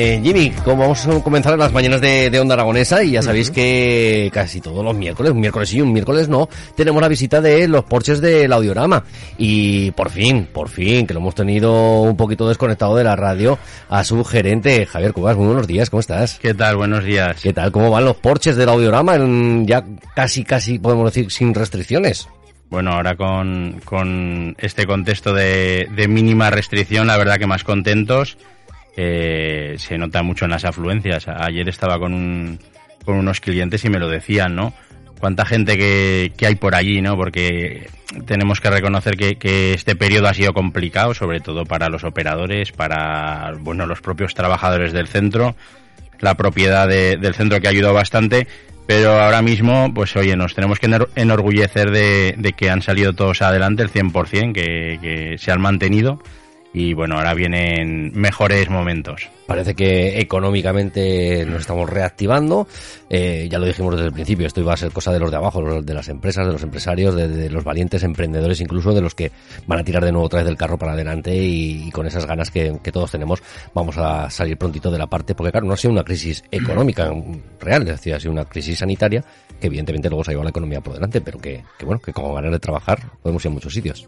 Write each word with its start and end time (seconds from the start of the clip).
Eh, 0.00 0.20
Jimmy, 0.22 0.50
como 0.64 0.82
vamos 0.82 1.04
a 1.08 1.20
comenzar 1.24 1.58
las 1.58 1.72
mañanas 1.72 2.00
de, 2.00 2.30
de 2.30 2.38
Onda 2.38 2.54
Aragonesa 2.54 3.02
y 3.02 3.10
ya 3.10 3.20
sabéis 3.22 3.50
que 3.50 4.30
casi 4.32 4.60
todos 4.60 4.84
los 4.84 4.94
miércoles, 4.94 5.32
un 5.32 5.40
miércoles 5.40 5.70
sí, 5.70 5.80
un 5.80 5.92
miércoles 5.92 6.28
no, 6.28 6.48
tenemos 6.76 7.02
la 7.02 7.08
visita 7.08 7.40
de 7.40 7.66
los 7.66 7.82
porches 7.82 8.20
del 8.20 8.52
audiorama 8.52 9.02
y 9.38 9.90
por 9.90 10.10
fin, 10.10 10.46
por 10.52 10.68
fin, 10.68 11.04
que 11.04 11.14
lo 11.14 11.18
hemos 11.18 11.34
tenido 11.34 12.02
un 12.02 12.16
poquito 12.16 12.48
desconectado 12.48 12.94
de 12.94 13.02
la 13.02 13.16
radio 13.16 13.58
a 13.88 14.04
su 14.04 14.22
gerente, 14.24 14.86
Javier 14.86 15.12
Cubas, 15.12 15.36
muy 15.36 15.46
buenos 15.46 15.66
días, 15.66 15.90
¿cómo 15.90 15.98
estás? 15.98 16.38
¿Qué 16.38 16.54
tal? 16.54 16.76
Buenos 16.76 17.02
días. 17.02 17.40
¿Qué 17.42 17.52
tal? 17.52 17.72
¿Cómo 17.72 17.90
van 17.90 18.04
los 18.04 18.14
porches 18.18 18.54
del 18.54 18.68
audiorama? 18.68 19.16
En- 19.16 19.66
ya 19.66 19.84
casi, 20.14 20.44
casi 20.44 20.78
podemos 20.78 21.12
decir 21.12 21.32
sin 21.32 21.52
restricciones. 21.54 22.28
Bueno, 22.70 22.92
ahora 22.92 23.16
con, 23.16 23.80
con 23.84 24.54
este 24.60 24.86
contexto 24.86 25.34
de, 25.34 25.88
de 25.96 26.06
mínima 26.06 26.50
restricción, 26.50 27.08
la 27.08 27.16
verdad 27.16 27.38
que 27.38 27.48
más 27.48 27.64
contentos. 27.64 28.38
Eh, 29.00 29.76
se 29.78 29.96
nota 29.96 30.24
mucho 30.24 30.44
en 30.44 30.50
las 30.50 30.64
afluencias. 30.64 31.28
Ayer 31.28 31.68
estaba 31.68 32.00
con, 32.00 32.12
un, 32.12 32.58
con 33.04 33.14
unos 33.16 33.40
clientes 33.40 33.84
y 33.84 33.90
me 33.90 34.00
lo 34.00 34.08
decían, 34.08 34.56
¿no? 34.56 34.74
Cuánta 35.20 35.44
gente 35.44 35.76
que, 35.78 36.32
que 36.36 36.46
hay 36.48 36.56
por 36.56 36.74
allí, 36.74 37.00
¿no? 37.00 37.16
Porque 37.16 37.88
tenemos 38.26 38.60
que 38.60 38.70
reconocer 38.70 39.16
que, 39.16 39.36
que 39.36 39.72
este 39.72 39.94
periodo 39.94 40.26
ha 40.26 40.34
sido 40.34 40.52
complicado, 40.52 41.14
sobre 41.14 41.38
todo 41.38 41.64
para 41.64 41.88
los 41.88 42.02
operadores, 42.02 42.72
para, 42.72 43.52
bueno, 43.60 43.86
los 43.86 44.00
propios 44.00 44.34
trabajadores 44.34 44.92
del 44.92 45.06
centro, 45.06 45.54
la 46.18 46.34
propiedad 46.34 46.88
de- 46.88 47.16
del 47.18 47.34
centro 47.34 47.60
que 47.60 47.68
ha 47.68 47.70
ayudado 47.70 47.94
bastante, 47.94 48.48
pero 48.88 49.12
ahora 49.20 49.42
mismo, 49.42 49.92
pues 49.94 50.16
oye, 50.16 50.34
nos 50.36 50.54
tenemos 50.56 50.80
que 50.80 50.88
enor- 50.88 51.08
enorgullecer 51.14 51.92
de, 51.92 52.34
de 52.36 52.52
que 52.52 52.68
han 52.70 52.82
salido 52.82 53.12
todos 53.12 53.42
adelante 53.42 53.84
el 53.84 53.90
100%, 53.92 54.52
que, 54.52 54.98
que 55.00 55.38
se 55.38 55.52
han 55.52 55.60
mantenido 55.60 56.20
y 56.78 56.94
bueno, 56.94 57.16
ahora 57.16 57.34
vienen 57.34 58.12
mejores 58.14 58.70
momentos. 58.70 59.28
Parece 59.48 59.74
que 59.74 60.20
económicamente 60.20 61.44
nos 61.44 61.62
estamos 61.62 61.90
reactivando. 61.90 62.68
Eh, 63.10 63.48
ya 63.50 63.58
lo 63.58 63.66
dijimos 63.66 63.96
desde 63.96 64.06
el 64.06 64.12
principio, 64.12 64.46
esto 64.46 64.60
iba 64.60 64.74
a 64.74 64.76
ser 64.76 64.92
cosa 64.92 65.10
de 65.10 65.18
los 65.18 65.32
de 65.32 65.38
abajo, 65.38 65.82
de 65.82 65.94
las 65.94 66.08
empresas, 66.08 66.46
de 66.46 66.52
los 66.52 66.62
empresarios, 66.62 67.16
de, 67.16 67.50
los 67.50 67.64
valientes 67.64 68.04
emprendedores, 68.04 68.60
incluso 68.60 68.94
de 68.94 69.00
los 69.00 69.16
que 69.16 69.32
van 69.66 69.80
a 69.80 69.82
tirar 69.82 70.04
de 70.04 70.12
nuevo 70.12 70.26
otra 70.26 70.38
vez 70.38 70.46
del 70.46 70.56
carro 70.56 70.78
para 70.78 70.92
adelante 70.92 71.34
y, 71.34 71.90
con 71.90 72.06
esas 72.06 72.26
ganas 72.26 72.52
que, 72.52 72.78
todos 72.92 73.10
tenemos 73.10 73.42
vamos 73.74 73.98
a 73.98 74.30
salir 74.30 74.56
prontito 74.56 74.88
de 74.88 74.98
la 74.98 75.08
parte, 75.08 75.34
porque 75.34 75.50
claro, 75.50 75.66
no 75.66 75.72
ha 75.72 75.76
sido 75.76 75.90
una 75.90 76.04
crisis 76.04 76.44
económica 76.48 77.12
real, 77.60 77.82
es 77.82 77.88
decir, 77.88 78.14
ha 78.14 78.20
sido 78.20 78.30
una 78.30 78.44
crisis 78.44 78.78
sanitaria 78.78 79.24
que 79.60 79.66
evidentemente 79.66 80.08
luego 80.08 80.22
se 80.22 80.30
ha 80.30 80.32
llevado 80.32 80.44
la 80.44 80.50
economía 80.50 80.80
por 80.80 80.94
delante, 80.94 81.20
pero 81.20 81.40
que, 81.40 81.64
bueno, 81.82 82.00
que 82.00 82.12
con 82.12 82.32
ganas 82.36 82.52
de 82.52 82.60
trabajar 82.60 83.00
podemos 83.20 83.44
ir 83.44 83.50
a 83.50 83.54
muchos 83.54 83.74
sitios. 83.74 84.06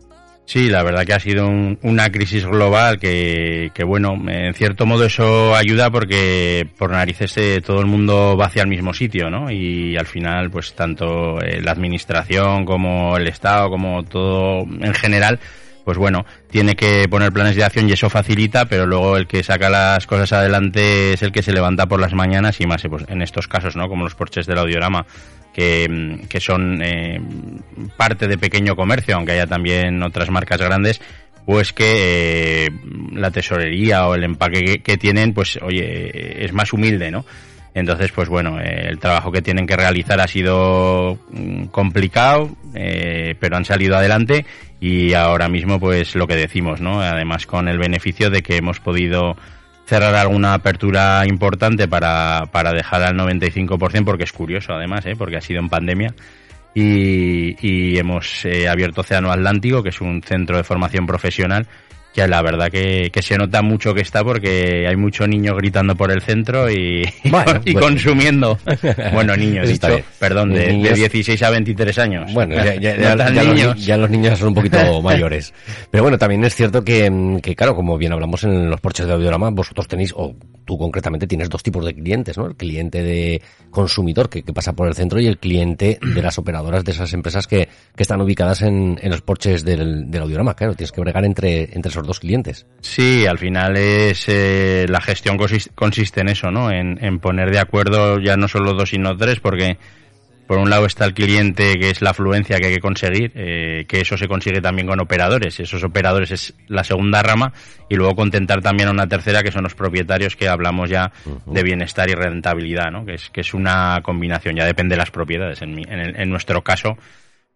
Sí, 0.52 0.68
la 0.68 0.82
verdad 0.82 1.04
que 1.06 1.12
ha 1.14 1.20
sido 1.20 1.46
un- 1.46 1.78
una 1.82 2.10
crisis 2.10 2.44
global 2.44 2.98
que, 2.98 3.70
bueno, 3.86 4.14
en 4.28 4.52
cierto 4.52 4.84
modo 4.84 5.04
eso 5.04 5.54
ayuda 5.54 5.90
porque 5.92 6.66
por 6.76 6.90
narices 6.90 7.36
eh, 7.36 7.60
todo 7.64 7.78
el 7.78 7.86
mundo 7.86 8.36
va 8.36 8.46
hacia 8.46 8.62
el 8.62 8.68
mismo 8.68 8.92
sitio, 8.92 9.30
¿no? 9.30 9.48
Y 9.48 9.96
al 9.96 10.06
final, 10.06 10.50
pues 10.50 10.74
tanto 10.74 11.40
eh, 11.40 11.60
la 11.62 11.70
administración 11.70 12.64
como 12.64 13.16
el 13.16 13.28
Estado, 13.28 13.70
como 13.70 14.02
todo 14.02 14.62
en 14.62 14.92
general, 14.92 15.38
pues 15.84 15.98
bueno, 15.98 16.26
tiene 16.50 16.74
que 16.74 17.06
poner 17.08 17.30
planes 17.32 17.54
de 17.54 17.62
acción 17.62 17.88
y 17.88 17.92
eso 17.92 18.10
facilita, 18.10 18.64
pero 18.64 18.86
luego 18.86 19.16
el 19.18 19.28
que 19.28 19.44
saca 19.44 19.70
las 19.70 20.04
cosas 20.08 20.32
adelante 20.32 21.12
es 21.12 21.22
el 21.22 21.30
que 21.30 21.42
se 21.42 21.52
levanta 21.52 21.86
por 21.86 22.00
las 22.00 22.12
mañanas 22.12 22.60
y 22.60 22.66
más 22.66 22.84
eh, 22.84 22.88
pues, 22.88 23.04
en 23.06 23.22
estos 23.22 23.46
casos, 23.46 23.76
¿no? 23.76 23.88
Como 23.88 24.02
los 24.02 24.16
porches 24.16 24.46
del 24.46 24.58
audiorama, 24.58 25.06
que, 25.52 25.88
mm, 25.88 26.26
que 26.26 26.40
son 26.40 26.82
eh, 26.82 27.20
parte 27.96 28.28
de 28.28 28.38
pequeño 28.38 28.76
comercio, 28.76 29.16
aunque 29.16 29.32
haya 29.32 29.46
también 29.46 30.02
otras 30.02 30.30
marcas 30.30 30.60
grandes, 30.60 31.00
pues 31.46 31.72
que 31.72 32.66
eh, 32.66 32.70
la 33.12 33.30
tesorería 33.30 34.06
o 34.06 34.14
el 34.14 34.24
empaque 34.24 34.62
que, 34.62 34.78
que 34.82 34.96
tienen, 34.96 35.32
pues 35.32 35.58
oye, 35.62 36.44
es 36.44 36.52
más 36.52 36.72
humilde, 36.72 37.10
¿no? 37.10 37.24
Entonces, 37.74 38.10
pues 38.12 38.28
bueno, 38.28 38.60
eh, 38.60 38.88
el 38.88 38.98
trabajo 38.98 39.30
que 39.30 39.42
tienen 39.42 39.66
que 39.66 39.76
realizar 39.76 40.20
ha 40.20 40.26
sido 40.26 41.18
mm, 41.30 41.66
complicado, 41.66 42.50
eh, 42.74 43.34
pero 43.38 43.56
han 43.56 43.64
salido 43.64 43.96
adelante 43.96 44.44
y 44.80 45.14
ahora 45.14 45.48
mismo, 45.48 45.78
pues 45.78 46.14
lo 46.16 46.26
que 46.26 46.36
decimos, 46.36 46.80
¿no? 46.80 47.00
Además, 47.00 47.46
con 47.46 47.68
el 47.68 47.78
beneficio 47.78 48.30
de 48.30 48.42
que 48.42 48.56
hemos 48.56 48.80
podido 48.80 49.36
cerrar 49.90 50.14
alguna 50.14 50.54
apertura 50.54 51.24
importante 51.26 51.88
para, 51.88 52.46
para 52.52 52.72
dejar 52.72 53.02
al 53.02 53.16
95%, 53.16 54.04
porque 54.04 54.22
es 54.22 54.32
curioso 54.32 54.72
además, 54.72 55.04
¿eh? 55.04 55.16
porque 55.18 55.36
ha 55.36 55.40
sido 55.40 55.58
en 55.58 55.68
pandemia. 55.68 56.14
Y, 56.72 57.98
hemos 57.98 58.44
eh, 58.44 58.68
abierto 58.68 59.00
Océano 59.00 59.32
Atlántico, 59.32 59.82
que 59.82 59.88
es 59.88 60.00
un 60.00 60.22
centro 60.22 60.56
de 60.56 60.62
formación 60.62 61.06
profesional, 61.06 61.66
que 62.14 62.26
la 62.26 62.42
verdad 62.42 62.70
que, 62.70 63.10
que 63.12 63.22
se 63.22 63.36
nota 63.38 63.62
mucho 63.62 63.94
que 63.94 64.00
está 64.00 64.24
porque 64.24 64.86
hay 64.88 64.96
mucho 64.96 65.26
niño 65.26 65.54
gritando 65.54 65.94
por 65.94 66.10
el 66.10 66.20
centro 66.22 66.70
y, 66.70 67.02
Bueno, 67.24 67.60
y 67.64 67.72
bueno. 67.72 67.86
consumiendo. 67.88 68.58
Bueno, 69.12 69.36
niños, 69.36 69.68
dicho, 69.68 70.00
perdón, 70.18 70.52
de, 70.52 70.72
Niños- 70.72 70.90
de 70.90 70.94
16 70.96 71.42
a 71.42 71.50
23 71.50 71.98
años. 71.98 72.32
Bueno, 72.32 72.54
ya, 72.56 72.74
ya- 72.74 72.96
ya- 72.96 73.16
ya 73.16 73.16
los, 73.16 73.54
niños. 73.54 73.76
ni- 73.76 73.82
ya 73.82 73.96
los 73.96 74.10
niños 74.10 74.38
son 74.38 74.48
un 74.48 74.54
poquito 74.54 75.02
mayores. 75.02 75.52
Pero 75.90 76.02
bueno, 76.04 76.18
también 76.18 76.42
es 76.44 76.54
cierto 76.54 76.82
que, 76.84 77.38
que, 77.42 77.54
claro, 77.54 77.74
como 77.76 77.96
bien 77.98 78.12
hablamos 78.12 78.42
en 78.44 78.68
los 78.70 78.80
porches 78.80 79.06
de 79.06 79.12
audiorama, 79.12 79.50
vosotros 79.50 79.86
tenéis, 79.88 80.12
o 80.16 80.34
tú 80.64 80.78
concretamente 80.78 81.26
tienes 81.26 81.48
dos 81.48 81.62
tipos 81.62 81.84
de 81.84 81.94
clientes, 81.94 82.36
¿no? 82.38 82.46
El 82.46 82.56
cliente 82.56 83.02
de 83.02 83.42
consumidor 83.70 84.28
que, 84.28 84.42
que 84.42 84.52
pasa 84.52 84.72
por 84.72 84.86
el 84.88 84.94
centro 84.94 85.20
y 85.20 85.26
el 85.26 85.38
cliente 85.38 85.98
de 86.00 86.22
las 86.22 86.38
operadoras 86.38 86.84
de 86.84 86.92
esas 86.92 87.12
empresas 87.12 87.46
que, 87.46 87.68
que 87.96 88.02
están 88.02 88.20
ubicadas 88.20 88.62
en, 88.62 88.98
en 89.02 89.10
los 89.10 89.20
porches 89.22 89.64
del, 89.64 90.10
del 90.10 90.22
audiorama. 90.22 90.54
Claro, 90.54 90.74
tienes 90.74 90.92
que 90.92 91.00
bregar 91.00 91.24
entre, 91.24 91.64
entre 91.74 91.90
esos 91.90 91.99
dos 92.06 92.20
clientes. 92.20 92.66
Sí, 92.80 93.26
al 93.26 93.38
final 93.38 93.76
es 93.76 94.24
eh, 94.28 94.86
la 94.88 95.00
gestión 95.00 95.38
consis- 95.38 95.70
consiste 95.74 96.20
en 96.20 96.28
eso, 96.28 96.50
¿no? 96.50 96.70
En, 96.70 97.02
en 97.04 97.18
poner 97.18 97.50
de 97.50 97.58
acuerdo 97.58 98.18
ya 98.20 98.36
no 98.36 98.48
solo 98.48 98.72
dos 98.74 98.90
sino 98.90 99.16
tres, 99.16 99.40
porque 99.40 99.78
por 100.46 100.58
un 100.58 100.68
lado 100.68 100.84
está 100.86 101.04
el 101.04 101.14
cliente 101.14 101.78
que 101.78 101.90
es 101.90 102.02
la 102.02 102.10
afluencia 102.10 102.58
que 102.58 102.66
hay 102.66 102.74
que 102.74 102.80
conseguir, 102.80 103.30
eh, 103.36 103.84
que 103.86 104.00
eso 104.00 104.16
se 104.16 104.26
consigue 104.26 104.60
también 104.60 104.88
con 104.88 104.98
operadores. 104.98 105.60
Esos 105.60 105.84
operadores 105.84 106.32
es 106.32 106.54
la 106.66 106.82
segunda 106.82 107.22
rama 107.22 107.52
y 107.88 107.94
luego 107.94 108.16
contentar 108.16 108.60
también 108.60 108.88
a 108.88 108.92
una 108.92 109.06
tercera 109.06 109.44
que 109.44 109.52
son 109.52 109.62
los 109.62 109.76
propietarios 109.76 110.34
que 110.34 110.48
hablamos 110.48 110.90
ya 110.90 111.12
de 111.46 111.62
bienestar 111.62 112.10
y 112.10 112.14
rentabilidad, 112.14 112.90
¿no? 112.90 113.04
Que 113.06 113.14
es 113.14 113.30
que 113.30 113.42
es 113.42 113.54
una 113.54 114.00
combinación. 114.02 114.56
Ya 114.56 114.64
depende 114.64 114.94
de 114.94 114.98
las 114.98 115.12
propiedades. 115.12 115.62
En, 115.62 115.72
mi- 115.72 115.84
en, 115.88 116.00
el- 116.00 116.16
en 116.20 116.28
nuestro 116.28 116.64
caso 116.64 116.98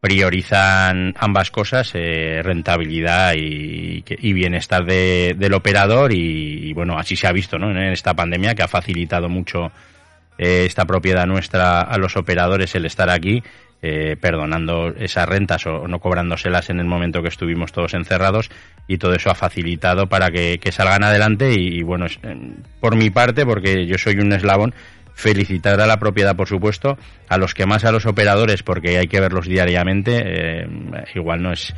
priorizan 0.05 1.15
ambas 1.17 1.51
cosas, 1.51 1.93
eh, 1.95 2.43
rentabilidad 2.45 3.33
y, 3.39 4.05
y 4.07 4.33
bienestar 4.35 4.85
de- 4.85 5.35
del 5.39 5.55
operador 5.55 6.13
y, 6.13 6.75
bueno, 6.75 6.99
así 6.99 7.17
se 7.17 7.27
ha 7.27 7.33
visto 7.33 7.59
¿no? 7.59 7.71
en 7.71 7.79
esta 7.91 8.13
pandemia 8.13 8.55
que 8.55 8.63
ha 8.63 8.69
facilitado 8.69 9.31
mucho 9.31 9.73
eh, 10.37 10.67
esta 10.67 10.85
propiedad 10.85 11.25
nuestra 11.27 11.81
a 11.81 11.97
los 11.97 12.19
operadores 12.19 12.75
el 12.75 12.85
estar 12.85 13.09
aquí, 13.09 13.43
eh, 13.81 14.17
perdonando 14.21 14.89
esas 14.89 15.27
rentas 15.27 15.65
o 15.67 15.89
no 15.89 16.01
cobrándoselas 16.01 16.69
en 16.69 16.81
el 16.81 16.87
momento 16.87 17.23
que 17.23 17.29
estuvimos 17.29 17.73
todos 17.73 17.95
encerrados 17.95 18.51
y 18.87 18.99
todo 18.99 19.15
eso 19.15 19.31
ha 19.31 19.35
facilitado 19.35 20.07
para 20.07 20.31
que, 20.31 20.61
salgan 20.71 21.03
adelante 21.05 21.55
y, 21.55 21.83
bueno, 21.83 22.05
eh, 22.05 22.37
por 22.79 22.95
mi 22.95 23.09
parte, 23.09 23.47
porque 23.47 23.87
yo 23.87 23.97
soy 23.97 24.19
un 24.19 24.35
eslabón, 24.35 24.75
felicitar 25.15 25.81
a 25.81 25.87
la 25.87 25.99
propiedad, 25.99 26.37
por 26.37 26.49
supuesto, 26.49 26.99
a 27.29 27.39
los 27.39 27.55
que 27.55 27.67
más 27.67 27.85
a 27.85 27.93
los 27.93 28.05
operadores, 28.07 28.63
porque 28.63 28.99
hay 28.99 29.07
que 29.07 29.21
verlos 29.21 29.47
diariamente, 29.47 30.23
eh, 30.25 30.67
igual 31.15 31.43
no 31.43 31.53
es... 31.53 31.73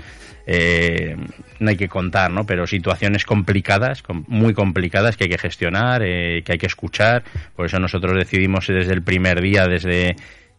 eh, 0.47 1.17
no 1.59 1.71
hay 1.71 1.77
que 1.77 1.88
contar, 1.88 2.31
¿no? 2.31 2.44
Pero 2.47 2.67
situaciones 2.67 3.25
complicadas, 3.25 4.03
com- 4.03 4.25
muy 4.29 4.55
complicadas 4.55 5.17
que 5.17 5.25
hay 5.25 5.31
que 5.31 5.38
gestionar, 5.38 6.03
eh, 6.05 6.43
que 6.44 6.53
hay 6.53 6.59
que 6.59 6.67
escuchar. 6.67 7.25
Por 7.55 7.67
eso 7.67 7.79
nosotros 7.79 8.15
decidimos 8.17 8.67
desde 8.69 8.93
el 8.93 9.03
primer 9.03 9.41
día, 9.41 9.67
desde 9.67 10.11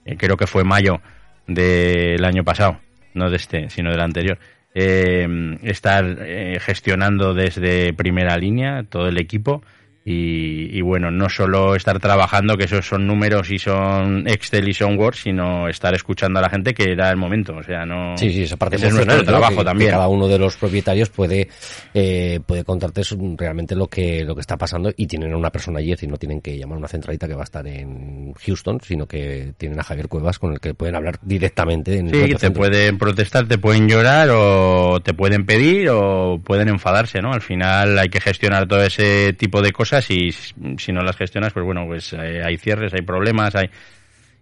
eh, 0.05 0.15
creo 0.17 0.37
que 0.37 0.45
fue 0.47 0.63
mayo 0.63 1.01
del 1.47 2.23
año 2.25 2.43
pasado, 2.43 2.79
no 3.13 3.29
de 3.29 3.37
este, 3.37 3.69
sino 3.69 3.89
del 3.91 4.01
anterior, 4.01 4.37
eh, 4.75 5.57
estar 5.63 6.05
eh, 6.19 6.59
gestionando 6.59 7.33
desde 7.33 7.93
primera 7.93 8.37
línea 8.37 8.83
todo 8.83 9.07
el 9.07 9.17
equipo 9.17 9.63
y, 10.09 10.79
bueno, 10.79 11.11
no 11.11 11.27
solo 11.27 11.75
estar 11.75 11.99
trabajando, 11.99 12.55
que 12.55 12.63
esos 12.63 12.87
son 12.87 13.05
números 13.05 13.51
y 13.51 13.59
son 13.59 14.25
Excel 14.25 14.69
y 14.69 14.73
son 14.73 14.97
Word, 14.97 15.15
sino 15.15 15.67
estar 15.67 15.93
escuchando 15.93 16.39
a 16.39 16.43
la 16.43 16.49
gente 16.49 16.73
que 16.73 16.93
era 16.93 17.09
el 17.11 17.17
momento. 17.17 17.57
O 17.57 17.63
sea, 17.63 17.85
no. 17.85 18.15
Sí, 18.15 18.31
sí, 18.31 18.43
esa 18.43 18.55
parte 18.55 18.77
ese 18.77 18.87
es 18.87 18.93
nuestro 18.93 19.21
trabajo 19.25 19.65
también. 19.65 19.91
cada 19.91 20.07
uno 20.07 20.29
de 20.29 20.39
los 20.39 20.55
propietarios 20.55 21.09
puede, 21.09 21.49
eh, 21.93 22.39
puede 22.45 22.63
contarte 22.63 23.01
realmente 23.35 23.75
lo 23.75 23.87
que, 23.87 24.23
lo 24.23 24.33
que 24.33 24.39
está 24.39 24.55
pasando 24.55 24.93
y 24.95 25.07
tienen 25.07 25.33
a 25.33 25.37
una 25.37 25.49
persona 25.49 25.79
allí, 25.79 25.93
y 26.01 26.07
no 26.07 26.15
tienen 26.15 26.39
que 26.39 26.57
llamar 26.57 26.77
a 26.77 26.79
una 26.79 26.87
centralita 26.87 27.27
que 27.27 27.33
va 27.33 27.41
a 27.41 27.43
estar 27.43 27.67
en 27.67 28.31
Houston, 28.31 28.79
sino 28.81 29.07
que 29.07 29.55
tienen 29.57 29.77
a 29.77 29.83
Javier 29.83 30.07
Cuevas 30.07 30.39
con 30.39 30.53
el 30.53 30.61
que 30.61 30.73
pueden 30.73 30.95
hablar 30.95 31.19
directamente. 31.21 31.97
En 31.97 32.09
sí, 32.09 32.33
te 32.35 32.51
pueden 32.51 32.97
protestar, 32.97 33.45
te 33.45 33.57
pueden 33.57 33.89
llorar 33.89 34.29
o 34.31 35.01
te 35.01 35.13
pueden 35.13 35.45
pedir 35.45 35.89
o 35.89 36.39
pueden 36.41 36.69
enfadarse, 36.69 37.21
¿no? 37.21 37.33
Al 37.33 37.41
final 37.41 37.99
hay 37.99 38.07
que 38.07 38.21
gestionar 38.21 38.69
todo 38.69 38.83
ese 38.83 39.33
tipo 39.33 39.61
de 39.61 39.73
cosas 39.73 39.96
y 40.09 40.31
si 40.31 40.91
no 40.91 41.01
las 41.01 41.15
gestionas, 41.15 41.53
pues 41.53 41.65
bueno, 41.65 41.85
pues 41.85 42.13
eh, 42.13 42.41
hay 42.43 42.57
cierres, 42.57 42.93
hay 42.93 43.01
problemas, 43.01 43.55
hay 43.55 43.69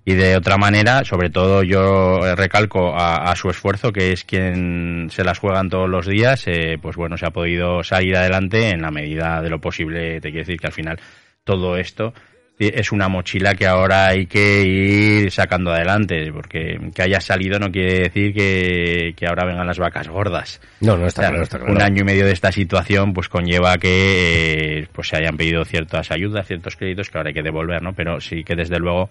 y 0.07 0.13
de 0.13 0.38
otra 0.38 0.57
manera, 0.57 1.04
sobre 1.04 1.31
todo 1.31 1.63
yo 1.63 2.36
recalco 2.36 2.96
a, 2.96 3.36
su 3.36 3.50
esfuerzo, 3.50 3.92
que 3.92 4.12
es 4.12 4.24
quien 4.24 5.07
se 5.10 5.24
las 5.24 5.40
juegan 5.40 5.72
todos 5.72 5.90
los 5.90 6.06
días, 6.06 6.44
eh, 6.46 6.78
pues 6.80 6.96
bueno, 6.96 7.18
se 7.18 7.25
ha 7.25 7.31
podido 7.31 7.84
salir 7.84 8.16
adelante 8.16 8.69
en 8.69 8.84
la 8.84 8.92
medida 8.92 9.42
de 9.42 9.50
lo 9.50 9.60
posible. 9.60 10.22
Te 10.22 10.30
quiero 10.30 10.46
decir 10.46 10.60
que 10.60 10.68
al 10.68 10.74
final 10.74 11.00
todo 11.44 11.75
esto 11.75 12.13
es 12.57 12.92
una 12.92 13.10
mochila 13.10 13.54
que 13.56 13.68
ahora 13.68 14.07
hay 14.07 14.28
que 14.28 14.62
ir 14.62 15.31
sacando 15.31 15.72
adelante, 15.72 16.31
porque 16.31 16.80
que 16.94 17.02
haya 17.02 17.19
salido 17.19 17.60
no 17.60 17.69
quiere 17.72 18.04
decir 18.04 18.34
que, 18.34 19.13
ahora 19.28 19.46
vengan 19.46 19.68
las 19.68 19.78
vacas 19.78 20.07
gordas. 20.07 20.62
No, 20.80 20.96
no 20.98 21.07
está, 21.07 21.30
claro, 21.30 21.44
está 21.44 21.62
Un 21.63 21.81
año 21.81 22.02
y 22.02 22.06
medio 22.06 22.25
de 22.25 22.31
esta 22.31 22.52
situación 22.52 23.13
pues 23.13 23.28
conlleva 23.28 23.78
que 23.78 24.80
eh, 24.80 24.88
pues 24.92 25.10
se 25.10 25.18
hayan 25.18 25.36
pedido 25.36 25.66
ciertas 25.66 26.12
ayudas, 26.12 26.48
ciertos 26.48 26.75
créditos 26.75 27.10
que 27.10 27.18
ahora 27.18 27.30
hay 27.30 27.34
que 27.34 27.44
devolver, 27.44 27.81
¿no? 27.81 27.94
Pero 27.94 28.22
sí 28.22 28.44
que 28.44 28.56
desde 28.56 28.80
luego 28.80 29.10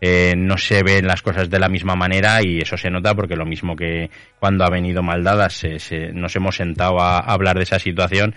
eh, 0.00 0.34
no 0.36 0.56
se 0.56 0.82
ven 0.82 1.06
las 1.06 1.20
cosas 1.20 1.50
de 1.50 1.58
la 1.58 1.68
misma 1.68 1.94
manera 1.94 2.40
y 2.42 2.60
eso 2.60 2.78
se 2.78 2.88
nota 2.88 3.14
porque 3.14 3.36
lo 3.36 3.44
mismo 3.44 3.76
que 3.76 4.10
cuando 4.38 4.64
ha 4.64 4.70
venido 4.70 5.02
Maldadas 5.02 5.66
nos 6.14 6.36
hemos 6.36 6.56
sentado 6.56 7.00
a 7.00 7.18
hablar 7.18 7.56
de 7.56 7.64
esa 7.64 7.78
situación 7.78 8.34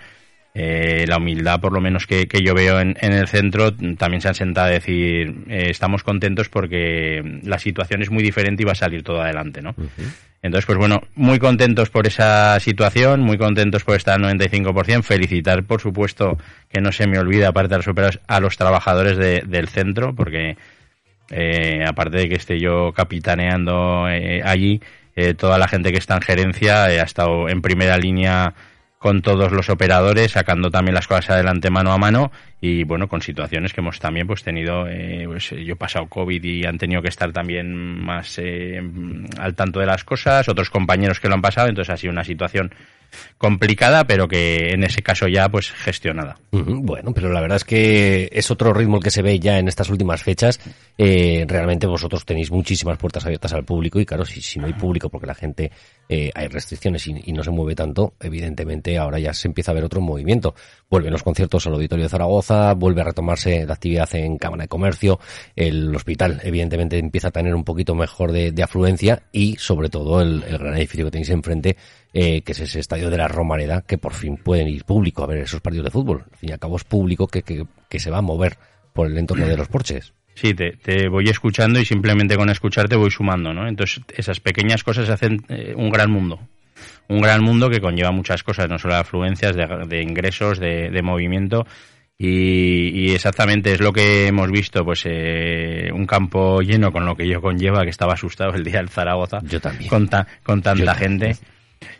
eh, 0.54 1.06
la 1.08 1.16
humildad, 1.16 1.60
por 1.60 1.72
lo 1.72 1.80
menos 1.80 2.06
que, 2.06 2.26
yo 2.44 2.54
veo 2.54 2.78
en, 2.78 2.96
el 3.00 3.26
centro, 3.26 3.72
también 3.96 4.20
se 4.20 4.28
han 4.28 4.34
sentado 4.34 4.66
a 4.66 4.70
decir, 4.70 5.34
eh, 5.48 5.68
estamos 5.70 6.02
contentos 6.02 6.50
porque 6.50 7.40
la 7.42 7.58
situación 7.58 8.02
es 8.02 8.10
muy 8.10 8.22
diferente 8.22 8.62
y 8.62 8.66
va 8.66 8.72
a 8.72 8.76
salir 8.76 9.02
todo 9.02 9.22
adelante, 9.22 9.62
¿no? 9.62 9.74
Entonces, 10.42 10.66
pues 10.66 10.76
bueno, 10.76 11.04
muy 11.14 11.38
contentos 11.38 11.88
por 11.88 12.06
esa 12.06 12.60
situación, 12.60 13.20
muy 13.20 13.38
contentos 13.38 13.84
por 13.84 13.96
estar 13.96 14.22
al 14.22 14.38
95%. 14.38 15.02
Felicitar, 15.02 15.62
por 15.62 15.80
supuesto, 15.80 16.36
que 16.68 16.82
no 16.82 16.92
se 16.92 17.06
me 17.06 17.18
olvide, 17.18 17.46
aparte 17.46 17.70
de 17.70 17.76
los 17.78 17.88
operados, 17.88 18.20
a 18.26 18.40
los 18.40 18.58
trabajadores 18.58 19.16
del 19.16 19.68
centro, 19.68 20.14
porque 20.14 20.58
eh, 21.30 21.82
aparte 21.86 22.18
de 22.18 22.28
que 22.28 22.34
esté 22.34 22.60
yo 22.60 22.92
capitaneando 22.92 24.04
allí, 24.44 24.82
toda 25.38 25.56
la 25.58 25.68
gente 25.68 25.92
que 25.92 25.98
está 25.98 26.16
en 26.16 26.22
gerencia 26.22 26.84
ha 26.84 27.02
estado 27.02 27.48
en 27.48 27.62
primera 27.62 27.96
línea 27.96 28.52
con 29.02 29.20
todos 29.20 29.50
los 29.50 29.68
operadores, 29.68 30.30
sacando 30.30 30.70
también 30.70 30.94
las 30.94 31.08
cosas 31.08 31.30
adelante 31.30 31.70
mano 31.70 31.92
a 31.92 31.98
mano 31.98 32.30
y 32.60 32.84
bueno, 32.84 33.08
con 33.08 33.20
situaciones 33.20 33.72
que 33.72 33.80
hemos 33.80 33.98
también 33.98 34.28
pues 34.28 34.44
tenido, 34.44 34.86
eh, 34.88 35.24
pues, 35.26 35.50
yo 35.50 35.72
he 35.72 35.76
pasado 35.76 36.06
COVID 36.06 36.42
y 36.44 36.64
han 36.64 36.78
tenido 36.78 37.02
que 37.02 37.08
estar 37.08 37.32
también 37.32 37.74
más 37.74 38.38
eh, 38.38 38.80
al 39.38 39.56
tanto 39.56 39.80
de 39.80 39.86
las 39.86 40.04
cosas, 40.04 40.48
otros 40.48 40.70
compañeros 40.70 41.18
que 41.18 41.28
lo 41.28 41.34
han 41.34 41.42
pasado, 41.42 41.68
entonces 41.68 41.92
ha 41.92 41.96
sido 41.96 42.12
una 42.12 42.22
situación 42.22 42.72
complicada, 43.38 44.04
pero 44.04 44.28
que 44.28 44.70
en 44.70 44.84
ese 44.84 45.02
caso 45.02 45.28
ya 45.28 45.48
pues 45.48 45.70
gestionada. 45.70 46.36
Bueno, 46.50 47.12
pero 47.14 47.32
la 47.32 47.40
verdad 47.40 47.56
es 47.56 47.64
que 47.64 48.28
es 48.32 48.50
otro 48.50 48.72
ritmo 48.72 48.96
el 48.96 49.02
que 49.02 49.10
se 49.10 49.22
ve 49.22 49.38
ya 49.38 49.58
en 49.58 49.68
estas 49.68 49.90
últimas 49.90 50.22
fechas. 50.22 50.60
Eh, 50.98 51.44
realmente 51.48 51.86
vosotros 51.86 52.24
tenéis 52.24 52.50
muchísimas 52.50 52.98
puertas 52.98 53.24
abiertas 53.24 53.52
al 53.52 53.64
público 53.64 54.00
y 54.00 54.06
claro, 54.06 54.24
si, 54.24 54.40
si 54.40 54.58
no 54.58 54.66
hay 54.66 54.74
público 54.74 55.08
porque 55.08 55.26
la 55.26 55.34
gente 55.34 55.70
eh, 56.08 56.30
hay 56.34 56.48
restricciones 56.48 57.06
y, 57.06 57.32
no 57.32 57.42
se 57.42 57.50
mueve 57.50 57.74
tanto, 57.74 58.14
evidentemente 58.20 58.98
ahora 58.98 59.18
ya 59.18 59.32
se 59.32 59.48
empieza 59.48 59.70
a 59.70 59.74
ver 59.74 59.84
otro 59.84 60.00
movimiento. 60.00 60.54
Vuelven 60.92 61.12
los 61.12 61.22
conciertos 61.22 61.66
al 61.66 61.72
Auditorio 61.72 62.04
de 62.04 62.10
Zaragoza, 62.10 62.74
vuelve 62.74 63.00
a 63.00 63.04
retomarse 63.04 63.64
la 63.64 63.72
actividad 63.72 64.14
en 64.14 64.36
Cámara 64.36 64.64
de 64.64 64.68
Comercio, 64.68 65.18
el 65.56 65.96
hospital 65.96 66.42
evidentemente 66.44 66.98
empieza 66.98 67.28
a 67.28 67.30
tener 67.30 67.54
un 67.54 67.64
poquito 67.64 67.94
mejor 67.94 68.30
de, 68.30 68.52
afluencia 68.62 69.22
y 69.32 69.56
sobre 69.56 69.88
todo 69.88 70.20
el, 70.20 70.42
gran 70.42 70.76
edificio 70.76 71.06
que 71.06 71.10
tenéis 71.12 71.30
enfrente 71.30 71.78
eh, 72.12 72.42
que 72.42 72.52
es 72.52 72.60
ese 72.60 72.80
estadio 72.80 73.08
de 73.08 73.16
la 73.16 73.26
Romareda, 73.26 73.80
que 73.80 73.96
por 73.96 74.12
fin 74.12 74.36
pueden 74.36 74.68
ir 74.68 74.84
público 74.84 75.24
a 75.24 75.26
ver 75.26 75.38
esos 75.38 75.62
partidos 75.62 75.84
de 75.86 75.92
fútbol. 75.92 76.26
Al 76.30 76.36
fin 76.36 76.50
y 76.50 76.52
al 76.52 76.58
cabo 76.58 76.76
es 76.76 76.84
público 76.84 77.26
que, 77.26 77.42
que, 77.42 77.98
se 77.98 78.10
va 78.10 78.18
a 78.18 78.22
mover 78.22 78.58
por 78.92 79.06
el 79.06 79.16
entorno 79.16 79.46
de 79.46 79.56
los 79.56 79.68
porches. 79.68 80.12
Sí, 80.34 80.52
te, 80.52 80.72
te, 80.72 81.08
voy 81.08 81.26
escuchando 81.30 81.80
y 81.80 81.86
simplemente 81.86 82.36
con 82.36 82.50
escucharte 82.50 82.96
voy 82.96 83.10
sumando, 83.10 83.54
¿no? 83.54 83.66
Entonces 83.66 84.02
esas 84.14 84.40
pequeñas 84.40 84.84
cosas 84.84 85.08
hacen 85.08 85.42
eh, 85.48 85.72
un 85.74 85.88
gran 85.88 86.10
mundo. 86.10 86.38
Un 87.12 87.20
gran 87.20 87.42
mundo 87.42 87.68
que 87.68 87.80
conlleva 87.80 88.10
muchas 88.10 88.42
cosas, 88.42 88.68
no 88.70 88.78
solo 88.78 88.94
de 88.94 89.00
afluencias, 89.00 89.54
de, 89.54 90.02
ingresos, 90.02 90.58
de, 90.58 91.02
movimiento. 91.02 91.66
Y, 92.16 93.12
exactamente 93.12 93.72
es 93.72 93.80
lo 93.80 93.92
que 93.92 94.28
hemos 94.28 94.50
visto, 94.50 94.84
pues 94.84 95.02
eh, 95.04 95.90
un 95.92 96.06
campo 96.06 96.62
lleno 96.62 96.90
con 96.90 97.04
lo 97.04 97.14
que 97.14 97.28
yo 97.28 97.42
conlleva, 97.42 97.82
que 97.82 97.90
estaba 97.90 98.14
asustado 98.14 98.54
el 98.54 98.64
día 98.64 98.78
del 98.78 98.88
Zaragoza. 98.88 99.40
Yo 99.42 99.60
también. 99.60 99.90
Con, 99.90 100.08
con 100.42 100.62
tanta 100.62 100.94
gente. 100.94 101.36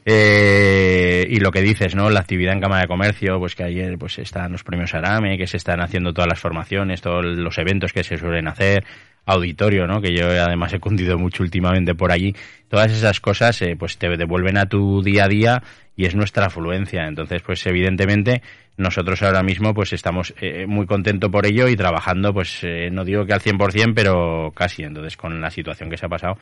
Eh, 0.05 1.27
y 1.29 1.41
lo 1.41 1.51
que 1.51 1.63
dices, 1.63 1.95
¿no? 1.95 2.11
La 2.11 2.21
actividad 2.21 2.53
en 2.55 2.61
Cámara 2.61 2.83
de 2.83 2.89
Comercio, 2.89 3.39
pues 3.39 3.55
que 3.55 3.65
ayer 3.65 3.99
pues 3.99 4.19
están 4.19 4.53
los 4.53 4.65
premios 4.65 4.95
Arame, 4.95 5.39
que 5.39 5.47
se 5.47 5.57
están 5.57 5.81
haciendo 5.81 6.13
todas 6.13 6.29
las 6.29 6.41
formaciones, 6.41 7.01
todos 7.01 7.25
los 7.25 7.59
eventos 7.59 7.93
que 7.93 8.05
se 8.05 8.17
suelen 8.17 8.49
hacer, 8.49 8.85
auditorio, 9.27 9.87
¿no? 9.87 10.01
Que 10.01 10.15
yo 10.15 10.27
además 10.29 10.73
he 10.73 10.81
cundido 10.81 11.19
mucho 11.19 11.43
últimamente 11.43 11.95
por 11.95 12.13
allí. 12.13 12.35
Todas 12.69 12.93
esas 12.93 13.21
cosas, 13.21 13.61
eh, 13.63 13.77
pues 13.79 13.99
te 13.99 14.09
devuelven 14.09 14.57
a 14.59 14.67
tu 14.67 15.03
día 15.03 15.25
a 15.25 15.29
día 15.29 15.63
y 15.97 16.07
es 16.07 16.15
nuestra 16.15 16.47
afluencia. 16.47 17.07
Entonces, 17.07 17.43
pues 17.43 17.65
evidentemente 17.67 18.43
nosotros 18.77 19.23
ahora 19.23 19.43
mismo 19.43 19.75
pues 19.75 19.93
estamos 19.93 20.35
eh, 20.41 20.67
muy 20.67 20.87
contentos 20.87 21.31
por 21.31 21.47
ello 21.47 21.69
y 21.69 21.77
trabajando, 21.77 22.33
pues 22.33 22.61
eh, 22.63 22.89
no 22.91 23.05
digo 23.05 23.27
que 23.27 23.35
al 23.35 23.41
100%, 23.41 23.93
pero 23.95 24.53
casi. 24.55 24.83
Entonces, 24.83 25.17
con 25.17 25.41
la 25.41 25.51
situación 25.51 25.91
que 25.91 25.97
se 25.97 26.07
ha 26.07 26.09
pasado, 26.09 26.39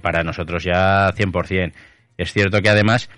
para 0.00 0.22
nosotros 0.22 0.64
ya 0.64 1.12
100%. 1.12 1.72
Es 2.18 2.32
cierto 2.32 2.62
que 2.62 2.68
además 2.68 3.08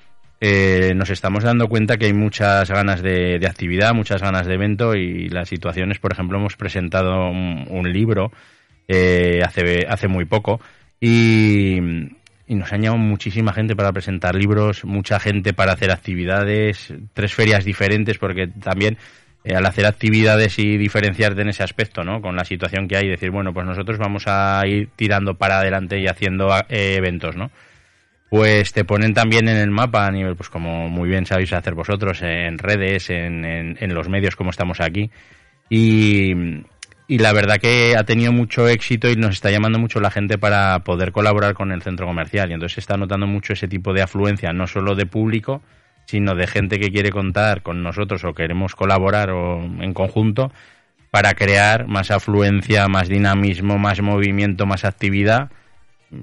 eh, 0.41 0.93
nos 0.95 1.11
estamos 1.11 1.43
dando 1.43 1.69
cuenta 1.69 1.97
que 1.97 2.07
hay 2.07 2.13
muchas 2.13 2.71
ganas 2.71 3.03
de, 3.03 3.45
actividad, 3.45 3.93
muchas 3.93 4.23
ganas 4.23 4.47
de 4.47 4.55
evento 4.55 4.95
y 4.95 5.29
las 5.29 5.49
situaciones, 5.49 5.99
por 5.99 6.13
ejemplo, 6.13 6.39
hemos 6.39 6.57
presentado 6.57 7.29
un, 7.29 7.93
libro 7.93 8.31
eh, 8.87 9.43
hace, 9.45 9.87
hace 9.89 10.07
muy 10.07 10.27
poco 10.27 10.61
y, 11.01 11.81
nos 12.49 12.73
han 12.73 12.81
llamado 12.81 13.03
muchísima 13.03 13.53
gente 13.53 13.77
para 13.77 13.93
presentar 13.93 14.35
libros, 14.35 14.85
mucha 14.85 15.21
gente 15.21 15.53
para 15.53 15.73
hacer 15.73 15.91
actividades, 15.91 16.95
tres 17.13 17.35
ferias 17.35 17.65
diferentes 17.65 18.17
porque 18.17 18.47
también 18.47 18.97
eh, 19.45 19.55
al 19.55 19.67
hacer 19.67 19.87
actividades 19.87 20.59
y 20.59 20.79
diferenciarte 20.79 21.43
en 21.43 21.51
ese 21.51 21.63
aspecto, 21.63 22.05
¿no? 22.05 22.23
Con 22.23 22.37
la 22.37 22.45
situación 22.45 22.89
que 22.89 22.97
hay, 22.97 23.09
decir, 23.09 23.31
bueno, 23.31 23.53
pues 23.53 23.67
nosotros 23.67 23.99
vamos 23.99 24.25
a 24.27 24.63
ir 24.67 24.89
tirando 24.97 25.35
para 25.35 25.59
adelante 25.59 25.99
y 25.99 26.07
haciendo 26.07 26.49
eventos, 26.71 27.37
¿no? 27.37 27.51
Pues 28.29 28.73
te 28.73 28.85
ponen 28.85 29.15
también 29.15 29.49
en 29.49 29.57
el 29.57 29.71
mapa 29.71 30.07
a 30.07 30.11
nivel, 30.11 30.37
pues 30.37 30.51
como 30.51 30.89
muy 30.89 31.09
bien 31.09 31.25
sabéis 31.25 31.53
hacer 31.53 31.75
vosotros, 31.75 32.21
en 32.23 32.59
redes, 32.59 33.09
en, 33.11 33.45
en, 33.45 33.95
los 33.95 34.09
medios 34.09 34.37
como 34.37 34.51
estamos 34.51 34.81
aquí. 34.81 35.11
Y, 35.71 36.33
y, 37.07 37.19
la 37.19 37.33
verdad 37.33 37.57
que 37.57 37.95
ha 37.97 38.05
tenido 38.05 38.33
mucho 38.33 38.69
éxito 38.69 39.09
y 39.09 39.17
nos 39.17 39.35
está 39.35 39.51
llamando 39.51 39.79
mucho 39.79 40.01
la 40.01 40.11
gente 40.11 40.37
para 40.37 40.79
poder 40.81 41.13
colaborar 41.13 41.55
con 41.55 41.73
el 41.73 41.83
centro 41.83 42.07
comercial. 42.07 42.51
Y 42.51 42.55
entonces 42.55 42.75
se 42.75 42.81
está 42.81 42.97
notando 42.99 43.27
mucho 43.27 43.55
ese 43.55 43.67
tipo 43.67 43.95
de 43.95 44.03
afluencia, 44.03 44.53
no 44.53 44.67
solo 44.67 44.95
de 44.95 45.07
público, 45.07 45.63
sino 46.05 46.35
de 46.35 46.47
gente 46.47 46.79
que 46.79 46.91
quiere 46.91 47.11
contar 47.11 47.63
con 47.63 47.83
nosotros 47.83 48.25
o 48.25 48.35
queremos 48.35 48.75
colaborar 48.75 49.31
o 49.31 49.63
en 49.63 49.95
conjunto 49.95 50.53
para 51.11 51.33
crear 51.35 51.87
más 51.87 52.11
afluencia, 52.11 52.89
más 52.89 53.09
dinamismo, 53.09 53.79
más 53.79 54.03
movimiento, 54.03 54.67
más 54.67 54.85
actividad 54.85 55.51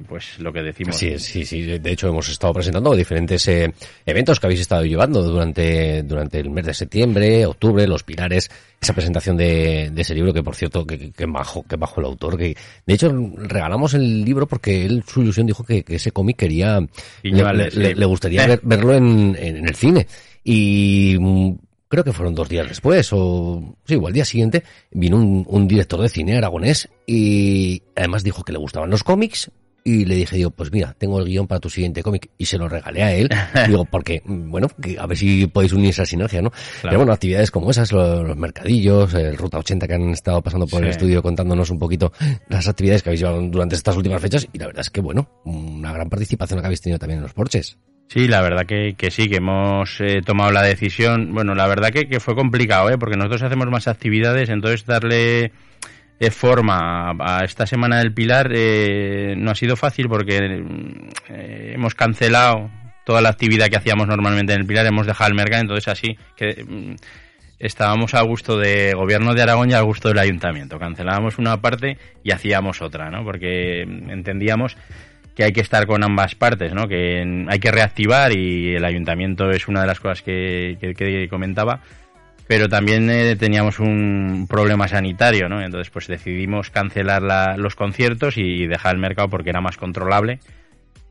pues 0.08 0.40
lo 0.40 0.52
que 0.52 0.64
decimos. 0.64 0.98
Sí, 0.98 1.20
sí, 1.20 1.46
sí. 1.46 1.62
De 1.62 1.92
hecho, 1.92 2.08
hemos 2.08 2.28
estado 2.30 2.54
presentando 2.54 2.96
diferentes 2.96 3.48
eh, 3.48 3.72
eventos 4.06 4.40
que 4.40 4.48
habéis 4.48 4.62
estado 4.62 4.84
llevando 4.84 5.22
durante, 5.22 6.02
durante 6.02 6.40
el 6.40 6.50
mes 6.50 6.66
de 6.66 6.74
septiembre, 6.74 7.46
octubre, 7.46 7.88
los 7.88 8.04
pilares, 8.04 8.50
esa 8.82 8.94
presentación 8.94 9.38
de, 9.38 9.92
de 9.92 10.02
ese 10.02 10.16
libro 10.16 10.34
que, 10.34 10.42
por 10.42 10.56
cierto, 10.56 10.88
que, 10.88 11.12
que, 11.12 11.26
bajo, 11.28 11.64
que 11.64 11.76
bajo 11.76 12.00
el 12.00 12.08
autor. 12.08 12.36
que 12.38 12.58
De 12.86 12.94
hecho, 12.94 13.14
regalamos 13.36 13.94
el 13.94 14.26
libro 14.26 14.48
porque 14.48 14.86
él, 14.86 15.04
su 15.08 15.22
ilusión, 15.22 15.46
dijo 15.46 15.64
que, 15.64 15.84
ese 15.88 16.12
cómic 16.12 16.38
quería, 16.38 16.80
le, 17.22 18.06
gustaría 18.06 18.60
verlo 18.64 18.94
en, 18.94 19.38
en, 19.40 19.68
el 19.68 19.76
cine. 19.76 20.08
Y 20.44 21.16
creo 21.88 22.04
que 22.04 22.12
fueron 22.12 22.34
dos 22.34 22.50
días 22.50 22.68
después, 22.68 23.08
o 23.14 23.78
sí, 23.86 23.96
o 23.96 24.08
al 24.08 24.14
día 24.14 24.26
siguiente, 24.26 24.64
vino 24.90 25.18
un, 25.18 25.46
un 25.48 25.68
director 25.68 26.02
de 26.02 26.10
cine 26.10 26.38
aragonés 26.38 26.90
y 27.06 27.84
además 27.96 28.24
dijo 28.24 28.44
que 28.44 28.52
le 28.52 28.58
gustaban 28.58 28.90
los 28.90 29.04
cómics, 29.04 29.52
y 29.88 30.04
le 30.04 30.16
dije, 30.16 30.38
digo, 30.38 30.50
pues 30.50 30.72
mira, 30.72 30.96
tengo 30.98 31.20
el 31.20 31.26
guion 31.28 31.46
para 31.46 31.60
tu 31.60 31.70
siguiente 31.70 32.02
cómic 32.02 32.32
y 32.40 32.48
se 32.48 32.58
lo 32.58 32.68
regalé 32.68 33.04
a 33.04 33.14
él. 33.14 33.30
digo, 33.68 33.86
porque, 33.86 34.24
bueno, 34.26 34.68
que 34.82 34.98
a 35.00 35.06
ver 35.06 35.16
si 35.16 35.46
podéis 35.46 35.74
unir 35.74 35.92
esa 35.92 36.08
sinergia, 36.08 36.42
¿no? 36.42 36.52
Pero 36.82 36.98
bueno, 36.98 37.14
actividades 37.14 37.52
como 37.52 37.70
esas, 37.70 37.92
los, 37.92 38.36
mercadillos, 38.36 39.14
el 39.14 39.38
Ruta 39.38 39.60
80 39.60 39.88
que 39.88 39.94
han 39.94 40.10
estado 40.10 40.42
pasando 40.42 40.66
por 40.66 40.84
el 40.84 40.90
estudio 40.90 41.22
contándonos 41.22 41.70
un 41.70 41.78
poquito 41.78 42.12
las 42.50 42.68
actividades 42.68 43.04
que 43.04 43.10
habéis 43.10 43.20
llevado 43.22 43.40
durante 43.44 43.76
estas 43.76 43.96
últimas 43.96 44.20
fechas 44.20 44.48
y 44.52 44.58
la 44.58 44.66
verdad 44.66 44.82
es 44.82 44.90
que, 44.90 45.02
bueno, 45.02 45.30
una 45.46 45.94
gran 45.94 46.10
participación 46.10 46.62
que 46.62 46.66
habéis 46.66 46.82
tenido 46.82 46.98
también 46.98 47.20
en 47.20 47.24
los 47.24 47.34
porches. 47.34 47.78
Sí, 48.08 48.28
la 48.28 48.42
verdad 48.42 48.66
que, 48.66 48.96
que 48.98 49.12
sí, 49.12 49.30
que 49.30 49.38
hemos 49.38 50.02
eh, 50.02 50.22
tomado 50.26 50.52
la 50.52 50.64
decisión. 50.64 51.32
Bueno, 51.32 51.54
la 51.54 51.68
verdad 51.68 51.92
que, 51.92 52.08
que 52.08 52.20
fue 52.20 52.36
complicado, 52.36 52.90
¿eh? 52.90 52.98
porque 52.98 53.18
nosotros 53.18 53.44
hacemos 53.44 53.68
más 53.70 53.88
actividades, 53.88 54.50
entonces 54.50 54.86
darle 54.86 55.52
de 56.20 56.32
forma 56.32 57.12
a 57.20 57.44
esta 57.44 57.66
Semana 57.66 57.98
del 57.98 58.14
Pilar 58.14 58.52
eh, 58.54 59.36
no 59.38 59.52
ha 59.52 59.56
sido 59.56 59.76
fácil 59.76 60.08
porque 60.08 60.38
eh, 60.38 61.74
hemos 61.76 61.94
cancelado 61.94 62.70
toda 63.06 63.22
la 63.22 63.30
actividad 63.30 63.68
que 63.68 63.78
hacíamos 63.78 64.08
normalmente 64.08 64.54
en 64.54 64.62
el 64.62 64.68
Pilar, 64.68 64.86
hemos 64.86 65.06
dejado 65.06 65.30
el 65.30 65.36
mercado, 65.36 65.62
entonces 65.62 65.88
así 65.88 66.18
que 66.36 66.64
mm, 66.64 66.96
estábamos 67.60 68.14
a 68.14 68.22
gusto 68.22 68.58
de 68.58 68.94
gobierno 68.94 69.34
de 69.34 69.42
Aragón 69.42 69.70
y 69.70 69.74
a 69.74 69.82
gusto 69.82 70.08
del 70.10 70.20
ayuntamiento. 70.20 70.80
Cancelábamos 70.80 71.38
una 71.38 71.58
parte 71.62 71.98
y 72.24 72.32
hacíamos 72.32 72.82
otra, 72.82 73.10
¿no? 73.10 73.24
Porque 73.24 73.82
entendíamos 73.82 74.78
que 75.36 75.44
hay 75.44 75.52
que 75.52 75.62
estar 75.62 75.86
con 75.86 76.04
ambas 76.04 76.36
partes, 76.36 76.74
¿no? 76.74 76.88
Que 76.88 77.46
hay 77.48 77.60
que 77.60 77.72
reactivar 77.72 78.32
y 78.36 78.76
el 78.76 78.86
ayuntamiento 78.86 79.50
es 79.52 79.68
una 79.68 79.82
de 79.82 79.88
las 79.88 80.00
cosas 80.00 80.22
que, 80.22 80.78
que 80.80 81.28
comentaba 81.30 81.82
pero 82.48 82.70
también 82.70 83.10
eh, 83.10 83.36
teníamos 83.36 83.80
un 83.80 84.46
problema 84.48 84.88
sanitario, 84.88 85.50
¿no? 85.50 85.62
Entonces, 85.62 85.90
pues 85.90 86.08
decidimos 86.08 86.70
cancelar 86.70 87.58
los 87.58 87.76
conciertos 87.76 88.38
y 88.38 88.68
dejar 88.68 88.96
el 88.96 89.02
mercado 89.02 89.30
porque 89.30 89.50
era 89.50 89.62
más 89.62 89.78
controlable 89.78 90.40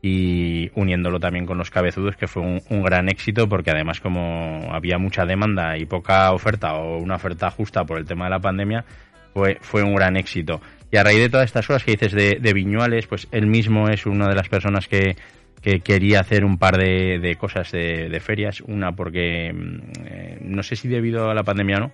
y 0.01 0.69
uniéndolo 0.75 1.19
también 1.19 1.45
con 1.45 1.57
los 1.57 1.71
cabezudos, 1.71 2.15
que 2.15 2.27
fue 2.27 2.43
un, 2.43 2.83
gran 2.83 3.09
éxito 3.09 3.49
porque 3.49 3.71
además 3.71 3.99
como 3.99 4.69
había 4.71 4.97
mucha 4.97 5.25
demanda 5.25 5.77
y 5.77 5.85
poca 5.85 6.31
oferta 6.31 6.75
o 6.75 6.99
una 6.99 7.15
oferta 7.15 7.49
justa 7.49 7.85
por 7.85 7.97
el 7.97 8.05
tema 8.05 8.25
de 8.25 8.31
la 8.31 8.39
pandemia, 8.39 8.85
fue, 9.33 9.57
fue 9.61 9.83
un 9.83 9.95
gran 9.95 10.15
éxito. 10.15 10.61
Y 10.91 10.97
a 10.97 11.03
raíz 11.03 11.19
de 11.19 11.29
todas 11.29 11.45
estas 11.45 11.65
cosas 11.65 11.83
que 11.83 11.91
dices 11.91 12.13
de, 12.13 12.37
de 12.39 12.53
Viñuales, 12.53 13.07
pues 13.07 13.27
él 13.31 13.47
mismo 13.47 13.89
es 13.89 14.05
una 14.05 14.29
de 14.29 14.35
las 14.35 14.47
personas 14.47 14.87
que, 14.87 15.17
que 15.61 15.79
quería 15.79 16.19
hacer 16.19 16.45
un 16.45 16.57
par 16.57 16.77
de, 16.77 17.35
cosas 17.39 17.71
de, 17.71 18.19
ferias. 18.21 18.61
Una 18.61 18.91
porque, 18.93 19.51
mm, 19.53 19.77
eh, 20.05 20.37
no 20.41 20.63
sé 20.63 20.75
si 20.75 20.87
debido 20.87 21.29
a 21.29 21.33
la 21.33 21.43
pandemia 21.43 21.77
o 21.77 21.79
no, 21.81 21.91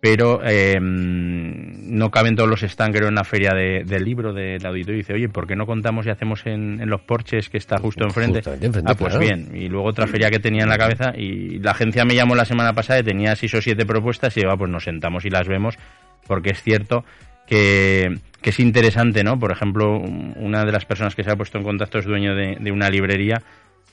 pero 0.00 0.40
eh, 0.42 0.78
no 0.80 2.10
caben 2.10 2.34
todos 2.34 2.48
los 2.48 2.60
stands, 2.60 2.96
creo, 2.96 3.08
en 3.08 3.14
la 3.14 3.24
feria 3.24 3.50
del 3.52 4.02
libro 4.02 4.32
del 4.32 4.64
auditorio. 4.64 4.94
Y 4.94 5.02
dice, 5.02 5.12
oye, 5.12 5.28
¿por 5.28 5.46
qué 5.46 5.56
no 5.56 5.66
contamos 5.66 6.06
y 6.06 6.10
hacemos 6.10 6.46
en, 6.46 6.88
los 6.88 7.02
porches 7.02 7.50
que 7.50 7.58
está 7.58 7.76
justo 7.78 8.04
enfrente? 8.04 8.40
ah, 8.86 8.94
pues 8.94 9.18
bien. 9.18 9.50
Y 9.54 9.68
luego 9.68 9.88
otra 9.88 10.06
feria 10.06 10.30
que 10.30 10.38
tenía 10.38 10.62
en 10.62 10.70
la 10.70 10.78
cabeza 10.78 11.12
y 11.14 11.58
la 11.58 11.72
agencia 11.72 12.04
me 12.06 12.14
llamó 12.14 12.34
la 12.34 12.46
semana 12.46 12.72
pasada 12.72 13.00
y 13.00 13.02
tenía 13.02 13.36
seis 13.36 13.54
o 13.54 13.60
siete 13.60 13.84
propuestas 13.84 14.34
y 14.36 14.40
digo, 14.40 14.52
ah, 14.52 14.56
pues 14.56 14.70
nos 14.70 14.84
sentamos 14.84 15.26
y 15.26 15.30
las 15.30 15.46
vemos 15.46 15.76
porque 16.26 16.50
es 16.50 16.62
cierto 16.62 17.04
que 17.50 18.50
es 18.50 18.60
interesante, 18.60 19.22
¿no? 19.22 19.38
Por 19.38 19.52
ejemplo, 19.52 19.98
una 19.98 20.64
de 20.64 20.72
las 20.72 20.84
personas 20.84 21.14
que 21.14 21.22
se 21.22 21.30
ha 21.30 21.36
puesto 21.36 21.58
en 21.58 21.64
contacto 21.64 21.98
es 21.98 22.06
dueño 22.06 22.34
de, 22.34 22.72
una 22.72 22.88
librería. 22.88 23.42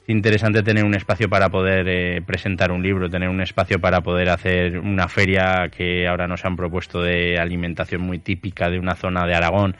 Es 0.03 0.09
interesante 0.09 0.63
tener 0.63 0.85
un 0.85 0.95
espacio 0.95 1.29
para 1.29 1.49
poder 1.49 1.85
eh, 1.89 2.21
presentar 2.25 2.71
un 2.71 2.81
libro, 2.81 3.09
tener 3.09 3.27
un 3.27 3.41
espacio 3.41 3.79
para 3.79 4.01
poder 4.01 4.29
hacer 4.29 4.79
una 4.79 5.09
feria 5.09 5.69
que 5.69 6.07
ahora 6.07 6.27
nos 6.27 6.45
han 6.45 6.55
propuesto 6.55 7.01
de 7.01 7.37
alimentación 7.37 8.01
muy 8.01 8.19
típica 8.19 8.69
de 8.69 8.79
una 8.79 8.95
zona 8.95 9.25
de 9.25 9.35
Aragón, 9.35 9.75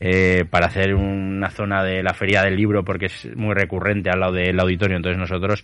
eh, 0.00 0.44
para 0.50 0.66
hacer 0.66 0.94
una 0.94 1.50
zona 1.50 1.84
de 1.84 2.02
la 2.02 2.14
feria 2.14 2.42
del 2.42 2.56
libro 2.56 2.84
porque 2.84 3.06
es 3.06 3.28
muy 3.36 3.54
recurrente 3.54 4.10
al 4.10 4.18
lado 4.18 4.32
del 4.32 4.58
auditorio. 4.58 4.96
Entonces 4.96 5.18
nosotros 5.18 5.62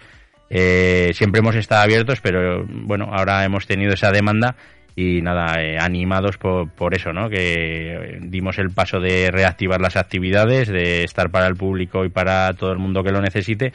eh, 0.50 1.10
siempre 1.14 1.40
hemos 1.40 1.56
estado 1.56 1.82
abiertos, 1.82 2.20
pero 2.20 2.64
bueno, 2.64 3.08
ahora 3.12 3.44
hemos 3.44 3.66
tenido 3.66 3.94
esa 3.94 4.12
demanda 4.12 4.54
y 4.98 5.20
nada, 5.20 5.62
eh, 5.62 5.78
animados 5.78 6.38
por, 6.38 6.70
por 6.70 6.94
eso, 6.94 7.12
¿no? 7.12 7.28
Que 7.28 8.18
dimos 8.22 8.58
el 8.58 8.70
paso 8.70 8.98
de 8.98 9.30
reactivar 9.30 9.78
las 9.78 9.96
actividades, 9.96 10.68
de 10.68 11.04
estar 11.04 11.30
para 11.30 11.46
el 11.46 11.54
público 11.54 12.06
y 12.06 12.08
para 12.08 12.52
todo 12.54 12.72
el 12.72 12.78
mundo 12.78 13.04
que 13.04 13.12
lo 13.12 13.20
necesite. 13.20 13.74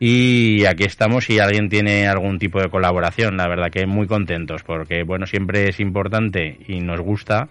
Y 0.00 0.64
aquí 0.64 0.84
estamos 0.84 1.26
si 1.26 1.38
alguien 1.38 1.68
tiene 1.68 2.08
algún 2.08 2.38
tipo 2.38 2.60
de 2.60 2.70
colaboración, 2.70 3.36
la 3.36 3.46
verdad 3.46 3.70
que 3.70 3.86
muy 3.86 4.06
contentos, 4.06 4.62
porque 4.62 5.02
bueno, 5.02 5.26
siempre 5.26 5.68
es 5.68 5.80
importante 5.80 6.56
y 6.66 6.80
nos 6.80 7.00
gusta 7.00 7.48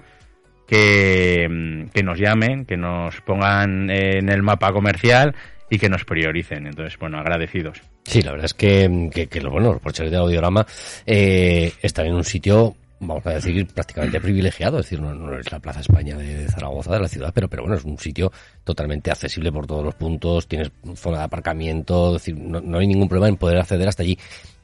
que, 0.67 1.87
que 1.93 2.03
nos 2.03 2.19
llamen, 2.19 2.65
que 2.65 2.77
nos 2.77 3.21
pongan 3.21 3.91
en 3.91 4.29
el 4.29 4.41
mapa 4.41 4.73
comercial 4.73 5.35
y 5.69 5.77
que 5.77 5.89
nos 5.89 6.03
prioricen. 6.03 6.65
Entonces, 6.65 6.97
bueno, 6.97 7.19
agradecidos. 7.19 7.81
Sí, 8.05 8.21
la 8.21 8.31
verdad 8.31 8.45
es 8.45 8.53
que, 8.53 9.27
que, 9.29 9.41
lo 9.41 9.51
bueno, 9.51 9.71
los 9.71 9.81
porches 9.81 10.11
de 10.11 10.17
audiorama 10.17 10.65
eh, 11.05 11.71
están 11.81 12.07
en 12.07 12.15
un 12.15 12.23
sitio 12.23 12.75
vamos 13.07 13.25
a 13.25 13.31
decir, 13.31 13.67
prácticamente 13.67 14.19
privilegiado, 14.19 14.79
es 14.79 14.85
decir, 14.85 15.01
no, 15.01 15.37
es 15.37 15.51
la 15.51 15.59
Plaza 15.59 15.81
España 15.81 16.17
de 16.17 16.47
Zaragoza, 16.47 16.93
de 16.93 16.99
la 16.99 17.07
ciudad, 17.07 17.31
pero, 17.33 17.47
pero 17.47 17.63
bueno, 17.63 17.77
es 17.77 17.83
un 17.83 17.97
sitio 17.97 18.31
totalmente 18.63 19.11
accesible 19.11 19.51
por 19.51 19.67
todos 19.67 19.83
los 19.83 19.95
puntos, 19.95 20.47
tienes 20.47 20.71
zona 20.95 21.19
de 21.19 21.23
aparcamiento, 21.23 22.15
es 22.15 22.23
decir, 22.23 22.37
no, 22.37 22.77
hay 22.77 22.87
ningún 22.87 23.07
problema 23.07 23.29
en 23.29 23.37
poder 23.37 23.57
acceder 23.57 23.87
hasta 23.87 24.03
allí. 24.03 24.17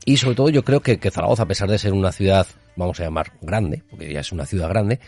Y 0.06 0.18
sobre 0.18 0.36
todo 0.36 0.50
yo 0.50 0.64
creo 0.64 0.82
que, 0.82 0.98
que 0.98 1.12
Zaragoza, 1.12 1.44
a 1.44 1.48
pesar 1.48 1.70
de 1.70 1.78
ser 1.78 1.94
una 1.94 2.12
ciudad, 2.12 2.48
vamos 2.76 3.00
a 3.00 3.04
llamar 3.04 3.34
grande, 3.42 3.84
porque 3.90 4.12
ya 4.12 4.22
es 4.22 4.32
una 4.32 4.46
ciudad 4.46 4.70
grande, 4.70 5.00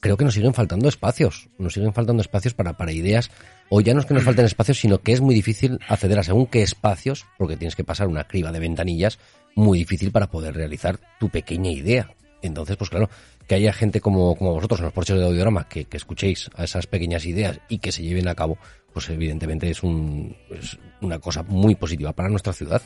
creo 0.00 0.16
que 0.16 0.24
nos 0.24 0.34
siguen 0.34 0.54
faltando 0.54 0.88
espacios, 0.88 1.48
nos 1.58 1.74
siguen 1.74 1.92
faltando 1.92 2.22
espacios 2.22 2.54
para, 2.54 2.76
para 2.76 2.92
ideas, 2.92 3.30
o 3.68 3.80
ya 3.80 3.94
no 3.94 4.00
es 4.00 4.06
que 4.06 4.14
nos 4.14 4.24
falten 4.24 4.46
espacios, 4.46 4.78
sino 4.78 4.98
que 4.98 5.12
es 5.12 5.20
muy 5.20 5.34
difícil 5.34 5.78
acceder 5.88 6.18
a 6.18 6.22
según 6.24 6.46
qué 6.46 6.62
espacios, 6.62 7.26
porque 7.38 7.56
tienes 7.56 7.76
que 7.76 7.84
pasar 7.84 8.08
una 8.08 8.24
criba 8.24 8.50
de 8.50 8.58
ventanillas 8.58 9.18
muy 9.54 9.78
difícil 9.78 10.10
para 10.10 10.30
poder 10.30 10.54
realizar 10.54 10.98
tu 11.18 11.28
pequeña 11.28 11.70
idea, 11.70 12.14
entonces, 12.42 12.76
pues 12.76 12.90
claro, 12.90 13.08
que 13.46 13.54
haya 13.54 13.72
gente 13.72 14.00
como, 14.00 14.36
como 14.36 14.54
vosotros 14.54 14.80
en 14.80 14.84
los 14.86 14.92
porches 14.92 15.16
de 15.16 15.24
audiograma 15.24 15.68
que, 15.68 15.84
que 15.84 15.96
escuchéis 15.96 16.50
a 16.54 16.64
esas 16.64 16.86
pequeñas 16.86 17.26
ideas 17.26 17.60
y 17.68 17.78
que 17.78 17.92
se 17.92 18.02
lleven 18.02 18.28
a 18.28 18.34
cabo, 18.34 18.58
pues 18.92 19.08
evidentemente 19.10 19.70
es, 19.70 19.82
un, 19.82 20.36
es 20.50 20.78
una 21.00 21.18
cosa 21.18 21.42
muy 21.42 21.74
positiva 21.74 22.12
para 22.12 22.28
nuestra 22.28 22.52
ciudad. 22.52 22.82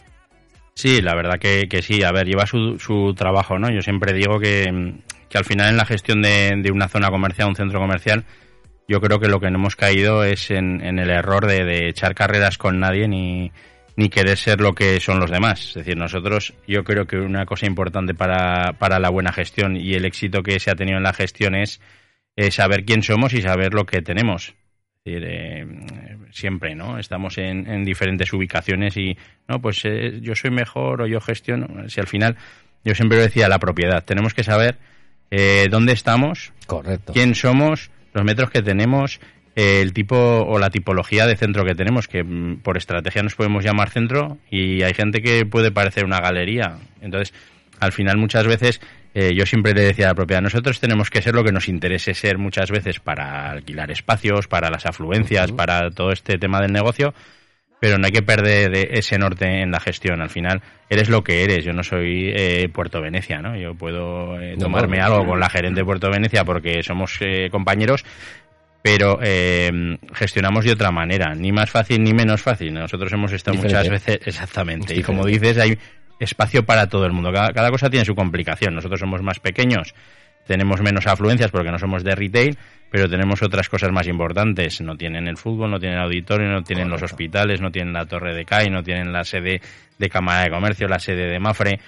Sí, 0.75 1.01
la 1.01 1.15
verdad 1.15 1.39
que, 1.39 1.69
que 1.69 1.83
sí. 1.83 2.03
A 2.03 2.13
ver, 2.13 2.27
lleva 2.27 2.47
su, 2.47 2.79
su 2.79 3.15
trabajo, 3.15 3.59
¿no? 3.59 3.71
Yo 3.71 3.81
siempre 3.81 4.13
digo 4.13 4.41
que, 4.41 4.95
que 5.29 5.39
al 5.39 5.45
final 5.45 5.71
en 5.71 5.77
la 5.77 5.87
gestión 5.87 6.21
de, 6.21 6.53
de, 6.63 6.71
una 6.73 6.89
zona 6.89 7.11
comercial, 7.11 7.49
un 7.49 7.57
centro 7.57 7.79
comercial, 7.79 8.25
yo 8.89 9.01
creo 9.01 9.21
que 9.21 9.29
lo 9.29 9.41
que 9.41 9.51
no 9.51 9.59
hemos 9.59 9.77
caído 9.77 10.25
es 10.25 10.51
en, 10.51 10.85
en 10.85 10.99
el 10.99 11.11
error 11.11 11.47
de, 11.47 11.65
de, 11.65 11.89
echar 11.89 12.15
carreras 12.15 12.59
con 12.59 12.81
nadie 12.81 13.07
ni, 13.07 13.53
ni 13.97 14.09
querer 14.09 14.37
ser 14.37 14.61
lo 14.61 14.73
que 14.75 15.01
son 15.01 15.21
los 15.21 15.31
demás. 15.31 15.69
Es 15.69 15.75
decir, 15.75 15.97
nosotros, 15.97 16.55
yo 16.67 16.85
creo 16.85 17.07
que 17.07 17.17
una 17.17 17.47
cosa 17.47 17.67
importante 17.67 18.15
para, 18.15 18.73
para 18.75 18.99
la 18.99 19.11
buena 19.11 19.33
gestión 19.33 19.77
y 19.77 19.95
el 19.95 20.05
éxito 20.05 20.43
que 20.43 20.59
se 20.61 20.71
ha 20.71 20.75
tenido 20.75 20.99
en 20.99 21.05
la 21.05 21.13
gestión 21.13 21.55
es 21.55 21.81
saber 22.51 22.85
quién 22.85 23.03
somos 23.03 23.33
y 23.33 23.43
saber 23.43 23.75
lo 23.75 23.87
que 23.87 24.03
tenemos. 24.03 24.55
Es 25.05 25.13
decir, 25.13 25.29
eh, 25.31 25.67
siempre, 26.31 26.75
¿no? 26.75 26.99
Estamos 26.99 27.37
en, 27.37 27.69
en, 27.71 27.85
diferentes 27.85 28.33
ubicaciones 28.33 28.97
y, 28.97 29.19
no, 29.47 29.61
pues 29.61 29.85
eh, 29.85 30.19
yo 30.23 30.35
soy 30.35 30.51
mejor 30.51 31.03
o 31.03 31.07
yo 31.07 31.21
gestiono. 31.21 31.89
Si 31.91 32.01
al 32.01 32.07
final, 32.07 32.39
yo 32.85 32.95
siempre 32.95 33.19
decía 33.19 33.49
la 33.51 33.59
propiedad, 33.59 34.03
tenemos 34.03 34.33
que 34.33 34.45
saber 34.45 34.79
eh, 35.31 35.67
dónde 35.71 35.93
estamos, 35.93 36.55
Correcto. 36.67 37.13
quién 37.13 37.35
somos, 37.35 37.91
los 38.15 38.25
metros 38.25 38.49
que 38.49 38.63
tenemos, 38.63 39.21
el 39.55 39.93
tipo 39.93 40.17
o 40.17 40.59
la 40.59 40.71
tipología 40.71 41.27
de 41.27 41.37
centro 41.37 41.65
que 41.65 41.75
tenemos, 41.75 42.09
que 42.09 42.25
mm, 42.25 42.59
por 42.63 42.77
estrategia 42.77 43.23
nos 43.23 43.35
podemos 43.35 43.65
llamar 43.65 43.91
centro 43.91 44.39
y 44.51 44.83
hay 44.83 44.95
gente 44.95 45.23
que 45.23 45.47
puede 45.47 45.71
parecer 45.71 46.05
una 46.05 46.21
galería. 46.21 46.79
Entonces, 47.01 47.33
al 47.81 47.93
final 47.93 48.17
muchas 48.17 48.47
veces 48.47 48.81
eh, 49.15 49.33
yo 49.35 49.47
siempre 49.47 49.75
le 49.75 49.83
decía 49.83 50.07
a 50.07 50.09
la 50.09 50.15
propiedad, 50.15 50.43
nosotros 50.43 50.81
tenemos 50.81 51.09
que 51.09 51.23
ser 51.23 51.35
lo 51.37 51.45
que 51.45 51.53
nos 51.53 51.69
interese 51.69 52.15
ser 52.15 52.37
muchas 52.37 52.71
veces 52.73 52.99
para 52.99 53.51
alquilar 53.51 53.93
espacios, 53.93 54.49
para 54.49 54.71
las 54.71 54.87
afluencias, 54.87 55.53
para 55.53 55.91
todo 55.91 56.11
este 56.11 56.37
tema 56.37 56.61
del 56.61 56.73
negocio, 56.73 57.15
pero 57.81 57.97
no 57.97 58.07
hay 58.07 58.13
que 58.13 58.23
perder 58.23 58.75
ese 58.75 59.17
norte 59.19 59.63
en 59.63 59.71
la 59.71 59.79
gestión. 59.79 60.21
Al 60.21 60.31
final, 60.31 60.63
eres 60.89 61.11
lo 61.11 61.23
que 61.23 61.45
eres. 61.45 61.65
Yo 61.65 61.73
no 61.73 61.85
soy 61.85 62.33
eh, 62.35 62.69
Puerto 62.73 63.01
Venecia, 63.01 63.41
¿no? 63.41 63.57
Yo 63.57 63.75
puedo 63.75 64.41
eh, 64.41 64.57
tomarme 64.59 65.01
algo 65.01 65.25
con 65.27 65.39
la 65.39 65.51
gerente 65.51 65.81
de 65.81 65.85
Puerto 65.85 66.11
Venecia 66.11 66.45
porque 66.45 66.83
somos 66.83 67.21
compañeros, 67.53 68.05
pero 68.85 69.19
eh, 69.23 69.97
gestionamos 70.13 70.67
de 70.67 70.73
otra 70.73 70.91
manera, 70.91 71.35
ni 71.35 71.53
más 71.53 71.71
fácil 71.71 72.05
ni 72.05 72.13
menos 72.13 72.43
fácil. 72.43 72.75
Nosotros 72.75 73.11
hemos 73.15 73.33
estado 73.33 73.57
muchas 73.57 73.89
veces, 73.89 74.21
exactamente, 74.27 74.95
y 74.95 75.03
como 75.03 75.25
dices, 75.25 75.57
hay 75.57 75.79
espacio 76.21 76.67
para 76.67 76.87
todo 76.87 77.07
el 77.07 77.13
mundo. 77.13 77.33
Cada, 77.33 77.71
cosa 77.71 77.89
tiene 77.89 78.05
su 78.05 78.15
complicación. 78.15 78.75
Nosotros 78.75 79.01
somos 79.01 79.23
más 79.23 79.41
pequeños, 79.41 79.95
tenemos 80.47 80.83
menos 80.83 81.07
afluencias 81.07 81.51
porque 81.51 81.71
no 81.71 81.79
somos 81.79 82.05
de 82.05 82.15
retail, 82.15 82.59
pero 82.91 83.09
tenemos 83.09 83.43
otras 83.43 83.71
cosas 83.71 83.91
más 83.91 84.07
importantes. 84.07 84.83
No 84.83 84.99
tienen 84.99 85.29
el 85.29 85.39
fútbol, 85.39 85.71
no 85.71 85.81
tienen 85.81 85.97
el 85.97 86.05
auditorio, 86.05 86.51
no 86.51 86.63
tienen 86.63 86.91
los 86.91 87.03
hospitales, 87.03 87.63
no 87.63 87.71
tienen 87.71 87.95
la 87.95 88.05
torre 88.05 88.35
de 88.35 88.45
CAI, 88.45 88.69
no 88.69 88.83
tienen 88.83 89.15
la 89.15 89.25
sede 89.25 89.63
de 89.99 90.09
Cámara 90.11 90.43
de 90.43 90.51
Comercio, 90.51 90.89
la 90.89 90.99
sede 90.99 91.31
de 91.31 91.41
Mafre, 91.41 91.81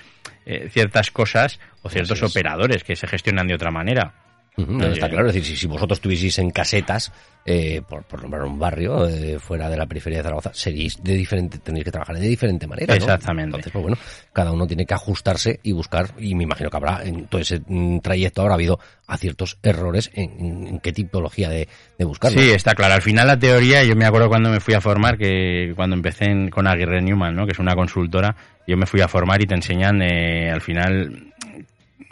eh, 0.46 0.70
ciertas 0.70 1.10
cosas 1.10 1.60
o 1.82 1.90
ciertos 1.90 2.22
operadores 2.22 2.84
que 2.84 2.96
se 2.96 3.06
gestionan 3.06 3.46
de 3.46 3.54
otra 3.54 3.70
manera 3.70 4.14
No, 4.56 4.86
está 4.86 5.08
claro, 5.10 5.28
es 5.28 5.34
decir, 5.34 5.50
si, 5.54 5.56
si 5.60 5.66
vosotros 5.66 5.98
estuvieseis 5.98 6.38
en 6.38 6.50
casetas, 6.50 7.12
eh, 7.44 7.82
por, 7.86 8.04
por 8.04 8.22
nombrar 8.22 8.42
un 8.44 8.58
barrio 8.58 9.06
eh, 9.06 9.38
fuera 9.38 9.68
de 9.68 9.76
la 9.76 9.84
periferia 9.86 10.18
de 10.18 10.22
Zaragoza, 10.24 10.50
seríais 10.54 11.02
de 11.02 11.14
diferente, 11.14 11.58
tendréis 11.58 11.84
que 11.84 11.90
trabajar 11.92 12.16
de 12.18 12.26
diferente 12.26 12.66
manera. 12.66 12.94
¿no? 12.94 12.96
Exactamente. 12.96 13.44
Entonces, 13.56 13.70
pues 13.72 13.82
bueno, 13.82 13.98
cada 14.32 14.52
uno 14.52 14.66
tiene 14.66 14.86
que 14.86 14.94
ajustarse 14.94 15.60
y 15.62 15.72
buscar, 15.72 16.08
y 16.18 16.34
me 16.34 16.44
imagino 16.44 16.70
que 16.70 16.76
habrá 16.76 17.02
en 17.04 17.26
todo 17.26 17.40
ese 17.40 17.60
mm, 17.66 17.98
trayecto 18.00 18.40
habrá 18.42 18.54
habido 18.54 18.80
aciertos 19.06 19.58
errores 19.62 20.10
en, 20.14 20.80
qué 20.80 20.92
tipología 20.92 21.50
de, 21.50 21.68
de 21.98 22.04
buscar. 22.06 22.32
Sí, 22.32 22.50
está 22.50 22.74
claro. 22.74 22.94
Al 22.94 23.02
final 23.02 23.26
la 23.26 23.38
teoría, 23.38 23.84
yo 23.84 23.94
me 23.94 24.06
acuerdo 24.06 24.28
cuando 24.28 24.48
me 24.50 24.60
fui 24.60 24.72
a 24.74 24.80
formar, 24.80 25.18
que 25.18 25.74
cuando 25.76 25.94
empecé 25.96 26.24
en- 26.24 26.48
con 26.48 26.66
Aguirre 26.66 27.02
Newman, 27.02 27.36
¿no? 27.36 27.44
que 27.46 27.52
es 27.52 27.58
una 27.58 27.74
consultora, 27.74 28.34
yo 28.66 28.76
me 28.78 28.86
fui 28.86 29.02
a 29.02 29.08
formar 29.08 29.40
y 29.42 29.46
te 29.46 29.54
enseñan 29.54 30.00
eh, 30.02 30.50
al 30.50 30.60
final 30.62 31.32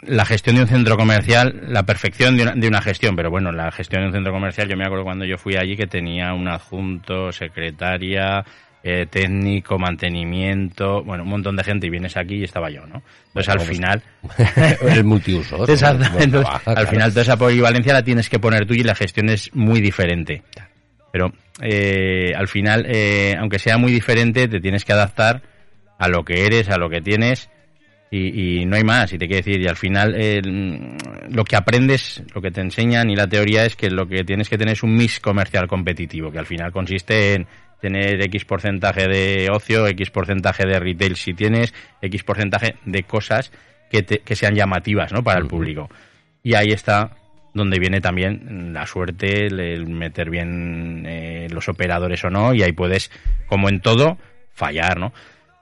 la 0.07 0.25
gestión 0.25 0.55
de 0.55 0.63
un 0.63 0.67
centro 0.67 0.97
comercial, 0.97 1.61
la 1.67 1.83
perfección 1.83 2.37
de 2.37 2.43
una, 2.43 2.53
de 2.53 2.67
una 2.67 2.81
gestión, 2.81 3.15
pero 3.15 3.29
bueno, 3.29 3.51
la 3.51 3.71
gestión 3.71 4.01
de 4.01 4.07
un 4.07 4.13
centro 4.13 4.31
comercial, 4.33 4.67
yo 4.67 4.77
me 4.77 4.85
acuerdo 4.85 5.03
cuando 5.03 5.25
yo 5.25 5.37
fui 5.37 5.55
allí 5.55 5.75
que 5.75 5.87
tenía 5.87 6.33
un 6.33 6.47
adjunto, 6.47 7.31
secretaria, 7.31 8.43
eh, 8.87 9.07
técnico, 9.09 9.79
mantenimiento, 9.79 11.03
bueno, 11.03 11.23
un 11.23 11.29
montón 11.29 11.55
de 11.55 11.63
gente 11.63 11.87
y 11.87 11.89
vienes 11.89 12.15
aquí 12.17 12.35
y 12.35 12.43
estaba 12.43 12.69
yo, 12.69 12.85
¿no? 12.85 13.01
Entonces 13.27 13.49
al 13.49 13.57
pues, 13.57 13.69
final... 13.69 14.03
el 14.95 15.03
multiuso. 15.03 15.63
Exacto. 15.67 16.05
Bueno, 16.11 16.23
Entonces, 16.23 16.49
trabaja, 16.61 16.81
al 16.81 16.87
final 16.87 17.09
toda 17.09 17.21
esa 17.23 17.37
polivalencia 17.37 17.93
la 17.93 18.03
tienes 18.03 18.29
que 18.29 18.37
poner 18.37 18.67
tú 18.67 18.75
y 18.75 18.83
la 18.83 18.93
gestión 18.93 19.29
es 19.29 19.53
muy 19.55 19.81
diferente. 19.81 20.43
Pero 21.11 21.33
eh, 21.61 22.33
al 22.35 22.47
final, 22.47 22.85
eh, 22.87 23.35
aunque 23.39 23.57
sea 23.57 23.79
muy 23.79 23.91
diferente, 23.91 24.47
te 24.47 24.59
tienes 24.59 24.85
que 24.85 24.93
adaptar 24.93 25.41
a 25.97 26.07
lo 26.07 26.23
que 26.23 26.45
eres, 26.45 26.69
a 26.69 26.77
lo 26.77 26.87
que 26.87 27.01
tienes 27.01 27.49
y, 28.17 28.61
y 28.61 28.65
no 28.65 28.75
hay 28.75 28.83
más. 28.83 29.11
Y 29.13 29.17
te 29.17 29.27
quiero 29.27 29.43
decir, 29.43 29.61
y 29.61 29.67
al 29.67 29.75
final 29.75 30.15
eh, 30.17 30.41
lo 31.29 31.43
que 31.43 31.55
aprendes, 31.55 32.23
lo 32.33 32.41
que 32.41 32.51
te 32.51 32.61
enseñan 32.61 33.09
y 33.09 33.15
la 33.15 33.27
teoría 33.27 33.65
es 33.65 33.75
que 33.75 33.89
lo 33.89 34.07
que 34.07 34.23
tienes 34.23 34.49
que 34.49 34.57
tener 34.57 34.73
es 34.73 34.83
un 34.83 34.95
mix 34.95 35.19
comercial 35.19 35.67
competitivo, 35.67 36.31
que 36.31 36.39
al 36.39 36.45
final 36.45 36.71
consiste 36.71 37.33
en 37.33 37.47
tener 37.81 38.21
X 38.23 38.45
porcentaje 38.45 39.07
de 39.07 39.49
ocio, 39.51 39.87
X 39.87 40.09
porcentaje 40.09 40.65
de 40.65 40.79
retail 40.79 41.15
si 41.15 41.33
tienes, 41.33 41.73
X 42.01 42.23
porcentaje 42.23 42.75
de 42.85 43.03
cosas 43.03 43.51
que, 43.91 44.01
te- 44.01 44.19
que 44.19 44.35
sean 44.35 44.55
llamativas 44.55 45.11
¿no? 45.11 45.23
para 45.23 45.39
el 45.39 45.47
público. 45.47 45.89
Y 46.41 46.53
ahí 46.55 46.69
está 46.71 47.11
donde 47.53 47.79
viene 47.79 48.01
también 48.01 48.73
la 48.73 48.85
suerte, 48.85 49.45
el, 49.47 49.59
el 49.59 49.87
meter 49.87 50.29
bien 50.29 51.05
eh, 51.07 51.47
los 51.51 51.69
operadores 51.69 52.23
o 52.25 52.29
no, 52.29 52.53
y 52.53 52.63
ahí 52.63 52.71
puedes, 52.73 53.11
como 53.47 53.69
en 53.69 53.79
todo, 53.79 54.17
fallar, 54.53 54.99
¿no? 54.99 55.13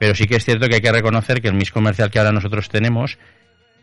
Pero 0.03 0.15
sí 0.15 0.27
que 0.27 0.35
es 0.35 0.43
cierto 0.43 0.67
que 0.67 0.75
hay 0.75 0.81
que 0.81 0.91
reconocer 0.91 1.41
que 1.41 1.47
el 1.47 1.53
mix 1.53 1.71
comercial 1.71 2.11
que 2.11 2.19
ahora 2.19 2.33
nosotros 2.33 2.67
tenemos, 2.67 3.17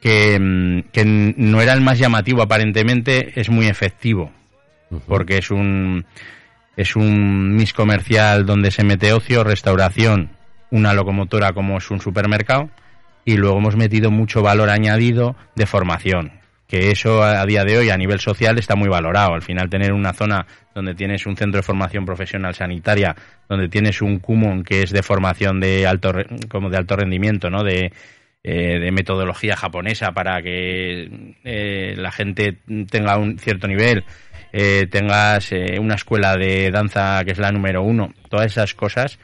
que, 0.02 0.38
mm, 0.38 0.90
que 0.92 1.06
no 1.06 1.62
era 1.62 1.72
el 1.72 1.80
más 1.80 1.98
llamativo. 1.98 2.42
Aparentemente, 2.42 3.40
es 3.40 3.48
muy 3.48 3.68
efectivo, 3.68 4.30
porque 5.06 5.38
es 5.38 5.50
un 5.50 6.04
es 6.76 6.94
un 6.94 7.56
mix 7.56 7.72
comercial 7.72 8.44
donde 8.44 8.70
se 8.70 8.84
mete 8.84 9.14
ocio, 9.14 9.44
restauración, 9.44 10.32
una 10.70 10.92
locomotora 10.92 11.54
como 11.54 11.78
es 11.78 11.90
un 11.90 12.02
supermercado 12.02 12.68
y 13.24 13.38
luego 13.38 13.56
hemos 13.56 13.76
metido 13.76 14.10
mucho 14.10 14.42
valor 14.42 14.68
añadido 14.68 15.36
de 15.56 15.64
formación, 15.64 16.32
que 16.70 16.92
eso 16.92 17.22
a 17.22 17.44
día 17.44 17.64
de 17.64 17.76
hoy 17.76 17.90
a 17.90 17.96
nivel 17.96 18.20
social 18.20 18.56
está 18.58 18.76
muy 18.76 18.88
valorado. 18.88 19.34
Al 19.34 19.42
final 19.42 19.68
tener 19.68 19.92
una 19.92 20.12
zona 20.12 20.46
donde 20.72 20.94
tienes 20.94 21.26
un 21.26 21.36
centro 21.36 21.58
de 21.58 21.64
formación 21.64 22.06
profesional 22.06 22.54
sanitaria, 22.54 23.16
donde 23.48 23.68
tienes 23.68 24.00
un 24.00 24.20
CUMON 24.20 24.62
que 24.62 24.82
es 24.82 24.90
de 24.90 25.02
formación 25.02 25.58
de 25.58 25.86
alto 25.86 26.12
como 26.48 26.70
de 26.70 26.76
alto 26.76 26.94
rendimiento, 26.94 27.50
¿no? 27.50 27.64
De 27.64 27.92
eh, 28.42 28.78
de 28.78 28.90
metodología 28.92 29.56
japonesa 29.56 30.12
para 30.12 30.40
que 30.40 31.34
eh, 31.44 31.94
la 31.96 32.10
gente 32.10 32.58
tenga 32.88 33.18
un 33.18 33.38
cierto 33.38 33.68
nivel, 33.68 34.04
eh, 34.52 34.86
tengas 34.90 35.52
eh, 35.52 35.78
una 35.78 35.96
escuela 35.96 36.36
de 36.36 36.70
danza 36.70 37.22
que 37.24 37.32
es 37.32 37.38
la 37.38 37.52
número 37.52 37.82
uno, 37.82 38.14
todas 38.30 38.46
esas 38.46 38.74
cosas 38.74 39.18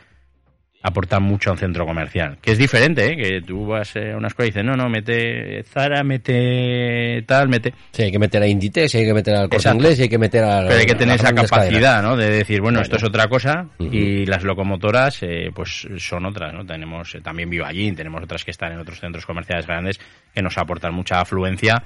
aportan 0.82 1.22
mucho 1.22 1.50
a 1.50 1.54
un 1.54 1.58
centro 1.58 1.84
comercial. 1.84 2.38
Que 2.40 2.52
es 2.52 2.58
diferente, 2.58 3.12
¿eh? 3.12 3.16
que 3.16 3.42
tú 3.42 3.66
vas 3.66 3.96
eh, 3.96 4.12
a 4.12 4.16
una 4.16 4.28
escuela 4.28 4.46
y 4.46 4.50
dices, 4.50 4.64
no, 4.64 4.76
no, 4.76 4.88
mete 4.88 5.62
Zara, 5.64 6.04
mete 6.04 7.24
tal, 7.26 7.48
mete... 7.48 7.74
Sí, 7.90 8.02
hay 8.04 8.12
que 8.12 8.18
meter 8.18 8.42
a 8.42 8.46
Inditex, 8.46 8.94
hay 8.94 9.04
que 9.04 9.14
meter 9.14 9.34
al 9.34 9.48
corte 9.48 9.68
inglés 9.68 9.98
hay 10.00 10.08
que 10.08 10.18
meter 10.18 10.44
a. 10.44 10.62
Pero 10.62 10.78
hay 10.78 10.86
que 10.86 10.94
tener 10.94 11.16
esa 11.16 11.34
capacidad, 11.34 12.02
¿no? 12.02 12.16
De 12.16 12.30
decir, 12.30 12.60
bueno, 12.60 12.76
Claro. 12.78 12.84
esto 12.84 12.96
es 12.96 13.04
otra 13.04 13.26
cosa 13.28 13.68
y 13.78 14.26
las 14.26 14.44
locomotoras, 14.44 15.22
eh, 15.22 15.50
pues 15.54 15.88
son 15.98 16.26
otras, 16.26 16.52
¿no? 16.54 16.64
Tenemos 16.64 17.14
eh, 17.14 17.20
también 17.20 17.50
Vivallín, 17.50 17.96
tenemos 17.96 18.22
otras 18.22 18.44
que 18.44 18.50
están 18.50 18.72
en 18.72 18.78
otros 18.78 19.00
centros 19.00 19.26
comerciales 19.26 19.66
grandes 19.66 19.98
que 20.34 20.42
nos 20.42 20.56
aportan 20.58 20.94
mucha 20.94 21.20
afluencia, 21.20 21.82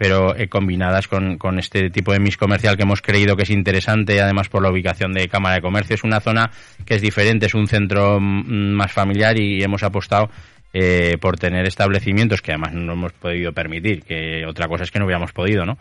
pero 0.00 0.34
eh, 0.34 0.48
combinadas 0.48 1.08
con, 1.08 1.36
con 1.36 1.58
este 1.58 1.90
tipo 1.90 2.14
de 2.14 2.20
mix 2.20 2.38
comercial 2.38 2.74
que 2.74 2.84
hemos 2.84 3.02
creído 3.02 3.36
que 3.36 3.42
es 3.42 3.50
interesante, 3.50 4.18
además 4.22 4.48
por 4.48 4.62
la 4.62 4.70
ubicación 4.70 5.12
de 5.12 5.28
Cámara 5.28 5.56
de 5.56 5.60
Comercio. 5.60 5.94
Es 5.94 6.04
una 6.04 6.20
zona 6.20 6.50
que 6.86 6.94
es 6.94 7.02
diferente, 7.02 7.44
es 7.44 7.54
un 7.54 7.66
centro 7.66 8.18
mm, 8.18 8.72
más 8.72 8.90
familiar 8.90 9.38
y 9.38 9.62
hemos 9.62 9.82
apostado 9.82 10.30
eh, 10.72 11.18
por 11.20 11.38
tener 11.38 11.66
establecimientos 11.66 12.40
que 12.40 12.52
además 12.52 12.72
no 12.72 12.94
hemos 12.94 13.12
podido 13.12 13.52
permitir, 13.52 14.02
que 14.02 14.46
otra 14.46 14.68
cosa 14.68 14.84
es 14.84 14.90
que 14.90 14.98
no 14.98 15.04
hubiéramos 15.04 15.32
podido, 15.32 15.66
¿no? 15.66 15.76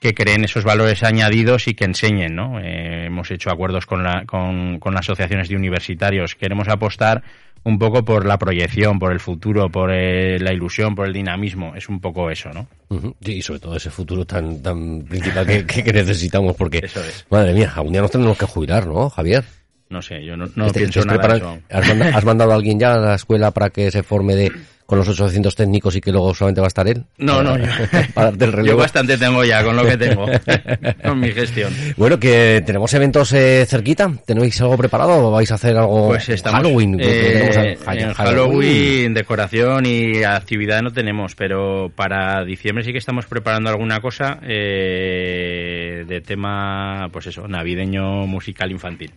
Que 0.00 0.14
creen 0.14 0.44
esos 0.44 0.64
valores 0.64 1.02
añadidos 1.04 1.68
y 1.68 1.74
que 1.74 1.84
enseñen, 1.84 2.34
¿no? 2.34 2.58
Eh, 2.58 3.04
hemos 3.06 3.30
hecho 3.30 3.50
acuerdos 3.50 3.84
con, 3.86 4.02
la, 4.02 4.24
con, 4.24 4.78
con 4.80 4.94
las 4.94 5.02
asociaciones 5.04 5.48
de 5.50 5.56
universitarios. 5.56 6.34
Queremos 6.34 6.68
apostar 6.68 7.22
un 7.64 7.78
poco 7.78 8.02
por 8.02 8.24
la 8.24 8.38
proyección, 8.38 8.98
por 8.98 9.12
el 9.12 9.20
futuro, 9.20 9.68
por 9.68 9.90
eh, 9.92 10.38
la 10.40 10.54
ilusión, 10.54 10.94
por 10.94 11.06
el 11.06 11.12
dinamismo. 11.12 11.74
Es 11.76 11.90
un 11.90 12.00
poco 12.00 12.30
eso, 12.30 12.48
¿no? 12.54 12.66
Sí, 13.22 13.32
y 13.34 13.42
sobre 13.42 13.60
todo 13.60 13.76
ese 13.76 13.90
futuro 13.90 14.24
tan, 14.24 14.62
tan 14.62 15.02
principal 15.02 15.46
que, 15.46 15.92
necesitamos, 15.92 16.56
porque, 16.56 16.78
Eso 16.82 17.00
es. 17.04 17.26
madre 17.30 17.52
mía, 17.52 17.70
algún 17.76 17.92
día 17.92 18.00
nos 18.00 18.10
tenemos 18.10 18.38
que 18.38 18.46
jubilar, 18.46 18.86
¿no, 18.86 19.10
Javier? 19.10 19.44
No 19.90 20.00
sé, 20.00 20.24
yo 20.24 20.34
no, 20.36 20.46
no 20.56 20.66
Este- 20.68 20.78
pienso 20.80 21.00
estáis 21.00 21.20
nada 21.20 21.34
de 21.34 21.38
eso. 21.40 21.58
¿Has, 21.68 21.88
manda- 21.88 22.16
has 22.16 22.24
mandado 22.24 22.52
a 22.52 22.54
alguien 22.54 22.80
ya 22.80 22.94
a 22.94 22.98
la 22.98 23.14
escuela 23.16 23.50
para 23.50 23.68
que 23.68 23.90
se 23.90 24.02
forme 24.02 24.34
de 24.36 24.52
con 24.90 24.98
los 24.98 25.08
800 25.08 25.54
técnicos 25.54 25.94
y 25.94 26.00
que 26.00 26.10
luego 26.10 26.34
solamente 26.34 26.60
va 26.60 26.66
a 26.66 26.68
estar 26.68 26.88
él? 26.88 27.04
No, 27.16 27.44
no, 27.44 27.52
Para- 27.52 27.64
yo, 27.64 27.90
para 28.14 28.30
darte 28.32 28.44
el 28.46 28.64
yo 28.66 28.76
bastante 28.76 29.16
tengo 29.16 29.44
ya 29.44 29.62
con 29.62 29.76
lo 29.76 29.84
que 29.84 29.96
tengo, 29.96 30.26
con 31.04 31.20
mi 31.20 31.30
gestión. 31.30 31.72
Bueno, 31.96 32.18
que 32.18 32.60
tenemos 32.66 32.92
eventos 32.94 33.32
eh, 33.32 33.64
cerquita. 33.68 34.10
¿Tenéis 34.26 34.60
algo 34.60 34.76
preparado 34.76 35.28
o 35.28 35.30
vais 35.30 35.48
a 35.52 35.54
hacer 35.54 35.76
algo 35.76 36.08
Pues 36.08 36.28
estamos 36.28 36.60
Halloween? 36.60 36.96
eh, 37.00 37.78
en 37.86 38.12
Halloween, 38.14 39.14
decoración 39.14 39.86
y 39.86 40.24
actividad 40.24 40.82
no 40.82 40.90
tenemos, 40.90 41.36
pero 41.36 41.92
para 41.94 42.44
diciembre 42.44 42.82
sí 42.84 42.90
que 42.90 42.98
estamos 42.98 43.26
preparando 43.26 43.70
alguna 43.70 44.00
cosa 44.00 44.40
eh, 44.42 46.04
de 46.06 46.20
tema, 46.20 47.08
pues 47.12 47.28
eso, 47.28 47.46
navideño 47.46 48.26
musical 48.26 48.72
infantil. 48.72 49.12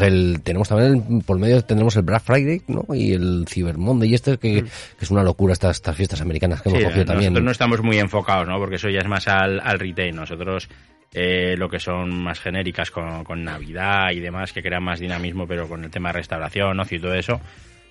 El- 0.00 0.40
tenemos 0.42 0.68
también 0.68 1.04
el- 1.08 1.22
por 1.24 1.38
medio 1.38 1.62
tenemos 1.62 1.94
el 1.96 2.02
Black 2.02 2.22
Friday 2.24 2.62
¿no? 2.66 2.84
y 2.94 3.12
el 3.12 3.44
Cyber 3.48 3.78
Monday 3.78 4.10
y 4.10 4.14
este 4.14 4.38
que, 4.38 4.64
que 4.98 5.04
es 5.04 5.10
una 5.10 5.22
locura 5.22 5.52
estas, 5.52 5.76
estas 5.76 5.96
fiestas 5.96 6.20
americanas 6.20 6.62
que 6.62 6.68
hemos. 6.68 6.80
Sí, 6.80 6.84
cogido 6.84 7.04
nosotros 7.04 7.24
también. 7.24 7.44
no 7.44 7.50
estamos 7.50 7.82
muy 7.82 7.98
enfocados, 7.98 8.46
¿no? 8.46 8.58
Porque 8.58 8.76
eso 8.76 8.88
ya 8.88 9.00
es 9.00 9.08
más 9.08 9.28
al, 9.28 9.60
al 9.60 9.78
retail. 9.78 10.14
Nosotros 10.14 10.68
eh, 11.12 11.56
lo 11.58 11.68
que 11.68 11.80
son 11.80 12.22
más 12.22 12.38
genéricas 12.38 12.90
con, 12.90 13.24
con 13.24 13.42
Navidad 13.42 14.10
y 14.12 14.20
demás, 14.20 14.52
que 14.52 14.62
crean 14.62 14.84
más 14.84 15.00
dinamismo, 15.00 15.46
pero 15.46 15.68
con 15.68 15.84
el 15.84 15.90
tema 15.90 16.10
de 16.10 16.14
restauración, 16.14 16.78
ocio 16.78 16.98
y 16.98 17.00
todo 17.00 17.14
eso. 17.14 17.40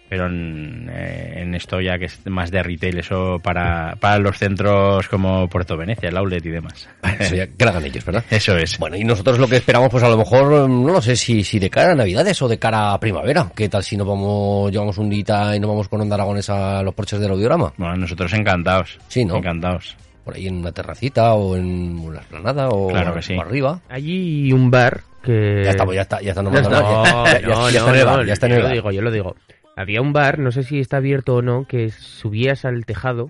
Pero 0.09 0.25
en, 0.25 0.89
eh, 0.91 1.33
en 1.43 1.53
esto 1.53 1.79
ya 1.79 1.99
que 1.99 2.05
es 2.05 2.19
más 2.25 2.49
de 2.49 2.63
retail, 2.63 2.97
eso 2.97 3.39
para, 3.43 3.95
para 3.99 4.17
los 4.17 4.37
centros 4.39 5.07
como 5.07 5.47
Puerto 5.47 5.77
Venecia, 5.77 6.09
el 6.09 6.17
outlet 6.17 6.43
y 6.45 6.49
demás. 6.49 6.89
Eso 7.19 7.35
ya, 7.35 7.45
que 7.57 7.63
lo 7.63 7.69
hagan 7.69 7.85
ellos, 7.85 8.03
¿verdad? 8.03 8.23
Eso 8.31 8.57
es. 8.57 8.79
Bueno, 8.79 8.95
y 8.95 9.03
nosotros 9.03 9.37
lo 9.37 9.47
que 9.47 9.57
esperamos, 9.57 9.89
pues 9.91 10.03
a 10.03 10.09
lo 10.09 10.17
mejor, 10.17 10.67
no 10.67 10.91
lo 10.91 11.01
sé 11.01 11.15
si, 11.15 11.43
si 11.43 11.59
de 11.59 11.69
cara 11.69 11.91
a 11.91 11.95
Navidades 11.95 12.41
o 12.41 12.47
de 12.47 12.57
cara 12.57 12.93
a 12.93 12.99
primavera. 12.99 13.51
¿Qué 13.55 13.69
tal 13.69 13.83
si 13.83 13.95
nos 13.97 14.07
vamos, 14.07 14.71
llevamos 14.71 14.97
un 14.97 15.09
día 15.09 15.55
y 15.55 15.59
nos 15.59 15.69
vamos 15.69 15.87
con 15.87 16.01
Onda 16.01 16.15
Aragones 16.15 16.49
a 16.49 16.81
los 16.81 16.95
porches 16.95 17.19
del 17.19 17.29
audiorama? 17.31 17.73
Bueno, 17.77 17.95
nosotros 17.97 18.33
encantados. 18.33 18.97
Sí, 19.09 19.23
¿no? 19.25 19.35
Encantados. 19.37 19.95
Por 20.25 20.35
ahí 20.35 20.47
en 20.47 20.55
una 20.57 20.71
terracita 20.71 21.33
o 21.33 21.55
en 21.55 21.97
una 21.99 22.19
esplanada 22.21 22.69
o 22.69 22.87
Claro 22.87 23.13
que 23.13 23.21
sí. 23.21 23.35
por 23.35 23.45
arriba. 23.47 23.79
Allí 23.89 24.51
un 24.51 24.71
bar 24.71 25.01
que... 25.23 25.61
Ya 25.63 25.69
estamos, 25.71 25.93
ya 25.93 26.01
está, 26.01 26.19
ya 26.21 26.29
está 26.31 26.41
No, 26.43 26.49
nombrando. 26.51 26.69
no, 26.81 27.25
ya, 27.25 27.41
ya- 27.41 27.47
no, 27.47 27.69
ya 27.69 27.79
está 27.79 27.89
en 27.91 27.95
el 27.99 28.05
no, 28.05 28.11
bar, 28.11 28.25
ya 28.25 28.33
está 28.33 28.47
en 28.47 28.53
yo 28.53 28.59
lo 28.61 28.69
digo, 28.69 28.91
yo 28.91 29.01
lo 29.01 29.11
digo. 29.11 29.35
Había 29.79 30.01
un 30.01 30.11
bar, 30.11 30.39
no 30.39 30.51
sé 30.51 30.63
si 30.63 30.79
está 30.81 30.97
abierto 30.97 31.35
o 31.35 31.41
no, 31.41 31.65
que 31.65 31.89
subías 31.89 32.65
al 32.65 32.85
tejado, 32.85 33.29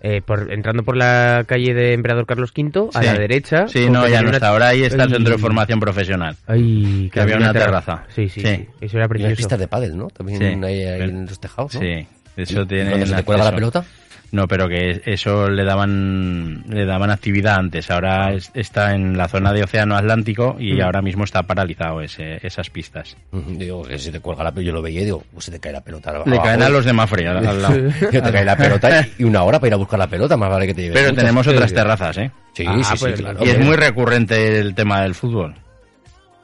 eh, 0.00 0.22
por, 0.24 0.50
entrando 0.50 0.84
por 0.84 0.96
la 0.96 1.44
calle 1.46 1.74
de 1.74 1.92
Emperador 1.92 2.24
Carlos 2.24 2.50
V, 2.56 2.88
a 2.94 3.00
Sí. 3.00 3.06
la 3.06 3.12
derecha. 3.12 3.68
Sí, 3.68 3.90
no, 3.90 4.08
ya 4.08 4.22
no 4.22 4.28
una- 4.28 4.38
está. 4.38 4.48
Ahora 4.48 4.68
ahí 4.68 4.84
está 4.84 5.04
el 5.04 5.10
centro 5.10 5.32
de 5.34 5.38
formación 5.38 5.80
profesional. 5.80 6.34
Ay, 6.46 7.10
Que 7.12 7.20
había 7.20 7.36
una 7.36 7.52
terraza. 7.52 8.04
Sí, 8.14 8.30
sí, 8.30 8.40
Sí. 8.40 8.46
sí. 8.46 8.66
Eso 8.80 8.96
era 8.96 9.00
Y 9.00 9.00
las 9.00 9.08
precioso. 9.08 9.36
pistas 9.36 9.58
de 9.58 9.68
pádel, 9.68 9.98
¿no? 9.98 10.06
También 10.08 10.38
Sí. 10.38 10.44
hay 10.44 10.82
ahí 10.84 10.98
Pero- 10.98 11.04
en 11.10 11.26
los 11.26 11.38
tejados, 11.38 11.74
¿no? 11.74 11.80
Sí, 11.82 12.06
eso 12.38 12.66
tiene. 12.66 12.90
¿Dónde 12.90 13.06
se 13.06 13.14
te 13.16 13.22
cuelga 13.24 13.44
la 13.44 13.54
pelota? 13.54 13.84
No, 14.30 14.46
pero 14.46 14.68
que 14.68 15.00
eso 15.06 15.48
le 15.48 15.64
daban 15.64 16.64
le 16.68 16.84
daban 16.84 17.10
actividad 17.10 17.56
antes. 17.56 17.90
Ahora 17.90 18.32
es- 18.34 18.50
está 18.54 18.94
en 18.94 19.16
la 19.16 19.26
zona 19.28 19.52
de 19.52 19.62
Océano 19.64 19.96
Atlántico 19.96 20.56
y 20.58 20.74
Mm. 20.74 20.80
ahora 20.82 21.00
mismo 21.02 21.24
está 21.24 21.42
paralizado 21.44 22.02
ese, 22.02 22.38
esas 22.46 22.68
pistas. 22.70 23.16
Digo, 23.32 23.82
que 23.84 23.98
se 23.98 24.12
te 24.12 24.20
cuelga 24.20 24.44
la 24.44 24.52
pelota, 24.52 24.66
yo 24.66 24.72
lo 24.74 24.82
veía 24.82 25.00
y 25.00 25.04
digo, 25.06 25.24
pues 25.32 25.46
se 25.46 25.50
te 25.52 25.58
cae 25.60 25.72
la 25.72 25.80
pelota. 25.80 26.12
Le 26.12 26.18
abajo. 26.18 26.42
caen 26.42 26.62
a 26.62 26.68
los 26.68 26.84
de 26.84 26.92
Mafre 26.92 27.26
al, 27.26 27.46
al 27.46 27.62
lado. 27.62 27.74
Te 28.10 28.20
cae 28.20 28.44
la 28.44 28.56
pelota 28.56 29.06
y 29.18 29.24
una 29.24 29.42
hora 29.44 29.58
para 29.58 29.68
ir 29.68 29.74
a 29.74 29.76
buscar 29.76 29.98
la 29.98 30.06
pelota, 30.08 30.36
más 30.36 30.50
vale 30.50 30.66
que 30.66 30.74
te 30.74 30.82
lleves 30.82 30.94
Pero 30.98 31.08
muchas. 31.10 31.22
tenemos 31.24 31.46
otras 31.46 31.72
terrazas, 31.72 32.18
¿eh? 32.18 32.30
Sí, 32.52 32.64
Ah, 32.66 32.74
sí, 32.82 32.84
sí, 32.84 33.04
pues, 33.04 33.20
claro. 33.20 33.38
Y 33.44 33.48
es 33.48 33.58
muy 33.60 33.76
recurrente 33.76 34.58
el 34.58 34.74
tema 34.74 35.00
del 35.02 35.14
fútbol. 35.14 35.54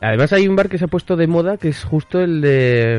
Además 0.01 0.33
hay 0.33 0.47
un 0.49 0.57
bar 0.57 0.69
que 0.69 0.77
se 0.79 0.85
ha 0.85 0.89
puesto 0.89 1.17
de 1.17 1.27
moda 1.27 1.57
que 1.57 1.69
es 1.69 1.83
justo 1.85 2.21
el 2.21 2.41
de 2.41 2.99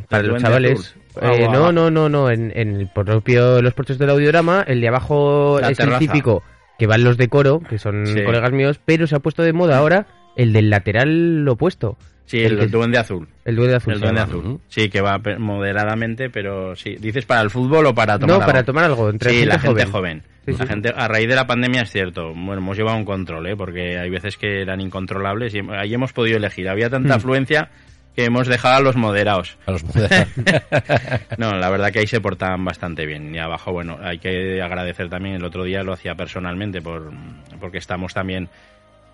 mm, 0.00 0.06
para 0.08 0.22
¿El 0.22 0.28
los 0.28 0.42
chavales. 0.42 0.96
Ah, 1.20 1.32
Eh, 1.34 1.46
guau. 1.46 1.52
no, 1.52 1.72
no, 1.72 1.90
no, 1.90 2.08
no, 2.08 2.30
en, 2.30 2.52
en 2.54 2.76
el 2.76 2.88
propio 2.88 3.60
los 3.62 3.74
porches 3.74 3.98
del 3.98 4.10
audiorama, 4.10 4.62
el 4.66 4.80
de 4.80 4.88
abajo 4.88 5.58
La 5.60 5.70
es 5.70 5.76
terraza. 5.78 5.98
el 5.98 6.06
típico 6.06 6.42
que 6.78 6.86
van 6.86 7.04
los 7.04 7.16
de 7.16 7.28
coro, 7.28 7.60
que 7.60 7.78
son 7.78 8.06
Sí. 8.06 8.22
colegas 8.22 8.52
míos, 8.52 8.80
pero 8.84 9.06
se 9.06 9.16
ha 9.16 9.20
puesto 9.20 9.42
de 9.42 9.52
moda 9.54 9.78
ahora 9.78 10.06
el 10.36 10.52
del 10.52 10.68
lateral 10.70 11.46
opuesto, 11.48 11.96
Sí, 12.26 12.42
El 12.42 12.58
el, 12.58 12.70
duende 12.70 12.98
azul. 12.98 13.28
el 13.44 13.54
duende 13.56 13.76
azul. 13.76 13.92
El 13.94 14.00
duende 14.00 14.20
azul. 14.20 14.60
Sí, 14.68 14.88
que 14.88 15.00
va 15.00 15.20
moderadamente, 15.38 16.28
pero 16.28 16.74
sí. 16.74 16.96
¿Dices 16.98 17.24
para 17.24 17.40
el 17.40 17.50
fútbol 17.50 17.86
o 17.86 17.94
para 17.94 18.18
tomar 18.18 18.38
No, 18.40 18.44
para 18.44 18.58
algo? 18.58 18.66
tomar 18.66 18.84
algo, 18.84 19.08
entre 19.10 19.30
sí, 19.30 19.36
gente 19.38 19.52
la 19.52 19.58
gente 19.60 19.84
joven. 19.86 19.92
joven. 19.92 20.22
Sí, 20.44 20.52
la 20.52 20.58
sí. 20.58 20.66
gente, 20.66 20.92
a 20.96 21.08
raíz 21.08 21.28
de 21.28 21.34
la 21.36 21.46
pandemia 21.46 21.82
es 21.82 21.90
cierto. 21.92 22.32
Bueno, 22.34 22.54
hemos 22.58 22.76
llevado 22.76 22.96
un 22.98 23.04
control, 23.04 23.46
¿eh? 23.46 23.56
porque 23.56 23.96
hay 23.98 24.10
veces 24.10 24.36
que 24.36 24.62
eran 24.62 24.80
incontrolables 24.80 25.54
y 25.54 25.60
ahí 25.70 25.94
hemos 25.94 26.12
podido 26.12 26.36
elegir. 26.36 26.68
Había 26.68 26.90
tanta 26.90 27.14
Hmm. 27.14 27.18
afluencia 27.18 27.68
que 28.16 28.24
hemos 28.24 28.48
dejado 28.48 28.76
a 28.76 28.80
los 28.80 28.96
moderados. 28.96 29.56
A 29.66 29.70
los 29.72 29.84
No, 31.38 31.52
la 31.52 31.70
verdad 31.70 31.92
que 31.92 32.00
ahí 32.00 32.06
se 32.06 32.20
portaban 32.20 32.64
bastante 32.64 33.06
bien. 33.06 33.34
Y 33.34 33.38
abajo, 33.38 33.72
bueno, 33.72 33.98
hay 34.02 34.18
que 34.18 34.60
agradecer 34.62 35.08
también, 35.08 35.36
el 35.36 35.44
otro 35.44 35.64
día 35.64 35.82
lo 35.82 35.92
hacía 35.92 36.14
personalmente 36.14 36.80
por, 36.80 37.12
porque 37.60 37.78
estamos 37.78 38.14
también 38.14 38.48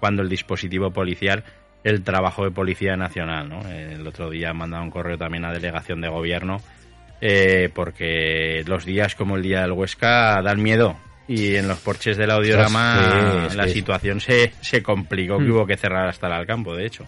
cuando 0.01 0.23
el 0.23 0.29
dispositivo 0.29 0.91
policial, 0.91 1.45
el 1.85 2.03
trabajo 2.03 2.45
de 2.45 2.51
Policía 2.51 2.97
Nacional, 2.97 3.49
¿no? 3.49 3.61
El 3.69 4.07
otro 4.07 4.31
día 4.31 4.53
mandaba 4.53 4.83
un 4.85 4.91
correo 4.91 5.19
también 5.19 5.45
a 5.45 5.53
Delegación 5.53 6.01
de 6.01 6.09
Gobierno 6.09 6.61
eh, 7.21 7.71
porque 7.75 8.65
los 8.67 8.85
días 8.85 9.15
como 9.15 9.37
el 9.37 9.43
día 9.43 9.63
del 9.63 9.73
Huesca 9.73 10.43
dan 10.43 10.61
miedo. 10.63 10.97
Y 11.29 11.55
en 11.55 11.69
los 11.69 11.79
porches 11.79 12.17
del 12.17 12.31
audiorama 12.33 13.47
Sí, 13.49 13.57
la 13.57 13.65
que- 13.65 13.71
situación 13.73 14.21
se, 14.21 14.53
se 14.61 14.83
complicó, 14.83 15.39
que 15.39 15.45
Mm. 15.45 15.53
hubo 15.53 15.67
que 15.67 15.77
cerrar 15.77 16.09
hasta 16.09 16.27
el 16.39 16.47
campo, 16.47 16.75
de 16.75 16.85
hecho. 16.87 17.07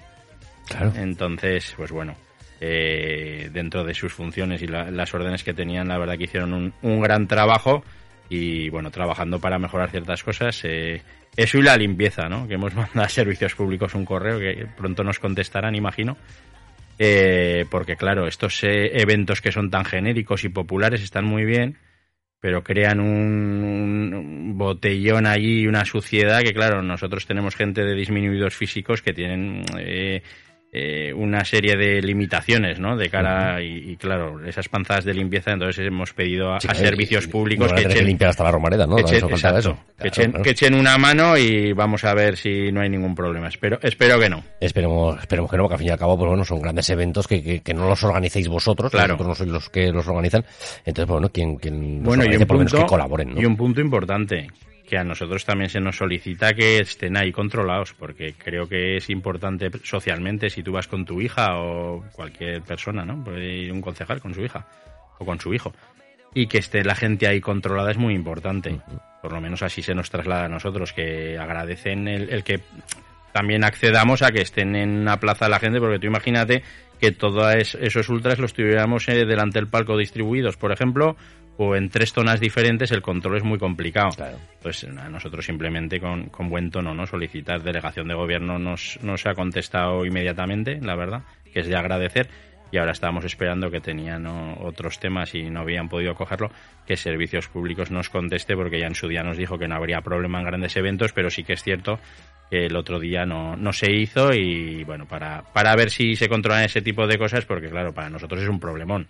Claro. 0.69 0.93
Entonces, 0.97 1.75
pues 1.77 1.91
bueno, 1.91 2.15
eh, 2.61 3.51
dentro 3.53 3.85
de 3.85 3.93
sus 3.93 4.13
funciones 4.13 4.63
y 4.63 4.67
la- 4.69 4.91
las 4.91 5.13
órdenes 5.13 5.43
que 5.43 5.53
tenían, 5.53 5.89
la 5.89 5.99
verdad 5.99 6.17
que 6.17 6.25
hicieron 6.25 6.53
un, 6.55 6.73
un 6.83 7.01
gran 7.01 7.27
trabajo 7.27 7.85
y 8.31 8.71
bueno, 8.71 8.91
trabajando 8.91 9.41
para 9.41 9.59
mejorar 9.59 9.91
ciertas 9.91 10.23
cosas. 10.23 10.61
eh, 10.65 11.03
eso 11.37 11.59
y 11.59 11.63
la 11.63 11.77
limpieza, 11.77 12.29
¿no? 12.29 12.47
Que 12.47 12.55
hemos 12.55 12.75
mandado 12.75 13.03
a 13.03 13.09
Servicios 13.09 13.55
Públicos 13.55 13.95
un 13.95 14.05
correo 14.05 14.39
que 14.39 14.67
pronto 14.77 15.03
nos 15.05 15.19
contestarán, 15.19 15.75
imagino. 15.75 16.17
Eh, 16.99 17.65
porque 17.71 17.97
claro, 17.97 18.27
estos 18.29 18.63
eh, 18.63 19.01
eventos 19.01 19.41
que 19.41 19.51
son 19.51 19.71
tan 19.71 19.85
genéricos 19.85 20.45
y 20.45 20.49
populares 20.49 21.03
están 21.03 21.25
muy 21.25 21.45
bien, 21.45 21.77
pero 22.39 22.63
crean 22.63 23.01
un, 23.01 24.53
botellón 24.57 25.27
allí, 25.27 25.67
una 25.67 25.85
suciedad 25.85 26.43
que 26.43 26.53
claro, 26.53 26.83
nosotros 26.83 27.27
tenemos 27.27 27.57
gente 27.57 27.83
de 27.83 27.95
disminuidos 27.95 28.55
físicos 28.55 29.03
que 29.03 29.13
tienen 29.13 29.65
eh, 29.79 30.23
eh, 30.77 31.13
una 31.15 31.45
serie 31.45 31.77
de 31.77 32.03
limitaciones, 32.03 32.81
¿no? 32.81 32.97
De 32.97 33.09
cara 33.09 33.63
y, 33.63 33.93
y, 33.93 33.97
claro, 33.97 34.45
esas 34.45 34.69
panzadas 34.69 35.05
de 35.05 35.15
limpieza, 35.15 35.53
entonces 35.53 35.87
hemos 35.87 36.13
pedido 36.13 36.53
a, 36.53 36.59
Sí, 36.61 36.67
a 36.69 36.73
claro, 36.73 36.89
servicios 36.89 37.29
públicos 37.29 37.73
que 37.73 37.83
echen, 37.83 38.05
limpiar 38.05 38.31
hasta 38.31 38.43
la 38.43 38.51
romareda, 38.51 38.85
¿no? 38.85 38.97
que 38.97 39.03
Eso 39.03 39.15
echen- 39.15 39.21
falta 39.21 39.35
exacto, 39.37 39.59
eso. 39.59 39.73
que, 39.75 39.95
Claro, 39.95 40.09
echen, 40.09 40.31
claro. 40.33 40.43
que 40.43 40.51
echen 40.51 40.75
una 40.75 40.99
mano 40.99 41.39
y 41.39 41.73
vamos 41.73 42.03
a 42.03 42.13
ver 42.15 42.37
si 42.37 42.73
no 42.73 42.81
hay 42.81 42.89
ningún 42.91 43.15
problema. 43.15 43.47
Espero, 43.47 43.79
espero 43.83 44.19
que 44.19 44.29
no. 44.29 44.43
Esperemos, 44.61 45.17
esperemos 45.21 45.49
que 45.49 45.57
no, 45.57 45.63
porque 45.63 45.75
al 45.75 45.79
fin 45.79 45.89
y 45.89 45.91
al 45.93 45.99
cabo, 45.99 46.19
pues 46.19 46.29
bueno, 46.29 46.45
son 46.45 46.61
grandes 46.61 46.91
eventos 46.91 47.29
que, 47.29 47.41
que, 47.41 47.61
que 47.61 47.73
no 47.73 47.89
los 47.89 48.03
organicéis 48.03 48.49
vosotros, 48.49 48.91
Claro. 48.91 49.15
vosotros 49.15 49.29
no 49.29 49.35
sois 49.37 49.51
los 49.51 49.71
que 49.71 49.93
los 49.93 50.09
organizan. 50.09 50.45
Entonces, 50.85 51.07
pues 51.07 51.09
bueno, 51.09 51.29
quien, 51.29 51.55
quien 51.57 51.99
los 51.99 52.03
Bueno, 52.05 52.25
y 52.25 52.27
organice, 52.27 52.43
un, 52.43 52.47
por 52.49 52.55
lo 52.57 52.59
menos 52.59 52.73
punto, 52.73 52.87
que 52.87 52.91
colaboren, 52.91 53.35
¿no? 53.35 53.41
y 53.41 53.45
un 53.45 53.57
punto 53.57 53.81
importante, 53.81 54.49
que 54.87 54.99
a 54.99 55.05
nosotros 55.05 55.45
también 55.45 55.71
se 55.71 55.81
nos 55.81 55.97
solicita 55.97 56.55
que 56.55 56.79
estén 56.79 57.17
ahí 57.17 57.33
controlados, 57.33 57.95
porque 57.95 58.35
creo 58.35 58.69
que 58.69 58.97
es 58.97 59.09
importante 59.11 59.71
socialmente 59.83 60.51
si 60.51 60.63
tú 60.63 60.73
vas 60.73 60.89
con 60.89 61.05
tu 61.05 61.21
hija 61.21 61.59
o 61.59 62.05
cualquier 62.13 62.63
persona, 62.63 63.05
¿no? 63.05 63.23
Puede 63.25 63.47
ir 63.47 63.73
un 63.73 63.81
concejal 63.81 64.21
con 64.21 64.35
su 64.35 64.43
hija 64.43 64.67
o 65.19 65.25
con 65.25 65.41
su 65.41 65.55
hijo. 65.55 65.73
Y 66.35 66.49
que 66.49 66.59
esté 66.59 66.85
la 66.85 66.95
gente 66.95 67.27
ahí 67.27 67.41
controlada 67.41 67.93
es 67.93 67.97
muy 67.97 68.15
importante. 68.15 68.81
Por 69.23 69.33
lo 69.33 69.41
menos 69.41 69.63
así 69.63 69.83
se 69.83 69.95
nos 69.95 70.11
traslada 70.11 70.47
a 70.47 70.49
nosotros, 70.49 70.93
que 70.93 71.39
agradecen 71.39 72.09
el, 72.09 72.29
el 72.29 72.45
que 72.45 72.61
también 73.33 73.65
accedamos 73.65 74.23
a 74.23 74.31
que 74.31 74.43
estén 74.43 74.77
en 74.77 74.91
una 74.91 75.19
plaza 75.19 75.49
la 75.49 75.59
gente, 75.59 75.81
porque 75.81 75.99
tú 75.99 76.07
imagínate 76.07 76.63
que 77.01 77.11
todos 77.11 77.75
esos 77.81 78.09
ultras 78.09 78.39
los 78.39 78.53
tuviéramos 78.53 79.09
eh, 79.09 79.25
delante 79.25 79.59
del 79.59 79.69
palco 79.69 79.97
distribuidos, 79.97 80.57
por 80.57 80.73
ejemplo, 80.73 81.17
o 81.57 81.77
en 81.77 81.89
tres 81.89 82.13
zonas 82.13 82.41
diferentes, 82.41 82.91
el 82.91 83.03
control 83.03 83.37
es 83.37 83.45
muy 83.45 83.59
complicado. 83.59 84.11
Claro. 84.17 84.39
Entonces, 84.57 84.91
a 84.97 85.09
nosotros 85.09 85.45
simplemente 85.45 86.01
con, 86.01 86.27
con 86.27 86.49
buen 86.49 86.71
tono, 86.71 86.95
¿no? 86.95 87.07
Solicitar 87.07 87.63
delegación 87.63 88.09
de 88.09 88.15
gobierno 88.15 88.59
nos, 88.59 88.99
nos 89.03 89.27
ha 89.27 89.35
contestado 89.35 90.05
inmediatamente, 90.05 90.81
la 90.81 90.97
verdad, 90.97 91.23
que 91.53 91.61
es 91.61 91.69
de 91.69 91.77
agradecer. 91.77 92.29
Y 92.75 92.77
ahora 92.77 92.91
estábamos 92.91 93.25
esperando 93.25 93.71
que 93.71 93.81
tenían 93.81 94.27
otros 94.27 94.99
temas 94.99 95.33
y 95.37 95.49
no 95.49 95.61
habían 95.61 95.89
podido 95.89 96.17
cogerlo, 96.17 96.51
que 96.85 96.97
Servicios 96.97 97.47
Públicos 97.47 97.93
nos 97.93 98.11
conteste, 98.11 98.57
porque 98.57 98.81
ya 98.81 98.89
en 98.89 98.97
su 98.97 99.07
día 99.07 99.23
nos 99.23 99.37
dijo 99.37 99.57
que 99.57 99.69
no 99.69 99.77
habría 99.77 100.01
problema 100.01 100.41
en 100.41 100.47
grandes 100.47 100.75
eventos, 100.75 101.13
pero 101.13 101.31
sí 101.31 101.45
que 101.45 101.53
es 101.53 101.63
cierto 101.63 102.01
que 102.51 102.67
el 102.67 102.75
otro 102.75 102.99
día 102.99 103.25
no, 103.27 103.55
no 103.55 103.73
se 103.73 103.93
hizo 103.93 104.35
y 104.35 104.83
bueno, 104.83 105.07
para, 105.07 105.45
para 105.53 105.77
ver 105.77 105.89
si 105.89 106.17
se 106.17 106.29
controlan 106.29 106.65
ese 106.65 106.83
tipo 106.83 107.07
de 107.07 107.17
cosas, 107.17 107.45
porque 107.45 107.71
claro, 107.71 107.95
para 107.95 108.11
nosotros 108.11 108.43
es 108.43 108.49
un 108.49 108.59
problemón. 108.59 109.07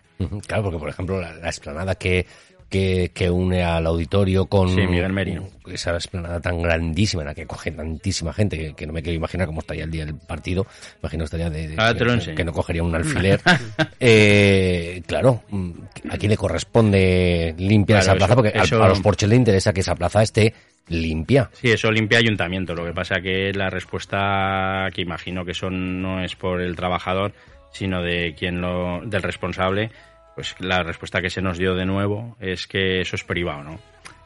Claro, 0.47 0.65
porque 0.65 0.79
por 0.79 0.91
ejemplo 0.91 1.19
la, 1.19 1.33
la 1.33 1.49
explanada 1.49 1.95
que, 1.95 2.27
que, 2.69 3.11
que 3.15 3.31
une 3.31 3.63
al 3.63 3.87
auditorio 3.87 4.47
con 4.47 4.69
Sí, 4.69 4.87
Miguel 4.87 5.13
Merino. 5.13 5.47
esa 5.73 5.93
explanada 5.95 6.41
tan 6.41 6.61
grandísima 6.61 7.23
en 7.23 7.29
la 7.29 7.35
que 7.35 7.47
coge 7.47 7.71
tantísima 7.71 8.33
gente 8.33 8.59
que, 8.59 8.75
que 8.75 8.87
no 8.87 8.93
me 8.93 9.03
quiero 9.03 9.17
imaginar 9.17 9.47
cómo 9.47 9.61
estaría 9.61 9.85
el 9.85 9.91
día 9.91 10.05
del 10.07 10.17
partido 10.17 10.67
imagino 11.01 11.25
estaría 11.25 11.51
de, 11.51 11.69
lo 11.77 12.35
que, 12.35 12.45
no 12.45 12.53
cogería 12.53 12.83
un 12.83 12.95
alfiler 12.95 13.41
eh, 14.01 15.03
claro 15.07 15.43
mm, 15.51 15.71
a 16.11 16.17
quién 16.19 16.31
le 16.31 16.37
corresponde 16.37 17.55
limpiar 17.59 18.03
Claro, 18.03 18.13
esa 18.13 18.19
plaza 18.19 18.35
porque 18.35 18.53
eso- 18.59 18.83
a 18.83 18.89
los 18.89 19.01
porches 19.01 19.29
le 19.29 19.37
interesa 19.37 19.73
que 19.73 19.81
esa 19.81 19.95
plaza 19.95 20.23
esté 20.23 20.53
limpia 20.89 21.51
Sí, 21.55 21.71
eso 21.71 21.91
limpia 21.91 22.19
ayuntamiento. 22.19 22.75
Lo 22.75 22.85
que 22.85 22.93
pasa 22.93 23.21
que 23.23 23.53
la 23.55 23.71
respuesta 23.71 24.89
que 24.93 25.01
imagino 25.01 25.45
que 25.45 25.55
son 25.55 26.03
no 26.03 26.23
es 26.23 26.37
por 26.37 26.61
el 26.61 26.77
trabajador, 26.77 27.33
sino 27.73 28.03
de 28.03 28.35
quien 28.39 28.61
lo, 28.61 29.01
del 29.07 29.23
responsable. 29.23 29.91
Pues 30.35 30.55
la 30.59 30.83
respuesta 30.83 31.21
que 31.21 31.31
se 31.31 31.43
nos 31.43 31.59
dio 31.59 31.75
de 31.75 31.87
nuevo 31.87 32.37
es 32.41 32.67
que 32.67 33.01
eso 33.01 33.17
es 33.17 33.25
privado, 33.25 33.63
¿no? 33.63 33.81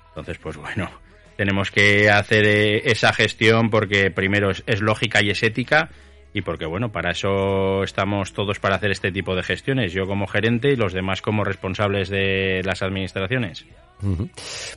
Entonces, 0.08 0.38
pues 0.38 0.56
bueno, 0.56 0.90
tenemos 1.36 1.70
que 1.70 2.10
hacer 2.10 2.44
eh, 2.46 2.90
esa 2.90 3.12
gestión 3.12 3.70
porque 3.70 4.10
primero 4.10 4.50
es, 4.50 4.80
lógica 4.80 5.22
y 5.22 5.30
es 5.30 5.42
ética 5.42 5.90
y 6.34 6.42
porque 6.42 6.66
bueno, 6.66 6.90
para 6.90 7.12
eso 7.12 7.84
estamos 7.84 8.32
todos 8.32 8.58
para 8.58 8.76
hacer 8.76 8.90
este 8.90 9.12
tipo 9.12 9.36
de 9.36 9.44
gestiones. 9.44 9.92
Yo 9.92 10.06
como 10.06 10.26
gerente 10.26 10.72
y 10.72 10.76
los 10.76 10.92
demás 10.92 11.22
como 11.22 11.44
responsables 11.44 12.08
de 12.08 12.62
las 12.64 12.82
administraciones. 12.82 13.64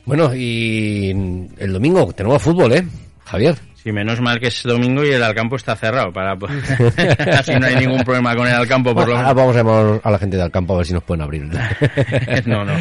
Bueno 0.04 0.34
y 0.34 1.10
el 1.58 1.72
domingo 1.72 2.12
tenemos 2.12 2.42
fútbol 2.42 2.72
eh 2.72 2.84
Javier 3.24 3.56
Sí, 3.82 3.90
menos 3.90 4.20
mal 4.20 4.38
que 4.38 4.46
es 4.46 4.62
domingo 4.62 5.04
y 5.04 5.10
el 5.10 5.22
Alcampo 5.22 5.56
está 5.56 5.74
cerrado. 5.74 6.12
para 6.12 6.32
Así 7.38 7.52
no 7.54 7.66
hay 7.66 7.74
ningún 7.76 8.04
problema 8.04 8.36
con 8.36 8.46
el 8.46 8.54
Alcampo, 8.54 8.94
por 8.94 9.08
lo 9.08 9.16
Ahora 9.16 9.28
menos. 9.34 9.36
vamos 9.36 9.56
a 9.56 9.58
llamar 9.58 10.00
a 10.04 10.10
la 10.10 10.18
gente 10.18 10.36
del 10.36 10.50
campo 10.52 10.74
a 10.74 10.76
ver 10.78 10.86
si 10.86 10.92
nos 10.92 11.02
pueden 11.02 11.22
abrir. 11.22 11.42
No, 12.46 12.64
no. 12.64 12.72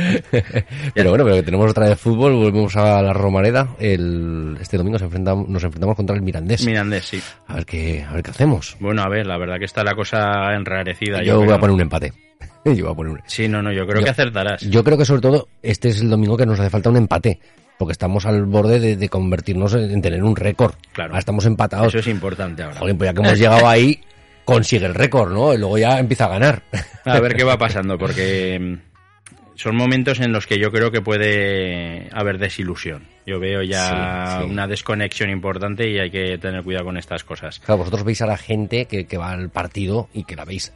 pero 0.94 1.10
bueno, 1.10 1.24
pero 1.24 1.36
que 1.38 1.44
tenemos 1.44 1.70
otra 1.72 1.88
vez 1.90 2.00
fútbol, 2.00 2.34
volvemos 2.36 2.76
a 2.78 3.02
la 3.02 3.14
Romareda. 3.14 3.70
El, 3.80 4.58
este 4.62 4.78
domingo 4.78 4.96
nos 4.96 5.02
enfrentamos, 5.04 5.48
nos 5.50 5.64
enfrentamos 5.64 5.96
contra 5.96 6.16
el 6.16 6.22
Mirandés. 6.22 6.66
Mirandés, 6.66 7.06
sí. 7.06 7.22
A 7.48 7.56
ver 7.56 7.66
qué, 7.66 8.04
a 8.08 8.14
ver 8.14 8.24
qué 8.24 8.32
hacemos. 8.32 8.78
Bueno, 8.80 9.02
a 9.02 9.10
ver, 9.10 9.26
la 9.26 9.38
verdad 9.38 9.58
que 9.58 9.66
está 9.66 9.84
la 9.84 9.96
cosa 9.96 10.54
enrarecida. 10.56 11.24
Yo 11.24 11.38
voy 11.38 11.46
creo. 11.46 11.58
a 11.58 11.60
poner 11.60 11.74
un 11.76 11.82
empate. 11.82 12.14
Yo 12.66 12.84
voy 12.86 12.94
a 12.94 12.96
poner 12.96 13.12
un... 13.14 13.20
Sí, 13.26 13.48
no, 13.48 13.62
no, 13.64 13.72
yo 13.72 13.86
creo 13.88 14.00
Yo- 14.02 14.04
que 14.06 14.12
acertarás. 14.12 14.62
Yo 14.62 14.84
creo 14.84 14.96
que 14.98 15.06
sobre 15.06 15.22
todo 15.22 15.48
este 15.64 15.90
es 15.90 16.00
el 16.02 16.10
domingo 16.12 16.38
que 16.38 16.46
nos 16.46 16.60
hace 16.60 16.70
falta 16.70 16.90
un 16.92 16.98
empate. 16.98 17.40
Porque 17.82 17.94
estamos 17.94 18.28
al 18.28 18.46
borde 18.46 18.80
de, 18.80 18.96
de 18.96 19.10
convertirnos 19.10 19.74
en, 19.74 19.90
en 19.90 20.02
tener 20.04 20.24
un 20.24 20.36
récord. 20.36 20.76
Claro. 20.94 21.10
Ahora 21.14 21.20
estamos 21.20 21.48
empatados. 21.48 21.88
Eso 21.88 21.98
es 21.98 22.08
importante 22.08 22.62
ahora. 22.62 22.78
Joder, 22.80 22.96
pues 22.96 23.08
ya 23.10 23.14
que 23.16 23.22
hemos 23.28 23.40
llegado 23.40 23.68
ahí, 23.68 24.00
consigue 24.46 24.86
el 24.86 24.94
récord, 24.94 25.34
¿no? 25.34 25.52
Y 25.52 25.58
luego 25.58 25.80
ya 25.80 25.98
empieza 25.98 26.26
a 26.26 26.30
ganar. 26.30 26.62
A 27.06 27.20
ver 27.20 27.36
qué 27.36 27.44
va 27.44 27.58
pasando, 27.58 27.98
porque 27.98 28.60
mm, 28.60 29.56
son 29.56 29.76
momentos 29.76 30.20
en 30.20 30.32
los 30.32 30.46
que 30.46 30.60
yo 30.60 30.72
creo 30.72 30.92
que 30.92 31.02
puede 31.02 32.08
haber 32.14 32.38
desilusión. 32.38 33.08
Yo 33.26 33.40
veo 33.40 33.64
ya 33.64 34.38
Sí, 34.42 34.46
sí. 34.46 34.52
una 34.52 34.68
desconexión 34.68 35.32
importante 35.32 35.90
y 35.90 35.98
hay 35.98 36.12
que 36.12 36.38
tener 36.38 36.64
cuidado 36.64 36.86
con 36.86 36.98
estas 36.98 37.24
cosas. 37.24 37.60
Claro, 37.62 37.80
vosotros 37.80 38.04
veis 38.04 38.22
a 38.22 38.28
la 38.28 38.38
gente 38.38 38.86
que, 38.86 39.08
que 39.08 39.18
va 39.18 39.32
al 39.32 39.50
partido 39.50 40.08
y 40.14 40.26
que 40.26 40.36
la 40.36 40.46
veis 40.46 40.72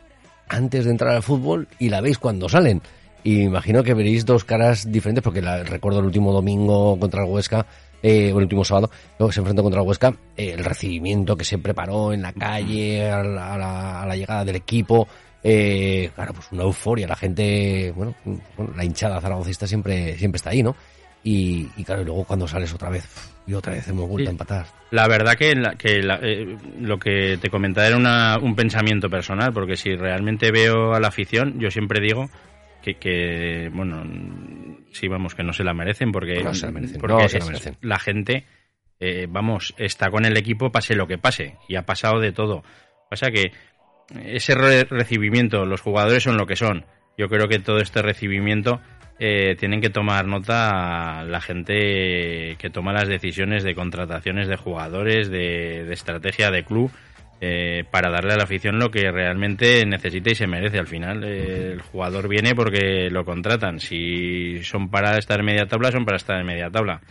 antes 0.50 0.86
de 0.86 0.90
entrar 0.92 1.16
al 1.16 1.22
fútbol 1.22 1.68
y 1.78 1.90
la 1.90 2.02
veis 2.02 2.18
cuando 2.18 2.50
salen. 2.50 2.82
Y 3.26 3.38
me 3.40 3.44
imagino 3.46 3.84
que 3.84 3.94
veréis 3.94 4.24
dos 4.26 4.46
caras 4.46 4.90
diferentes, 4.90 5.22
porque 5.24 5.42
la, 5.42 5.64
recuerdo 5.64 6.00
el 6.00 6.06
último 6.06 6.32
domingo 6.32 6.98
contra 6.98 7.24
el 7.26 7.30
Huesca, 7.30 7.66
eh, 8.02 8.32
o 8.32 8.38
el 8.38 8.44
último 8.44 8.64
sábado, 8.64 8.90
luego 9.20 9.32
se 9.34 9.40
enfrentó 9.42 9.64
contra 9.64 9.82
el 9.82 9.88
Huesca, 9.88 10.14
eh, 10.38 10.52
el 10.58 10.64
recibimiento 10.64 11.36
que 11.36 11.44
se 11.44 11.58
preparó 11.58 12.14
en 12.14 12.22
la 12.22 12.32
calle 12.32 13.10
a 13.12 13.24
la, 13.24 13.54
a 13.54 13.58
la- 13.58 14.02
a 14.04 14.06
la 14.06 14.16
llegada 14.16 14.46
del 14.46 14.56
equipo, 14.58 15.08
eh, 15.44 16.10
claro, 16.16 16.34
pues 16.34 16.48
una 16.52 16.64
euforia, 16.64 17.08
la 17.08 17.16
gente, 17.16 17.92
bueno, 17.96 18.16
bueno, 18.56 18.74
la 18.76 18.86
hinchada 18.86 19.20
zaragocista 19.20 19.68
siempre, 19.68 20.18
siempre 20.18 20.38
está 20.38 20.52
ahí, 20.52 20.64
¿no? 20.64 20.76
Y, 21.24 21.68
y 21.78 21.84
claro, 21.84 22.04
y 22.04 22.06
luego 22.06 22.24
cuando 22.26 22.48
sales 22.48 22.72
otra 22.74 22.90
vez, 22.92 23.08
y 23.48 23.54
otra 23.56 23.74
vez 23.74 23.88
hemos 23.88 24.08
vuelto 24.08 24.26
Sí. 24.26 24.28
a 24.28 24.32
empatar. 24.32 24.66
La 24.92 25.08
verdad 25.08 25.34
que, 25.36 25.56
la- 25.56 25.74
que 25.76 26.04
la- 26.04 26.20
eh, 26.22 26.56
lo 26.80 27.00
que 27.00 27.40
te 27.42 27.50
comentaba 27.50 27.88
era 27.88 27.98
una- 27.98 28.38
un 28.40 28.56
pensamiento 28.56 29.10
personal, 29.10 29.52
porque 29.52 29.76
si 29.76 29.96
realmente 29.96 30.52
veo 30.52 30.94
a 30.94 31.00
la 31.00 31.08
afición, 31.08 31.60
yo 31.60 31.72
siempre 31.72 32.00
digo 32.00 32.30
que, 32.86 32.96
que, 32.96 33.70
bueno, 33.74 34.04
sí, 34.92 35.08
vamos, 35.08 35.34
que 35.34 35.44
no 35.44 35.54
se 35.54 35.64
la 35.64 35.74
merecen, 35.74 36.12
porque, 36.12 36.44
No 36.44 36.54
se 36.54 36.68
la 36.68 36.72
merecen, 36.72 37.00
porque 37.02 37.14
no 37.16 37.28
se 37.30 37.40
la 37.40 37.44
es- 37.46 37.50
merecen. 37.50 37.78
la 37.82 37.98
gente, 38.00 38.46
eh, 39.00 39.26
vamos, 39.28 39.74
está 39.78 40.12
con 40.12 40.26
el 40.26 40.38
equipo 40.38 40.72
pase 40.72 40.96
lo 40.96 41.08
que 41.08 41.18
pase, 41.18 41.56
y 41.68 41.76
ha 41.76 41.82
pasado 41.86 42.20
de 42.20 42.32
todo. 42.32 42.64
Pasa 43.10 43.32
que 43.32 43.52
ese 44.24 44.54
re- 44.56 44.84
recibimiento, 44.84 45.66
los 45.66 45.82
jugadores 45.82 46.24
son 46.24 46.38
lo 46.38 46.46
que 46.46 46.56
son. 46.56 46.86
Yo 47.18 47.28
creo 47.28 47.48
que 47.48 47.60
todo 47.60 47.80
este 47.80 48.02
recibimiento 48.02 48.80
eh, 49.18 49.56
tienen 49.58 49.80
que 49.82 49.90
tomar 49.90 50.28
nota 50.28 51.24
la 51.24 51.40
gente 51.42 52.56
que 52.60 52.70
toma 52.72 52.92
las 52.94 53.08
decisiones 53.08 53.64
de 53.64 53.74
contrataciones 53.74 54.48
de 54.48 54.58
jugadores, 54.58 55.30
de, 55.30 55.86
de 55.86 55.94
estrategia 55.94 56.52
de 56.52 56.64
club, 56.64 56.92
eh, 57.42 57.84
para 57.92 58.10
darle 58.10 58.34
a 58.34 58.38
la 58.38 58.44
afición 58.44 58.80
lo 58.80 58.90
que 58.90 59.12
realmente 59.12 59.86
necesita 59.86 60.32
y 60.32 60.36
se 60.36 60.48
merece. 60.48 60.80
Al 60.80 60.88
final, 60.88 61.24
eh, 61.24 61.74
el 61.74 61.82
jugador 61.82 62.28
viene 62.28 62.56
porque 62.56 63.10
lo 63.10 63.26
contratan. 63.26 63.80
Si 63.80 64.64
son 64.64 64.90
para 64.90 65.18
estar 65.18 65.40
en 65.40 65.46
media 65.46 65.66
tabla, 65.66 65.92
son 65.92 66.06
para 66.06 66.18
estar 66.18 66.40
en 66.40 66.46
media 66.46 66.70
tabla. 66.70 67.02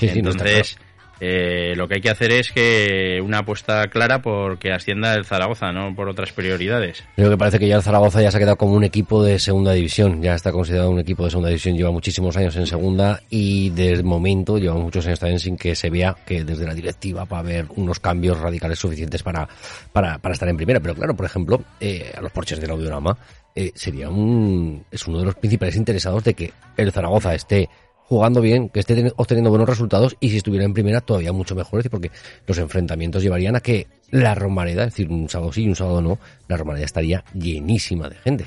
No 0.00 0.08
Entonces, 0.08 0.78
eh, 1.20 1.74
lo 1.76 1.88
que 1.88 1.96
hay 1.96 2.00
que 2.00 2.10
hacer 2.10 2.30
es 2.30 2.52
que 2.52 3.20
una 3.24 3.38
apuesta 3.38 3.88
clara 3.88 4.22
por 4.22 4.58
que 4.58 4.72
ascienda 4.72 5.14
el 5.14 5.24
Zaragoza, 5.24 5.72
no 5.72 5.94
por 5.94 6.08
otras 6.08 6.32
prioridades. 6.32 7.04
Creo 7.16 7.30
que 7.30 7.36
parece 7.36 7.58
que 7.58 7.68
ya 7.68 7.76
el 7.76 7.82
Zaragoza 7.82 8.22
ya 8.22 8.30
se 8.30 8.36
ha 8.36 8.40
quedado 8.40 8.56
como 8.56 8.74
un 8.74 8.84
equipo 8.84 9.22
de 9.22 9.38
segunda 9.38 9.72
división, 9.72 10.22
ya 10.22 10.34
está 10.34 10.52
considerado 10.52 10.90
un 10.90 11.00
equipo 11.00 11.24
de 11.24 11.30
segunda 11.30 11.48
división, 11.48 11.76
lleva 11.76 11.90
muchísimos 11.90 12.36
años 12.36 12.56
en 12.56 12.66
segunda 12.66 13.20
y 13.30 13.70
de 13.70 14.02
momento 14.02 14.58
lleva 14.58 14.74
muchos 14.74 15.06
años 15.06 15.18
también 15.18 15.40
sin 15.40 15.56
que 15.56 15.74
se 15.74 15.90
vea 15.90 16.16
que 16.26 16.44
desde 16.44 16.66
la 16.66 16.74
directiva 16.74 17.24
va 17.24 17.38
a 17.38 17.40
haber 17.40 17.66
unos 17.76 18.00
cambios 18.00 18.38
radicales 18.38 18.78
suficientes 18.78 19.22
para, 19.22 19.48
para, 19.92 20.18
para 20.18 20.32
estar 20.32 20.48
en 20.48 20.56
primera. 20.56 20.80
Pero 20.80 20.94
claro, 20.94 21.16
por 21.16 21.26
ejemplo, 21.26 21.62
eh, 21.80 22.12
a 22.16 22.20
los 22.20 22.32
porches 22.32 22.60
del 22.60 22.70
audiorama 22.70 23.16
eh, 23.54 23.72
sería 23.74 24.08
un, 24.08 24.84
es 24.90 25.06
uno 25.08 25.18
de 25.18 25.24
los 25.24 25.34
principales 25.34 25.76
interesados 25.76 26.22
de 26.22 26.34
que 26.34 26.52
el 26.76 26.92
Zaragoza 26.92 27.34
esté 27.34 27.68
jugando 28.08 28.40
bien, 28.40 28.70
que 28.70 28.80
esté 28.80 28.94
ten- 28.94 29.12
obteniendo 29.16 29.50
buenos 29.50 29.68
resultados 29.68 30.16
y 30.18 30.30
si 30.30 30.38
estuviera 30.38 30.64
en 30.64 30.72
primera 30.72 31.02
todavía 31.02 31.30
mucho 31.32 31.54
mejor, 31.54 31.80
es 31.80 31.88
porque 31.90 32.10
los 32.46 32.56
enfrentamientos 32.58 33.22
llevarían 33.22 33.54
a 33.54 33.60
que 33.60 33.86
la 34.10 34.34
Romareda, 34.34 34.84
es 34.84 34.94
decir, 34.94 35.08
un 35.10 35.28
sábado 35.28 35.52
sí 35.52 35.64
y 35.64 35.68
un 35.68 35.76
sábado 35.76 36.00
no, 36.00 36.18
la 36.48 36.56
Romareda 36.56 36.86
estaría 36.86 37.22
llenísima 37.34 38.08
de 38.08 38.16
gente. 38.16 38.46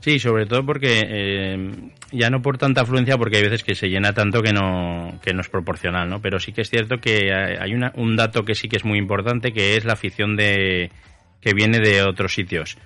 Sí, 0.00 0.18
sobre 0.18 0.46
todo 0.46 0.64
porque 0.66 1.02
eh, 1.06 1.70
ya 2.12 2.28
no 2.30 2.40
por 2.42 2.56
tanta 2.58 2.80
afluencia, 2.82 3.16
porque 3.18 3.36
hay 3.38 3.42
veces 3.42 3.62
que 3.62 3.74
se 3.74 3.88
llena 3.88 4.12
tanto 4.12 4.42
que 4.42 4.52
no, 4.52 5.18
que 5.22 5.32
no 5.34 5.40
es 5.42 5.48
proporcional, 5.48 6.08
¿no? 6.08 6.20
Pero 6.20 6.38
sí 6.40 6.52
que 6.52 6.60
es 6.62 6.70
cierto 6.70 6.98
que 6.98 7.32
hay 7.32 7.72
una- 7.74 7.92
un 7.96 8.16
dato 8.16 8.44
que 8.44 8.54
sí 8.54 8.68
que 8.68 8.76
es 8.76 8.84
muy 8.84 8.98
importante, 8.98 9.52
que 9.52 9.76
es 9.76 9.84
la 9.84 9.94
afición 9.94 10.36
de 10.36 10.90
que 11.40 11.52
viene 11.54 11.78
de 11.78 12.02
otros 12.02 12.34
sitios. 12.34 12.76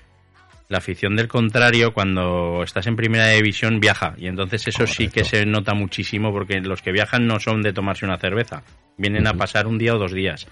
La 0.68 0.78
afición 0.78 1.16
del 1.16 1.28
contrario, 1.28 1.94
cuando 1.94 2.62
estás 2.62 2.86
en 2.86 2.96
primera 2.96 3.28
división, 3.28 3.80
viaja. 3.80 4.14
Y 4.18 4.26
entonces 4.26 4.68
eso 4.68 4.86
sí 4.86 5.08
que 5.08 5.24
se 5.24 5.46
nota 5.46 5.72
muchísimo, 5.72 6.30
porque 6.30 6.60
los 6.60 6.82
que 6.82 6.92
viajan 6.92 7.26
no 7.26 7.40
son 7.40 7.62
de 7.62 7.72
tomarse 7.72 8.04
una 8.04 8.18
cerveza. 8.18 8.62
Vienen 8.98 9.26
a 9.26 9.32
pasar 9.32 9.66
un 9.66 9.78
día 9.78 9.94
o 9.94 9.98
dos 9.98 10.12
días. 10.12 10.46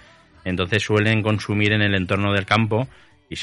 Entonces 0.44 0.82
suelen 0.82 1.22
consumir 1.22 1.72
en 1.72 1.82
el 1.82 1.94
entorno 1.94 2.32
del 2.32 2.46
campo. 2.46 2.88
Y, 3.28 3.36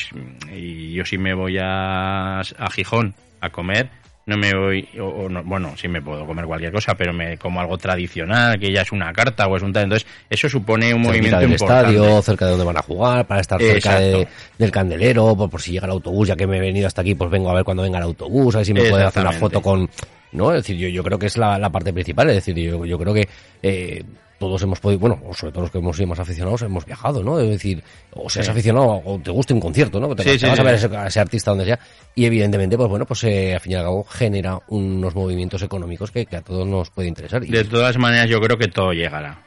y 0.51 0.93
yo 0.93 1.05
si 1.05 1.19
me 1.19 1.35
voy 1.35 1.59
a, 1.59 2.39
a 2.39 2.69
Gijón 2.71 3.13
a 3.39 3.49
comer, 3.49 3.89
no 4.25 4.37
me 4.37 4.53
voy, 4.53 4.87
o, 4.99 5.03
o 5.05 5.29
no- 5.29 5.43
bueno, 5.43 5.73
sí 5.75 5.87
me 5.87 6.01
puedo 6.01 6.25
comer 6.25 6.45
cualquier 6.45 6.71
cosa, 6.71 6.95
pero 6.95 7.11
me 7.13 7.37
como 7.37 7.59
algo 7.59 7.77
tradicional, 7.77 8.57
que 8.59 8.71
ya 8.71 8.81
es 8.83 8.91
una 8.91 9.11
carta 9.11 9.47
o 9.47 9.57
es 9.57 9.63
un 9.63 9.73
tal. 9.73 9.83
Entonces, 9.83 10.07
eso 10.29 10.47
supone 10.47 10.93
un 10.93 11.03
cerquita 11.03 11.09
movimiento 11.09 11.39
del 11.39 11.51
importante. 11.51 11.91
estadio, 11.95 12.21
cerca 12.21 12.45
de 12.45 12.51
donde 12.51 12.65
van 12.65 12.77
a 12.77 12.81
jugar, 12.81 13.25
para 13.27 13.41
estar 13.41 13.59
cerca 13.61 13.99
de- 13.99 14.27
del 14.57 14.71
candelero, 14.71 15.35
por, 15.35 15.49
por 15.49 15.61
si 15.61 15.73
llega 15.73 15.85
el 15.85 15.91
autobús, 15.91 16.27
ya 16.29 16.35
que 16.35 16.47
me 16.47 16.57
he 16.57 16.61
venido 16.61 16.87
hasta 16.87 17.01
aquí, 17.01 17.15
pues 17.15 17.29
vengo 17.29 17.49
a 17.49 17.53
ver 17.55 17.63
cuando 17.63 17.83
venga 17.83 17.97
el 17.97 18.05
autobús, 18.05 18.55
a 18.55 18.59
ver 18.59 18.65
si 18.65 18.73
me 18.73 18.89
puede 18.89 19.03
hacer 19.03 19.21
una 19.23 19.31
foto 19.33 19.61
con... 19.61 19.89
¿no? 20.31 20.49
Es 20.51 20.63
decir, 20.63 20.77
yo, 20.77 20.87
yo 20.87 21.03
creo 21.03 21.19
que 21.19 21.27
es 21.27 21.37
la, 21.37 21.59
la 21.59 21.69
parte 21.69 21.93
principal, 21.93 22.27
es 22.29 22.35
decir, 22.37 22.55
yo, 22.55 22.85
yo 22.85 22.97
creo 22.97 23.13
que 23.13 23.27
eh, 23.61 24.03
todos 24.47 24.61
hemos 24.63 24.79
podido, 24.79 24.99
bueno, 24.99 25.19
sobre 25.33 25.51
todo 25.51 25.61
los 25.63 25.71
que 25.71 25.77
hemos 25.79 25.95
sido 25.95 26.07
más 26.09 26.19
aficionados, 26.19 26.61
hemos 26.61 26.85
viajado, 26.85 27.23
¿no? 27.23 27.39
Es 27.39 27.49
decir, 27.49 27.83
o 28.11 28.29
seas 28.29 28.45
Sí. 28.45 28.51
aficionado 28.51 29.01
o 29.05 29.19
te 29.19 29.31
guste 29.31 29.53
un 29.53 29.59
concierto, 29.59 29.99
¿no? 29.99 30.15
Te, 30.15 30.23
Sí, 30.23 30.29
te 30.31 30.39
sí, 30.39 30.45
vas 30.47 30.59
a 30.59 30.63
ver 30.63 30.73
a 30.73 30.77
ese, 30.77 30.97
a 30.97 31.07
ese 31.07 31.19
artista 31.19 31.51
donde 31.51 31.65
sea. 31.65 31.79
Y 32.15 32.25
evidentemente, 32.25 32.77
pues 32.77 32.89
bueno, 32.89 33.05
pues 33.05 33.23
eh, 33.23 33.53
al 33.55 33.59
fin 33.59 33.71
y 33.71 33.75
al 33.75 33.83
cabo 33.83 34.03
genera 34.03 34.59
unos 34.67 35.15
movimientos 35.15 35.61
económicos 35.61 36.11
que, 36.11 36.25
que 36.25 36.35
a 36.35 36.41
todos 36.41 36.67
nos 36.67 36.89
puede 36.89 37.07
interesar. 37.07 37.43
Y- 37.43 37.47
De 37.51 37.63
todas 37.63 37.97
maneras, 37.97 38.29
yo 38.29 38.39
creo 38.41 38.57
que 38.57 38.67
todo 38.67 38.93
llegará. 38.93 39.39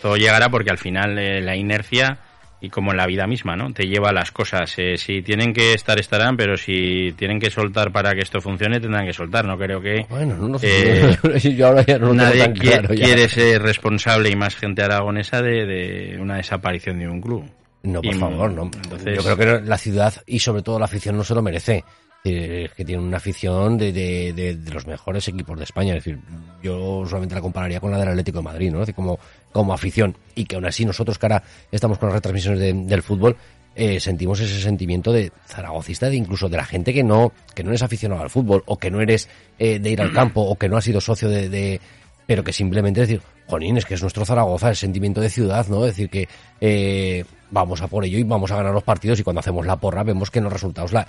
Todo 0.00 0.16
llegará 0.16 0.48
porque 0.50 0.70
al 0.70 0.78
final 0.78 1.18
eh, 1.18 1.40
la 1.40 1.56
inercia, 1.56 2.18
y 2.60 2.70
como 2.70 2.90
en 2.92 2.96
la 2.96 3.06
vida 3.06 3.26
misma, 3.26 3.54
¿no? 3.56 3.72
Te 3.72 3.86
lleva 3.86 4.08
a 4.10 4.12
las 4.12 4.32
cosas. 4.32 4.74
Eh, 4.78 4.96
si 4.96 5.20
tienen 5.22 5.52
que 5.52 5.74
estar, 5.74 5.98
estarán, 5.98 6.36
pero 6.36 6.56
si 6.56 7.12
tienen 7.16 7.38
que 7.38 7.50
soltar 7.50 7.92
para 7.92 8.14
que 8.14 8.20
esto 8.22 8.40
funcione, 8.40 8.80
tendrán 8.80 9.06
que 9.06 9.12
soltar. 9.12 9.44
No 9.44 9.58
creo 9.58 9.80
que 9.80 10.06
Bueno, 10.08 10.36
no, 10.36 10.48
no 10.48 10.58
Eh, 10.62 11.16
yo 11.56 11.66
ahora 11.68 11.82
ya 11.82 11.98
no 11.98 12.14
nadie 12.14 12.52
claro 12.54 12.94
ya. 12.94 13.04
quiere 13.04 13.28
ser 13.28 13.60
responsable 13.62 14.30
y 14.30 14.36
más 14.36 14.56
gente 14.56 14.82
aragonesa 14.82 15.42
de, 15.42 15.66
de 15.66 16.18
una 16.20 16.36
desaparición 16.36 16.98
de 16.98 17.08
un 17.08 17.20
club. 17.20 17.44
No, 17.82 18.00
por 18.02 18.14
Y, 18.14 18.18
favor, 18.18 18.50
no. 18.50 18.62
entonces- 18.64 19.16
Yo 19.16 19.22
creo 19.22 19.60
que 19.60 19.66
la 19.68 19.78
ciudad 19.78 20.12
y 20.26 20.38
sobre 20.40 20.62
todo 20.62 20.78
la 20.78 20.86
afición 20.86 21.16
no 21.16 21.22
se 21.24 21.34
lo 21.34 21.42
merece. 21.42 21.84
Es 22.26 22.72
que 22.72 22.84
tiene 22.84 23.02
una 23.02 23.18
afición 23.18 23.78
de, 23.78 23.92
de, 23.92 24.32
de- 24.32 24.70
los 24.72 24.86
mejores 24.86 25.26
equipos 25.28 25.56
de 25.58 25.64
España. 25.64 25.94
Es 25.94 26.04
decir, 26.04 26.18
yo 26.62 27.04
solamente 27.06 27.34
la 27.34 27.40
compararía 27.40 27.78
con 27.80 27.90
la 27.90 27.98
del 27.98 28.08
Atlético 28.08 28.38
de 28.38 28.44
Madrid, 28.44 28.70
¿no? 28.72 28.78
Es 28.78 28.82
decir, 28.82 28.94
como, 28.94 29.18
como 29.52 29.72
afición. 29.72 30.16
Y 30.34 30.44
que 30.44 30.56
aún 30.56 30.66
así 30.66 30.84
nosotros, 30.84 31.18
ahora 31.22 31.42
estamos 31.70 31.98
con 31.98 32.08
las 32.08 32.14
retransmisiones 32.16 32.60
de- 32.60 32.72
del 32.72 33.02
fútbol, 33.02 33.36
eh, 33.74 34.00
sentimos 34.00 34.40
ese 34.40 34.60
sentimiento 34.60 35.12
de 35.12 35.30
zaragocista, 35.46 36.08
de 36.08 36.16
incluso 36.16 36.48
de 36.48 36.56
la 36.56 36.64
gente 36.64 36.94
que 36.94 37.04
no, 37.04 37.32
que 37.54 37.62
no 37.62 37.70
eres 37.70 37.82
aficionado 37.82 38.22
al 38.22 38.30
fútbol, 38.30 38.62
o 38.66 38.78
que 38.78 38.90
no 38.90 39.00
eres 39.00 39.28
eh, 39.58 39.78
de 39.78 39.90
ir 39.90 40.00
al 40.00 40.12
campo, 40.12 40.40
o 40.40 40.56
que 40.56 40.68
no 40.68 40.76
has 40.78 40.84
sido 40.84 41.00
socio 41.00 41.28
de, 41.28 41.80
pero 42.26 42.42
que 42.42 42.52
simplemente 42.52 43.00
decir, 43.02 43.20
Jonín, 43.46 43.76
es 43.76 43.84
que 43.84 43.94
es 43.94 44.02
nuestro 44.02 44.24
Zaragoza, 44.24 44.70
el 44.70 44.76
sentimiento 44.76 45.20
de 45.20 45.28
ciudad, 45.30 45.66
¿no? 45.68 45.84
Es 45.84 45.92
decir, 45.94 46.08
que 46.10 46.26
eh, 46.60 47.24
vamos 47.50 47.80
a 47.82 47.86
por 47.86 48.04
ello 48.04 48.18
y 48.18 48.22
vamos 48.24 48.50
a 48.50 48.56
ganar 48.56 48.72
los 48.72 48.82
partidos 48.82 49.20
y 49.20 49.22
cuando 49.22 49.40
hacemos 49.40 49.64
la 49.66 49.76
porra 49.76 50.02
vemos 50.02 50.30
que 50.30 50.40
los 50.40 50.52
resultados 50.52 50.92
la, 50.92 51.06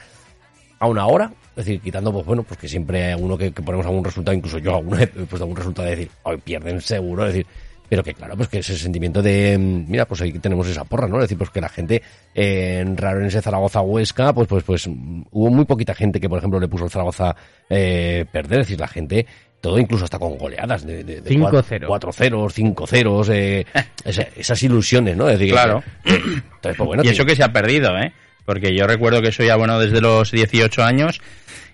a 0.80 0.88
una 0.88 1.08
hora, 1.08 1.32
es 1.56 1.66
decir, 1.66 1.82
quitando, 1.82 2.12
pues 2.14 2.26
bueno, 2.26 2.44
pues 2.44 2.60
que 2.60 2.68
siempre 2.68 3.06
hay 3.06 3.12
alguno 3.14 3.38
que, 3.38 3.52
que 3.52 3.62
ponemos 3.62 3.86
algún 3.86 4.04
resultado, 4.04 4.36
incluso 4.38 4.60
yo 4.60 4.76
alguna 4.76 4.98
vez 4.98 5.10
he 5.16 5.20
puesto 5.26 5.44
algún 5.44 5.56
resultado 5.58 5.88
de 5.90 5.96
decir, 5.96 6.12
hoy 6.24 6.38
pierden 6.38 6.82
seguro, 6.82 7.26
es 7.26 7.34
decir, 7.34 7.48
pero 7.90 8.04
que 8.04 8.14
claro, 8.14 8.36
pues 8.36 8.50
que 8.50 8.60
ese 8.60 8.78
sentimiento 8.78 9.22
de, 9.22 9.58
mm, 9.58 9.90
mira, 9.90 10.06
pues 10.06 10.22
ahí 10.22 10.34
tenemos 10.34 10.68
esa 10.68 10.84
porra, 10.84 11.08
¿no? 11.08 11.16
Es 11.18 11.22
decir, 11.24 11.38
pues 11.38 11.50
que 11.50 11.62
la 11.62 11.70
gente, 11.70 12.02
eh, 12.36 12.80
en 12.82 12.98
raro 12.98 13.22
en 13.22 13.28
ese 13.28 13.42
Zaragoza-Huesca, 13.42 14.34
pues, 14.34 14.48
pues, 14.48 14.64
pues, 14.66 14.88
mm, 14.88 15.22
hubo 15.32 15.50
muy 15.50 15.66
poquita 15.66 15.96
gente 15.96 16.20
que, 16.20 16.28
por 16.30 16.38
ejemplo, 16.38 16.60
le 16.60 16.68
puso 16.68 16.84
el 16.86 16.92
Zaragoza 16.92 17.36
eh, 17.70 18.26
perder, 18.32 18.60
es 18.60 18.68
decir, 18.68 18.80
la 18.80 18.88
gente, 18.90 19.26
todo 19.62 19.80
incluso 19.80 20.04
hasta 20.04 20.20
con 20.20 20.38
goleadas 20.38 20.86
de, 20.86 21.04
de, 21.04 21.22
de 21.22 21.30
5-0. 21.32 21.40
cuatro- 21.50 21.88
cuatro 21.88 22.12
ceros, 22.14 22.54
cinco 22.54 22.86
ceros, 22.86 23.30
eh, 23.30 23.66
esa- 24.06 24.28
esas 24.36 24.62
ilusiones, 24.64 25.16
¿no? 25.18 25.28
Es 25.30 25.40
decir, 25.40 25.48
que- 25.56 25.60
Claro. 25.62 25.82
entonces, 26.06 26.44
pues 26.62 26.78
bueno, 26.78 27.04
y 27.04 27.08
eso 27.08 27.26
que 27.26 27.36
se 27.36 27.44
ha 27.44 27.52
perdido, 27.54 27.98
¿eh? 27.98 28.12
Porque 28.48 28.74
yo 28.74 28.88
recuerdo 28.88 29.22
que 29.22 29.34
soy 29.34 29.50
bueno 29.58 29.78
desde 29.78 30.00
los 30.00 30.32
18 30.32 30.82
años 30.82 31.20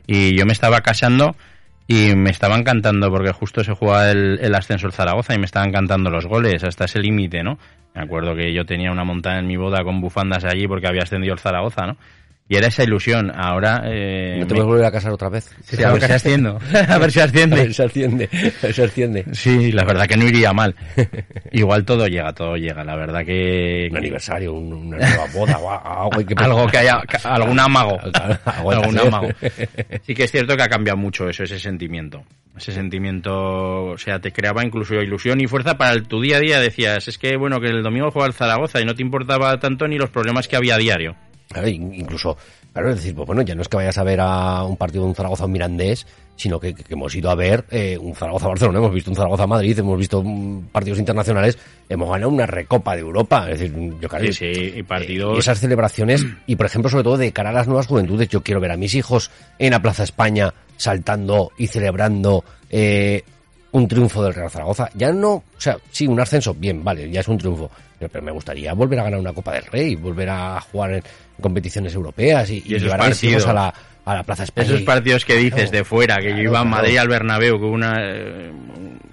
y 0.08 0.36
yo 0.36 0.48
me 0.48 0.54
estaba 0.54 0.82
casando 0.82 1.36
y 1.88 2.16
me 2.16 2.32
estaban 2.32 2.64
cantando 2.64 3.12
porque 3.12 3.32
justo 3.32 3.64
se 3.64 3.74
jugaba 3.74 4.10
el, 4.10 4.56
ascenso 4.56 4.88
el 4.88 4.92
Zaragoza 4.92 5.36
y 5.36 5.38
me 5.38 5.46
estaban 5.46 5.72
cantando 5.72 6.10
los 6.10 6.26
goles 6.26 6.64
hasta 6.64 6.86
ese 6.86 7.00
límite, 7.00 7.44
¿no? 7.44 7.60
Me 7.94 8.02
acuerdo 8.02 8.36
que 8.36 8.52
yo 8.56 8.66
tenía 8.66 8.92
una 8.92 9.04
montaña 9.04 9.38
en 9.38 9.46
mi 9.46 9.56
boda 9.56 9.84
con 9.84 10.02
bufandas 10.02 10.46
allí 10.46 10.68
porque 10.68 10.88
había 10.88 11.04
ascendido 11.04 11.36
el 11.36 11.40
Zaragoza, 11.40 11.86
¿no? 11.86 11.96
Y 12.50 12.58
era 12.58 12.68
esa 12.68 12.84
ilusión. 12.84 13.32
Ahora... 13.34 13.84
Eh, 13.86 14.36
¿No 14.40 14.46
te 14.48 14.54
me- 14.54 14.60
puedes 14.60 14.66
volver 14.68 14.86
a 14.86 14.92
casar 14.92 15.12
otra 15.14 15.30
vez? 15.30 15.50
Sí, 15.64 15.82
a 15.82 15.92
ver 15.94 16.02
si 16.04 16.12
asciendo. 16.12 16.60
a 16.90 16.98
ver 16.98 17.12
si 17.12 17.20
A 17.22 17.24
asciende. 17.24 17.56
ver 17.56 17.74
si 17.74 17.82
asciende, 17.84 18.30
a 18.34 18.66
ver 18.66 18.74
si 18.74 18.82
asciende. 18.82 19.26
Sí, 19.32 19.72
la 19.72 19.86
verdad 19.86 20.06
que 20.08 20.18
no 20.18 20.26
iría 20.28 20.52
mal. 20.54 20.76
Igual 21.52 21.86
todo 21.86 22.06
llega, 22.08 22.34
todo 22.34 22.56
llega. 22.58 22.84
La 22.84 22.96
verdad 22.96 23.24
que... 23.26 23.88
Un 23.90 23.98
aniversario, 23.98 24.54
un- 24.54 24.74
una 24.74 24.98
nueva 24.98 25.26
boda, 25.34 25.54
algo 25.84 26.10
hay 26.20 26.26
que 26.26 26.34
algo 26.38 26.68
que 26.68 26.78
haya, 26.80 27.02
algún 27.24 27.60
amago. 27.60 27.98
Algún 28.46 29.00
amago. 29.00 29.30
Sí 30.06 30.14
que 30.14 30.24
es 30.26 30.32
cierto 30.32 30.56
que 30.58 30.64
ha 30.64 30.70
cambiado 30.70 30.98
mucho 30.98 31.30
eso, 31.30 31.44
ese 31.44 31.58
sentimiento. 31.60 32.24
Ese 32.58 32.72
sentimiento, 32.72 33.86
o 33.86 33.98
sea, 33.98 34.20
te 34.20 34.32
creaba 34.32 34.64
incluso 34.64 34.96
ilusión 34.96 35.42
y 35.42 35.48
fuerza 35.48 35.78
para 35.78 35.94
el- 35.94 36.04
tu 36.08 36.22
día 36.22 36.38
a 36.38 36.40
día. 36.42 36.60
Decías, 36.60 37.08
es 37.08 37.18
que 37.18 37.36
bueno, 37.38 37.60
que 37.62 37.68
el 37.68 37.82
domingo 37.82 38.12
juega 38.12 38.28
el 38.28 38.34
Zaragoza 38.34 38.80
y 38.82 38.86
no 38.86 38.94
te 38.94 39.02
importaba 39.02 39.58
tanto 39.60 39.88
ni 39.88 39.98
los 39.98 40.10
problemas 40.10 40.48
que 40.48 40.56
había 40.58 40.76
a 40.76 40.78
diario. 40.78 41.16
Claro, 41.54 41.68
in- 41.70 41.94
incluso 41.94 42.36
Claro, 42.74 42.90
es 42.90 42.96
decir, 42.96 43.14
pues 43.14 43.28
bueno, 43.28 43.44
ya 43.44 43.54
no 43.54 43.62
es 43.62 43.68
que 43.68 43.78
vayas 43.78 44.00
a 44.00 44.04
ver 44.04 44.20
a 44.20 44.64
un 44.64 44.78
partido 44.78 45.04
de 45.04 45.10
un 45.10 45.14
Zaragoza 45.16 45.46
un 45.46 45.52
Mirandés, 45.52 46.08
sino 46.36 46.60
que, 46.60 46.74
que 46.74 46.84
hemos 46.96 47.14
ido 47.14 47.30
a 47.30 47.36
ver 47.36 47.66
eh, 47.70 48.00
un 48.02 48.16
Zaragoza-Barcelona, 48.16 48.80
hemos 48.80 48.92
visto 48.92 49.12
un 49.12 49.16
Zaragoza-Madrid, 49.16 49.78
hemos 49.78 49.96
visto 49.96 50.24
mm, 50.24 50.70
partidos 50.72 50.98
internacionales, 50.98 51.56
hemos 51.88 52.10
ganado 52.10 52.32
una 52.32 52.48
recopa 52.48 52.96
de 52.96 53.02
Europa. 53.02 53.48
Es 53.52 53.60
decir, 53.60 53.94
yo 54.02 54.10
creo 54.10 54.34
Sí, 54.34 54.56
sí, 54.56 54.74
y 54.78 54.82
partidos... 54.82 55.36
y 55.36 55.40
esas 55.40 55.60
celebraciones, 55.60 56.26
y 56.48 56.56
por 56.56 56.66
ejemplo, 56.66 56.90
sobre 56.90 57.04
todo 57.04 57.18
de 57.18 57.32
cara 57.32 57.52
a 57.52 57.54
las 57.54 57.68
nuevas 57.68 57.86
juventudes, 57.86 58.28
yo 58.30 58.42
quiero 58.42 58.60
ver 58.60 58.72
a 58.72 58.78
mis 58.78 58.96
hijos 58.96 59.30
en 59.60 59.70
la 59.70 59.80
Plaza 59.80 60.02
España 60.02 60.52
saltando 60.76 61.52
y 61.60 61.68
celebrando 61.68 62.44
eh, 62.72 63.22
un 63.74 63.88
triunfo 63.88 64.24
del 64.24 64.34
Real 64.34 64.50
Zaragoza. 64.50 64.90
Ya 64.94 65.12
no, 65.12 65.32
o 65.34 65.44
sea, 65.58 65.78
sí, 65.92 66.08
un 66.08 66.20
ascenso, 66.20 66.54
bien, 66.54 66.84
vale, 66.84 67.10
ya 67.10 67.20
es 67.20 67.28
un 67.28 67.38
triunfo, 67.38 67.70
pero, 68.00 68.10
pero 68.12 68.24
me 68.24 68.32
gustaría 68.32 68.74
volver 68.74 69.00
a 69.00 69.04
ganar 69.04 69.20
una 69.20 69.34
Copa 69.34 69.54
del 69.54 69.66
Rey, 69.66 69.96
volver 69.96 70.30
a 70.30 70.62
jugar 70.62 70.94
en 70.94 71.04
competiciones 71.42 71.94
europeas 71.94 72.50
y, 72.50 72.62
llevar 72.62 73.00
partidos. 73.00 73.48
a 73.48 73.54
la, 73.54 73.74
a 74.06 74.16
la 74.16 74.24
Plaza 74.24 74.44
España. 74.44 74.68
Esos 74.68 74.84
partidos 74.84 75.26
que 75.26 75.36
dices 75.36 75.70
Claro, 75.70 75.72
de 75.72 75.84
fuera, 75.84 76.18
que 76.18 76.30
yo 76.30 76.44
iba 76.44 76.60
a 76.60 76.62
claro. 76.62 76.66
Madrid 76.66 76.98
al 76.98 77.08
Bernabéu, 77.08 77.60
que 77.60 77.66
una, 77.66 77.96
eh, 78.00 78.52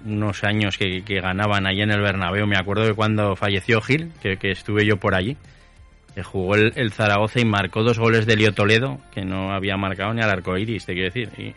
unos 0.05 0.43
años 0.43 0.77
que, 0.77 1.03
que 1.03 1.21
ganaban 1.21 1.65
allí 1.65 1.81
en 1.81 1.91
el 1.91 2.01
Bernabéu, 2.01 2.45
me 2.45 2.57
acuerdo 2.57 2.85
de 2.85 2.93
cuando 2.93 3.35
falleció 3.35 3.81
Gil, 3.81 4.11
que, 4.21 4.37
que 4.37 4.51
estuve 4.51 4.85
yo 4.85 4.97
por 4.97 5.15
allí, 5.15 5.37
que 6.13 6.21
jugó 6.21 6.53
el, 6.53 6.73
el 6.75 6.91
Zaragoza 6.91 7.39
y 7.39 7.45
marcó 7.45 7.81
dos 7.81 7.97
goles 7.97 8.27
de 8.27 8.35
Leo 8.35 8.53
Toledo, 8.53 8.99
que 9.11 9.25
no 9.25 9.53
había 9.53 9.75
marcado 9.75 10.13
ni 10.13 10.21
al 10.21 10.29
arco 10.29 10.55
iris, 10.55 10.85
te 10.85 10.93
quiero 10.93 11.11
decir. 11.11 11.29
Y 11.39 11.55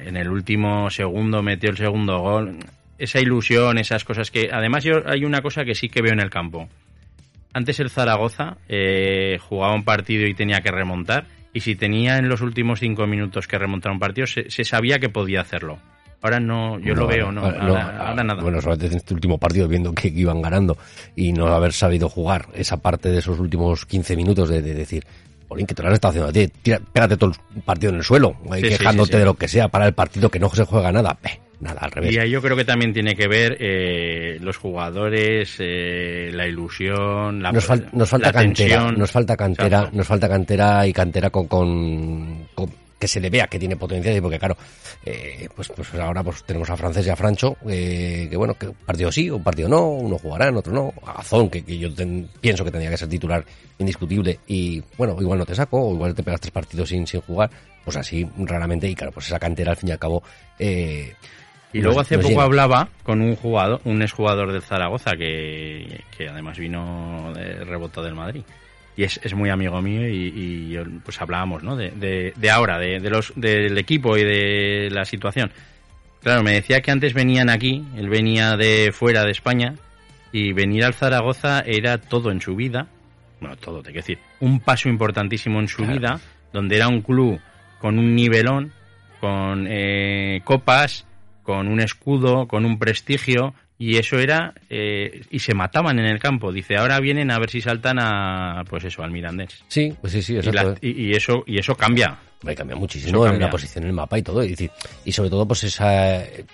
en 0.00 0.16
el 0.16 0.28
último 0.28 0.90
segundo 0.90 1.42
metió 1.42 1.70
el 1.70 1.76
segundo 1.76 2.18
gol. 2.20 2.56
Esa 2.98 3.20
ilusión, 3.20 3.78
esas 3.78 4.04
cosas 4.04 4.30
que... 4.30 4.48
Además 4.52 4.82
yo 4.84 5.02
hay 5.06 5.24
una 5.24 5.42
cosa 5.42 5.64
que 5.64 5.74
sí 5.74 5.88
que 5.88 6.02
veo 6.02 6.12
en 6.12 6.20
el 6.20 6.30
campo. 6.30 6.68
Antes 7.52 7.80
el 7.80 7.90
Zaragoza 7.90 8.56
eh, 8.68 9.38
jugaba 9.40 9.74
un 9.74 9.84
partido 9.84 10.26
y 10.26 10.34
tenía 10.34 10.60
que 10.60 10.70
remontar. 10.70 11.26
Y 11.52 11.60
si 11.60 11.74
tenía 11.74 12.18
en 12.18 12.28
los 12.28 12.42
últimos 12.42 12.80
cinco 12.80 13.06
minutos 13.06 13.46
que 13.48 13.58
remontar 13.58 13.92
un 13.92 13.98
partido, 13.98 14.26
se, 14.26 14.50
se 14.50 14.64
sabía 14.64 14.98
que 14.98 15.08
podía 15.08 15.40
hacerlo. 15.40 15.78
Ahora 16.22 16.40
no, 16.40 16.78
yo 16.80 16.94
lo 16.94 17.06
veo, 17.06 17.30
no. 17.30 17.42
ahora- 17.44 17.60
Ahora, 17.62 18.08
ahora 18.08 18.24
nada. 18.24 18.42
Bueno, 18.42 18.60
solamente 18.60 18.86
en 18.86 18.94
este 18.94 19.14
último 19.14 19.38
partido, 19.38 19.68
viendo 19.68 19.92
que 19.94 20.08
iban 20.08 20.42
ganando 20.42 20.76
y 21.14 21.32
no 21.32 21.46
haber 21.48 21.72
sabido 21.72 22.08
jugar 22.08 22.48
esa 22.54 22.78
parte 22.78 23.10
de 23.10 23.18
esos 23.18 23.38
últimos 23.38 23.86
15 23.86 24.16
minutos 24.16 24.48
de, 24.48 24.60
de 24.60 24.74
decir, 24.74 25.04
Polín, 25.48 25.66
que 25.66 25.74
te 25.74 25.82
lo 25.82 25.92
estado 25.92 26.10
haciendo 26.10 26.28
a 26.30 26.32
ti, 26.32 26.48
tira, 26.62 26.80
pégate 26.92 27.16
todo 27.16 27.32
el 27.54 27.62
partido 27.62 27.90
en 27.92 27.96
el 27.98 28.04
suelo, 28.04 28.36
ahí 28.50 28.62
Sí, 28.62 28.70
sí, 28.72 28.78
quejándote 28.78 29.08
sí, 29.08 29.12
sí. 29.14 29.18
de 29.20 29.24
lo 29.24 29.34
que 29.34 29.48
sea 29.48 29.68
para 29.68 29.86
el 29.86 29.94
partido 29.94 30.28
que 30.30 30.38
no 30.38 30.48
se 30.50 30.64
juega 30.64 30.90
nada. 30.92 31.14
Peh, 31.14 31.40
nada, 31.60 31.80
al 31.82 31.90
revés. 31.92 32.12
Y 32.14 32.18
ahí 32.18 32.30
yo 32.30 32.42
creo 32.42 32.56
que 32.56 32.64
también 32.64 32.92
tiene 32.92 33.14
que 33.14 33.28
ver 33.28 33.56
eh, 33.60 34.38
los 34.40 34.56
jugadores, 34.56 35.56
eh, 35.60 36.30
la 36.32 36.46
ilusión, 36.46 37.42
la, 37.42 37.52
nos, 37.52 37.68
fal- 37.68 37.88
nos 37.92 38.08
falta 38.08 38.26
la 38.28 38.32
cantera, 38.32 38.76
tensión. 38.78 38.98
nos 38.98 39.10
falta 39.10 39.36
cantera, 39.36 39.66
Exacto. 39.78 39.96
nos 39.96 40.06
falta 40.06 40.28
cantera 40.28 40.86
y 40.86 40.92
cantera 40.92 41.30
con, 41.30 41.46
con- 41.46 42.48
con- 42.54 42.85
que 42.98 43.08
se 43.08 43.20
le 43.20 43.28
vea 43.30 43.46
que 43.46 43.58
tiene 43.58 43.76
potencial, 43.76 44.20
porque 44.22 44.38
claro, 44.38 44.56
eh, 45.04 45.48
pues, 45.54 45.68
pues 45.68 45.92
ahora 45.94 46.22
pues 46.22 46.42
tenemos 46.44 46.70
a 46.70 46.76
Francés 46.76 47.06
y 47.06 47.10
a 47.10 47.16
Francho, 47.16 47.56
eh, 47.68 48.26
que 48.30 48.36
bueno, 48.36 48.54
que 48.54 48.68
un 48.68 48.74
partido 48.74 49.12
sí, 49.12 49.28
un 49.30 49.42
partido 49.42 49.68
no, 49.68 49.86
uno 49.88 50.16
jugarán, 50.18 50.56
otro 50.56 50.72
no, 50.72 50.92
a 51.04 51.20
Azón, 51.20 51.50
que, 51.50 51.62
que 51.64 51.76
yo 51.78 51.92
ten- 51.94 52.28
pienso 52.40 52.64
que 52.64 52.70
tendría 52.70 52.90
que 52.90 52.96
ser 52.96 53.08
titular 53.08 53.44
indiscutible, 53.78 54.40
y 54.46 54.82
bueno, 54.96 55.16
igual 55.20 55.38
no 55.38 55.46
te 55.46 55.54
saco, 55.54 55.78
o 55.80 55.94
igual 55.94 56.14
te 56.14 56.22
pegas 56.22 56.40
tres 56.40 56.52
partidos 56.52 56.88
sin, 56.88 57.06
sin 57.06 57.20
jugar, 57.20 57.50
pues 57.84 57.96
así 57.98 58.26
raramente, 58.38 58.88
y 58.88 58.94
claro, 58.94 59.12
pues 59.12 59.26
esa 59.26 59.38
cantera 59.38 59.72
al 59.72 59.76
fin 59.76 59.90
y 59.90 59.92
al 59.92 59.98
cabo, 59.98 60.22
eh, 60.58 61.12
Y 61.72 61.80
luego 61.82 62.00
hace 62.00 62.18
poco 62.18 62.40
hablaba 62.40 62.88
con 63.02 63.20
un 63.20 63.36
jugador, 63.36 63.82
un 63.84 64.00
exjugador 64.00 64.52
del 64.52 64.62
Zaragoza 64.62 65.10
que, 65.18 66.00
que 66.16 66.28
además 66.28 66.58
vino 66.58 67.30
de 67.34 67.62
reboto 67.64 68.02
del 68.02 68.14
Madrid. 68.14 68.42
Y 68.96 69.02
es, 69.04 69.20
es 69.22 69.34
muy 69.34 69.50
amigo 69.50 69.80
mío 69.82 70.08
y, 70.08 70.32
y 70.34 70.68
yo, 70.70 70.82
pues 71.04 71.20
hablábamos, 71.20 71.62
¿no? 71.62 71.76
De, 71.76 71.90
de, 71.90 72.32
de 72.34 72.50
ahora, 72.50 72.78
de, 72.78 72.98
de 72.98 73.10
los, 73.10 73.32
del 73.36 73.76
equipo 73.76 74.16
y 74.16 74.24
de 74.24 74.88
la 74.90 75.04
situación. 75.04 75.50
Claro, 76.22 76.42
me 76.42 76.52
decía 76.54 76.80
que 76.80 76.90
antes 76.90 77.12
venían 77.12 77.50
aquí, 77.50 77.84
él 77.96 78.08
venía 78.08 78.56
de 78.56 78.90
fuera 78.92 79.24
de 79.24 79.32
España 79.32 79.74
y 80.32 80.52
venir 80.52 80.84
al 80.84 80.94
Zaragoza 80.94 81.60
era 81.60 81.98
todo 81.98 82.30
en 82.30 82.40
su 82.40 82.56
vida. 82.56 82.88
Bueno, 83.40 83.56
todo, 83.56 83.78
te 83.82 83.90
quiero 83.92 84.00
decir, 84.00 84.18
un 84.40 84.60
paso 84.60 84.88
importantísimo 84.88 85.60
en 85.60 85.68
su 85.68 85.78
Claro. 85.82 85.92
vida, 85.92 86.20
donde 86.52 86.76
era 86.76 86.88
un 86.88 87.02
club 87.02 87.38
con 87.80 87.98
un 87.98 88.14
nivelón, 88.14 88.72
con 89.20 89.66
eh, 89.68 90.40
copas, 90.44 91.06
con 91.42 91.68
un 91.68 91.80
escudo, 91.80 92.48
con 92.48 92.64
un 92.64 92.78
prestigio, 92.78 93.54
y 93.78 93.96
eso 93.96 94.18
era, 94.18 94.54
eh, 94.70 95.22
y 95.30 95.38
se 95.40 95.54
mataban 95.54 95.98
en 95.98 96.06
el 96.06 96.18
campo. 96.18 96.52
Dice, 96.52 96.76
ahora 96.76 96.98
vienen 97.00 97.30
a 97.30 97.38
ver 97.38 97.50
si 97.50 97.60
saltan 97.60 97.98
a, 98.00 98.64
pues 98.68 98.84
eso, 98.84 99.02
al 99.02 99.10
Mirandés. 99.10 99.62
sí, 99.68 99.94
pues 100.00 100.12
sí, 100.12 100.22
sí, 100.22 100.34
Y, 100.34 100.36
exacto. 100.38 100.70
la- 100.70 100.78
y- 100.80 101.08
y 101.08 101.12
eso, 101.12 101.42
y 101.46 101.58
eso 101.58 101.74
cambia. 101.74 102.18
Va 102.46 102.52
a 102.52 102.54
cambiar 102.54 102.78
muchísimo 102.78 103.10
Eso 103.10 103.24
en 103.26 103.30
cambia. 103.32 103.46
la 103.46 103.50
posición 103.50 103.84
en 103.84 103.88
el 103.90 103.94
mapa 103.94 104.18
y 104.18 104.22
todo. 104.22 104.44
Y, 104.44 104.50
decir, 104.50 104.70
y 105.04 105.12
sobre 105.12 105.30
todo, 105.30 105.46
pues 105.46 105.64
esa. 105.64 106.22
eh, 106.24 106.44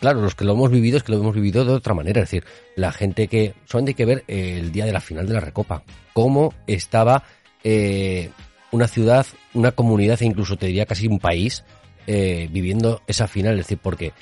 Claro, 0.00 0.20
los 0.20 0.34
que 0.34 0.44
lo 0.44 0.52
hemos 0.52 0.70
vivido 0.70 0.98
es 0.98 1.02
que 1.02 1.12
lo 1.12 1.18
hemos 1.18 1.34
vivido 1.34 1.64
de 1.64 1.72
otra 1.72 1.94
manera. 1.94 2.20
Es 2.22 2.30
decir, 2.30 2.44
la 2.76 2.92
gente 2.92 3.26
que. 3.28 3.54
Solamente 3.64 3.90
hay 3.90 3.94
que 3.94 4.04
ver 4.04 4.24
eh, 4.28 4.58
el 4.60 4.70
día 4.72 4.84
de 4.84 4.92
la 4.92 5.00
final 5.00 5.26
de 5.26 5.32
la 5.34 5.40
Recopa. 5.40 5.82
Cómo 6.12 6.52
estaba 6.66 7.22
eh, 7.62 8.28
una 8.70 8.86
ciudad, 8.88 9.24
una 9.54 9.72
comunidad 9.72 10.20
e 10.20 10.26
incluso 10.26 10.56
te 10.56 10.66
diría 10.66 10.84
casi 10.84 11.06
un 11.06 11.20
país 11.20 11.64
eh, 12.06 12.48
viviendo 12.50 13.00
esa 13.06 13.26
final. 13.28 13.54
Es 13.54 13.66
decir, 13.66 13.78
porque 13.80 14.12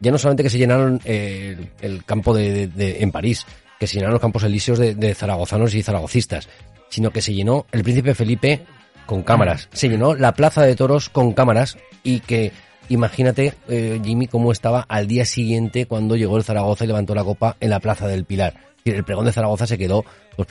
ya 0.00 0.10
no 0.10 0.18
solamente 0.18 0.42
que 0.42 0.50
se 0.50 0.58
llenaron 0.58 1.00
eh, 1.04 1.56
el, 1.80 2.04
campo 2.04 2.34
de, 2.34 2.50
de- 2.52 2.66
de- 2.68 3.02
en 3.02 3.12
París, 3.12 3.46
que 3.78 3.86
se 3.86 3.94
llenaron 3.94 4.14
los 4.14 4.20
campos 4.22 4.42
elíseos 4.42 4.78
de, 4.78 5.14
zaragozanos 5.14 5.74
y 5.74 5.82
zaragocistas, 5.82 6.48
sino 6.88 7.10
que 7.10 7.22
se 7.22 7.32
llenó 7.34 7.66
el 7.72 7.82
príncipe 7.82 8.14
Felipe 8.14 8.62
con 9.06 9.22
cámaras, 9.22 9.68
se 9.72 9.88
llenó 9.88 10.14
la 10.14 10.34
plaza 10.34 10.62
de 10.62 10.76
toros 10.76 11.08
con 11.08 11.32
cámaras 11.32 11.78
y 12.02 12.20
que 12.20 12.52
imagínate 12.88 13.54
eh, 13.68 14.00
Jimmy 14.04 14.26
cómo 14.26 14.52
estaba 14.52 14.84
al 14.88 15.06
día 15.06 15.24
siguiente 15.24 15.86
cuando 15.86 16.16
llegó 16.16 16.36
el 16.36 16.44
Zaragoza 16.44 16.84
y 16.84 16.88
levantó 16.88 17.14
la 17.14 17.24
copa 17.24 17.56
en 17.60 17.70
la 17.70 17.80
plaza 17.80 18.06
del 18.06 18.24
Pilar. 18.24 18.54
El 18.84 19.04
pregón 19.04 19.26
de 19.26 19.32
Zaragoza 19.32 19.66
se 19.66 19.76
quedó, 19.78 20.04
pues, 20.36 20.48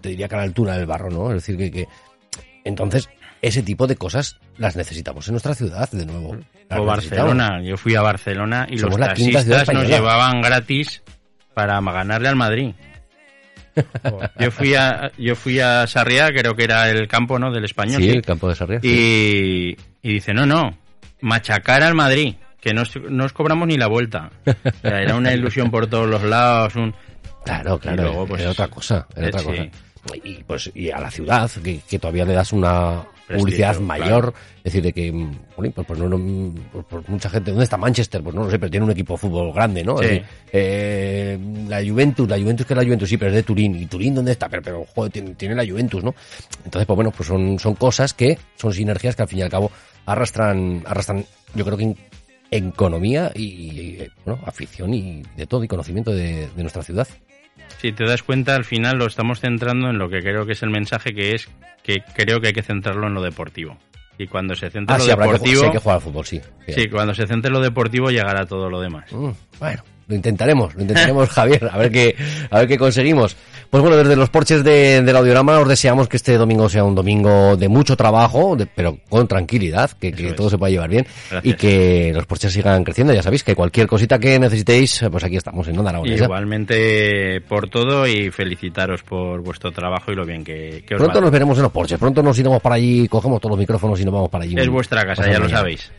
te 0.00 0.10
diría 0.10 0.28
que 0.28 0.34
a 0.34 0.38
la 0.38 0.44
altura 0.44 0.76
del 0.76 0.86
barro, 0.86 1.10
¿no? 1.10 1.28
Es 1.30 1.36
decir, 1.46 1.56
que, 1.56 1.70
que 1.70 1.88
entonces 2.64 3.08
ese 3.40 3.62
tipo 3.62 3.86
de 3.86 3.96
cosas 3.96 4.38
las 4.56 4.76
necesitamos 4.76 5.26
en 5.28 5.32
nuestra 5.32 5.54
ciudad 5.54 5.90
de 5.90 6.06
nuevo. 6.06 6.36
Las 6.68 6.78
O. 6.78 6.84
Barcelona, 6.84 7.60
yo 7.62 7.76
fui 7.76 7.94
a 7.96 8.02
Barcelona 8.02 8.66
y 8.70 8.78
Somos 8.78 8.98
los 8.98 9.08
taxistas 9.08 9.72
nos 9.72 9.86
llevaban 9.86 10.40
gratis 10.40 11.02
para 11.52 11.80
ganarle 11.80 12.28
al 12.28 12.36
Madrid. 12.36 12.74
Yo 14.38 14.50
fui 14.50 14.74
a 14.74 15.10
yo 15.16 15.34
fui 15.34 15.58
a 15.58 15.86
Sarriá, 15.86 16.28
creo 16.28 16.54
que 16.54 16.64
era 16.64 16.90
el 16.90 17.08
campo, 17.08 17.38
¿no? 17.38 17.50
del 17.50 17.64
español. 17.64 18.02
Sí, 18.02 18.10
sí. 18.10 18.16
el 18.16 18.22
campo 18.22 18.46
de 18.46 18.54
Sarriá. 18.54 18.80
Y, 18.82 19.74
y 20.02 20.12
dice, 20.12 20.34
no, 20.34 20.44
no, 20.44 20.76
machacar 21.22 21.82
al 21.82 21.94
Madrid, 21.94 22.34
que 22.60 22.74
no 22.74 22.82
os, 22.82 22.94
no 23.08 23.24
os 23.24 23.32
cobramos 23.32 23.66
ni 23.66 23.78
la 23.78 23.86
vuelta. 23.86 24.30
O 24.46 24.78
sea, 24.82 25.00
era 25.00 25.14
una 25.14 25.32
ilusión 25.32 25.70
por 25.70 25.86
todos 25.86 26.06
los 26.06 26.22
lados, 26.22 26.76
un... 26.76 26.94
Claro, 27.46 27.78
claro, 27.78 28.02
luego, 28.02 28.26
pues, 28.26 28.42
era 28.42 28.50
otra 28.50 28.68
cosa, 28.68 29.06
era 29.16 29.26
eh, 29.26 29.28
otra 29.30 29.40
sí. 29.40 29.46
cosa. 29.46 29.62
Y 30.24 30.42
pues 30.44 30.70
y 30.74 30.90
a 30.90 30.98
la 31.00 31.10
ciudad, 31.10 31.50
que, 31.62 31.80
que 31.88 31.98
todavía 31.98 32.24
le 32.24 32.32
das 32.32 32.52
una 32.52 33.04
publicidad 33.28 33.78
mayor, 33.80 34.34
es 34.58 34.64
decir, 34.64 34.82
de 34.82 34.92
que, 34.92 35.10
mm, 35.12 35.32
bueno, 35.56 35.72
pues, 35.74 35.86
pues 35.86 35.98
no, 36.00 36.08
no- 36.08 36.54
pues, 36.72 36.84
pues 36.88 37.08
mucha 37.08 37.30
gente, 37.30 37.50
¿dónde 37.50 37.64
está 37.64 37.76
Manchester? 37.76 38.20
Pues 38.22 38.34
no 38.34 38.44
lo 38.44 38.50
sé, 38.50 38.58
pero 38.58 38.70
tiene 38.70 38.84
un 38.84 38.92
equipo 38.92 39.14
de 39.14 39.18
fútbol 39.18 39.52
grande, 39.52 39.84
¿no? 39.84 40.00
Es 40.00 40.08
Sí. 40.08 40.14
decir, 40.14 40.26
eh, 40.52 41.38
la 41.68 41.82
Juventus, 41.82 42.28
la 42.28 42.36
Juventus 42.38 42.66
que 42.66 42.74
es 42.74 42.76
la 42.76 42.84
Juventus, 42.84 43.08
sí, 43.08 43.16
pero 43.16 43.30
es 43.30 43.36
de 43.36 43.42
Turín. 43.44 43.74
¿Y 43.76 43.86
Turín 43.86 44.14
dónde 44.14 44.32
está? 44.32 44.48
Pero, 44.48 44.62
pero 44.62 44.84
joder, 44.94 45.12
tiene, 45.12 45.34
tiene 45.34 45.54
la 45.54 45.64
Juventus, 45.64 46.02
¿no? 46.04 46.14
Entonces, 46.64 46.86
pues 46.86 46.94
bueno, 46.96 47.10
pues 47.12 47.26
son, 47.28 47.58
son 47.58 47.74
cosas 47.74 48.12
que, 48.12 48.38
son 48.56 48.72
sinergias 48.74 49.16
que 49.16 49.22
al 49.22 49.28
fin 49.28 49.38
y 49.38 49.42
al 49.42 49.50
cabo 49.50 49.70
arrastran, 50.04 50.82
arrastran, 50.86 51.24
yo 51.54 51.64
creo 51.64 51.76
que 51.78 51.84
en, 51.84 51.96
economía 52.50 53.32
y, 53.34 53.44
y, 53.44 53.96
eh, 54.00 54.10
bueno, 54.26 54.42
afición 54.44 54.92
y 54.92 55.22
de 55.36 55.46
todo 55.46 55.64
y 55.64 55.68
conocimiento 55.68 56.10
de, 56.12 56.48
de 56.54 56.62
nuestra 56.62 56.82
ciudad. 56.82 57.08
Si 57.82 57.90
te 57.90 58.04
das 58.04 58.22
cuenta, 58.22 58.54
al 58.54 58.64
final 58.64 58.96
lo 58.96 59.06
estamos 59.06 59.40
centrando 59.40 59.90
en 59.90 59.98
lo 59.98 60.08
que 60.08 60.20
creo 60.20 60.46
que 60.46 60.52
es 60.52 60.62
el 60.62 60.70
mensaje, 60.70 61.12
que 61.12 61.34
es 61.34 61.48
que 61.82 62.04
creo 62.14 62.40
que 62.40 62.46
hay 62.46 62.52
que 62.52 62.62
centrarlo 62.62 63.08
en 63.08 63.14
lo 63.14 63.20
deportivo. 63.20 63.76
Y 64.16 64.28
cuando 64.28 64.54
se 64.54 64.70
centra 64.70 64.94
Ah, 64.94 64.98
en 64.98 65.02
sí, 65.02 65.08
lo 65.08 65.14
habrá 65.14 65.26
que, 65.26 65.32
sí, 65.32 65.38
deportivo, 65.38 65.64
hay 65.64 65.72
que 65.72 65.78
jugar 65.78 65.96
al 65.96 66.02
fútbol, 66.02 66.24
sí. 66.24 66.40
sí, 66.68 66.88
cuando 66.88 67.12
se 67.12 67.26
centre 67.26 67.48
en 67.48 67.54
lo 67.54 67.60
deportivo 67.60 68.10
llegará 68.10 68.46
todo 68.46 68.70
lo 68.70 68.80
demás. 68.80 69.10
Mm, 69.10 69.30
bueno, 69.58 69.82
lo 70.12 70.16
intentaremos, 70.16 70.74
lo 70.74 70.82
intentaremos, 70.82 71.28
Javier, 71.30 71.68
a 71.72 71.78
ver 71.78 71.90
qué, 71.90 72.14
a 72.50 72.58
ver 72.60 72.68
qué 72.68 72.76
conseguimos. 72.78 73.34
Pues 73.70 73.80
bueno, 73.80 73.96
desde 73.96 74.16
los 74.16 74.28
porches 74.28 74.62
de- 74.62 75.00
del 75.00 75.16
audiorama 75.16 75.58
os 75.58 75.66
deseamos 75.66 76.06
que 76.06 76.18
este 76.18 76.36
domingo 76.36 76.68
sea 76.68 76.84
un 76.84 76.94
domingo 76.94 77.56
de 77.56 77.68
mucho 77.70 77.96
trabajo, 77.96 78.54
de- 78.54 78.66
pero 78.66 78.98
con 79.08 79.26
tranquilidad, 79.26 79.90
que, 79.92 80.12
todo 80.34 80.50
se 80.50 80.58
pueda 80.58 80.70
llevar 80.70 80.90
bien 80.90 81.06
Gracias. 81.30 81.54
y 81.54 81.56
que 81.56 82.12
los 82.14 82.26
porches 82.26 82.52
sigan 82.52 82.84
creciendo. 82.84 83.14
Ya 83.14 83.22
sabéis 83.22 83.42
que 83.42 83.54
cualquier 83.54 83.86
cosita 83.86 84.18
que 84.18 84.38
necesitéis, 84.38 85.02
pues 85.10 85.24
aquí 85.24 85.36
estamos 85.36 85.66
en 85.68 85.78
Onda 85.78 85.90
Aragonesa. 85.90 86.24
Igualmente 86.24 87.40
por 87.48 87.70
todo 87.70 88.06
y 88.06 88.30
felicitaros 88.30 89.02
por 89.04 89.40
vuestro 89.40 89.72
trabajo 89.72 90.12
y 90.12 90.16
lo 90.16 90.26
bien 90.26 90.44
que, 90.44 90.84
que 90.86 90.94
os 90.94 90.98
Pronto 90.98 91.18
va. 91.18 91.22
nos 91.22 91.30
veremos 91.30 91.56
en 91.56 91.62
los 91.62 91.72
porches, 91.72 91.98
pronto 91.98 92.22
nos 92.22 92.38
iremos 92.38 92.60
para 92.60 92.74
allí, 92.74 93.08
cogemos 93.08 93.40
todos 93.40 93.52
los 93.52 93.58
micrófonos 93.58 93.98
y 94.00 94.04
nos 94.04 94.12
vamos 94.12 94.28
para 94.28 94.44
allí. 94.44 94.54
Es 94.58 94.68
vuestra 94.68 95.02
casa, 95.06 95.30
ya 95.30 95.38
lo 95.38 95.48
sabéis. 95.48 95.90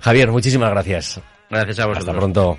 Javier, 0.00 0.30
muchísimas 0.30 0.68
gracias. 0.70 1.18
Gracias 1.48 1.78
a 1.80 1.86
vosotros. 1.86 2.08
Hasta 2.08 2.18
pronto. 2.18 2.58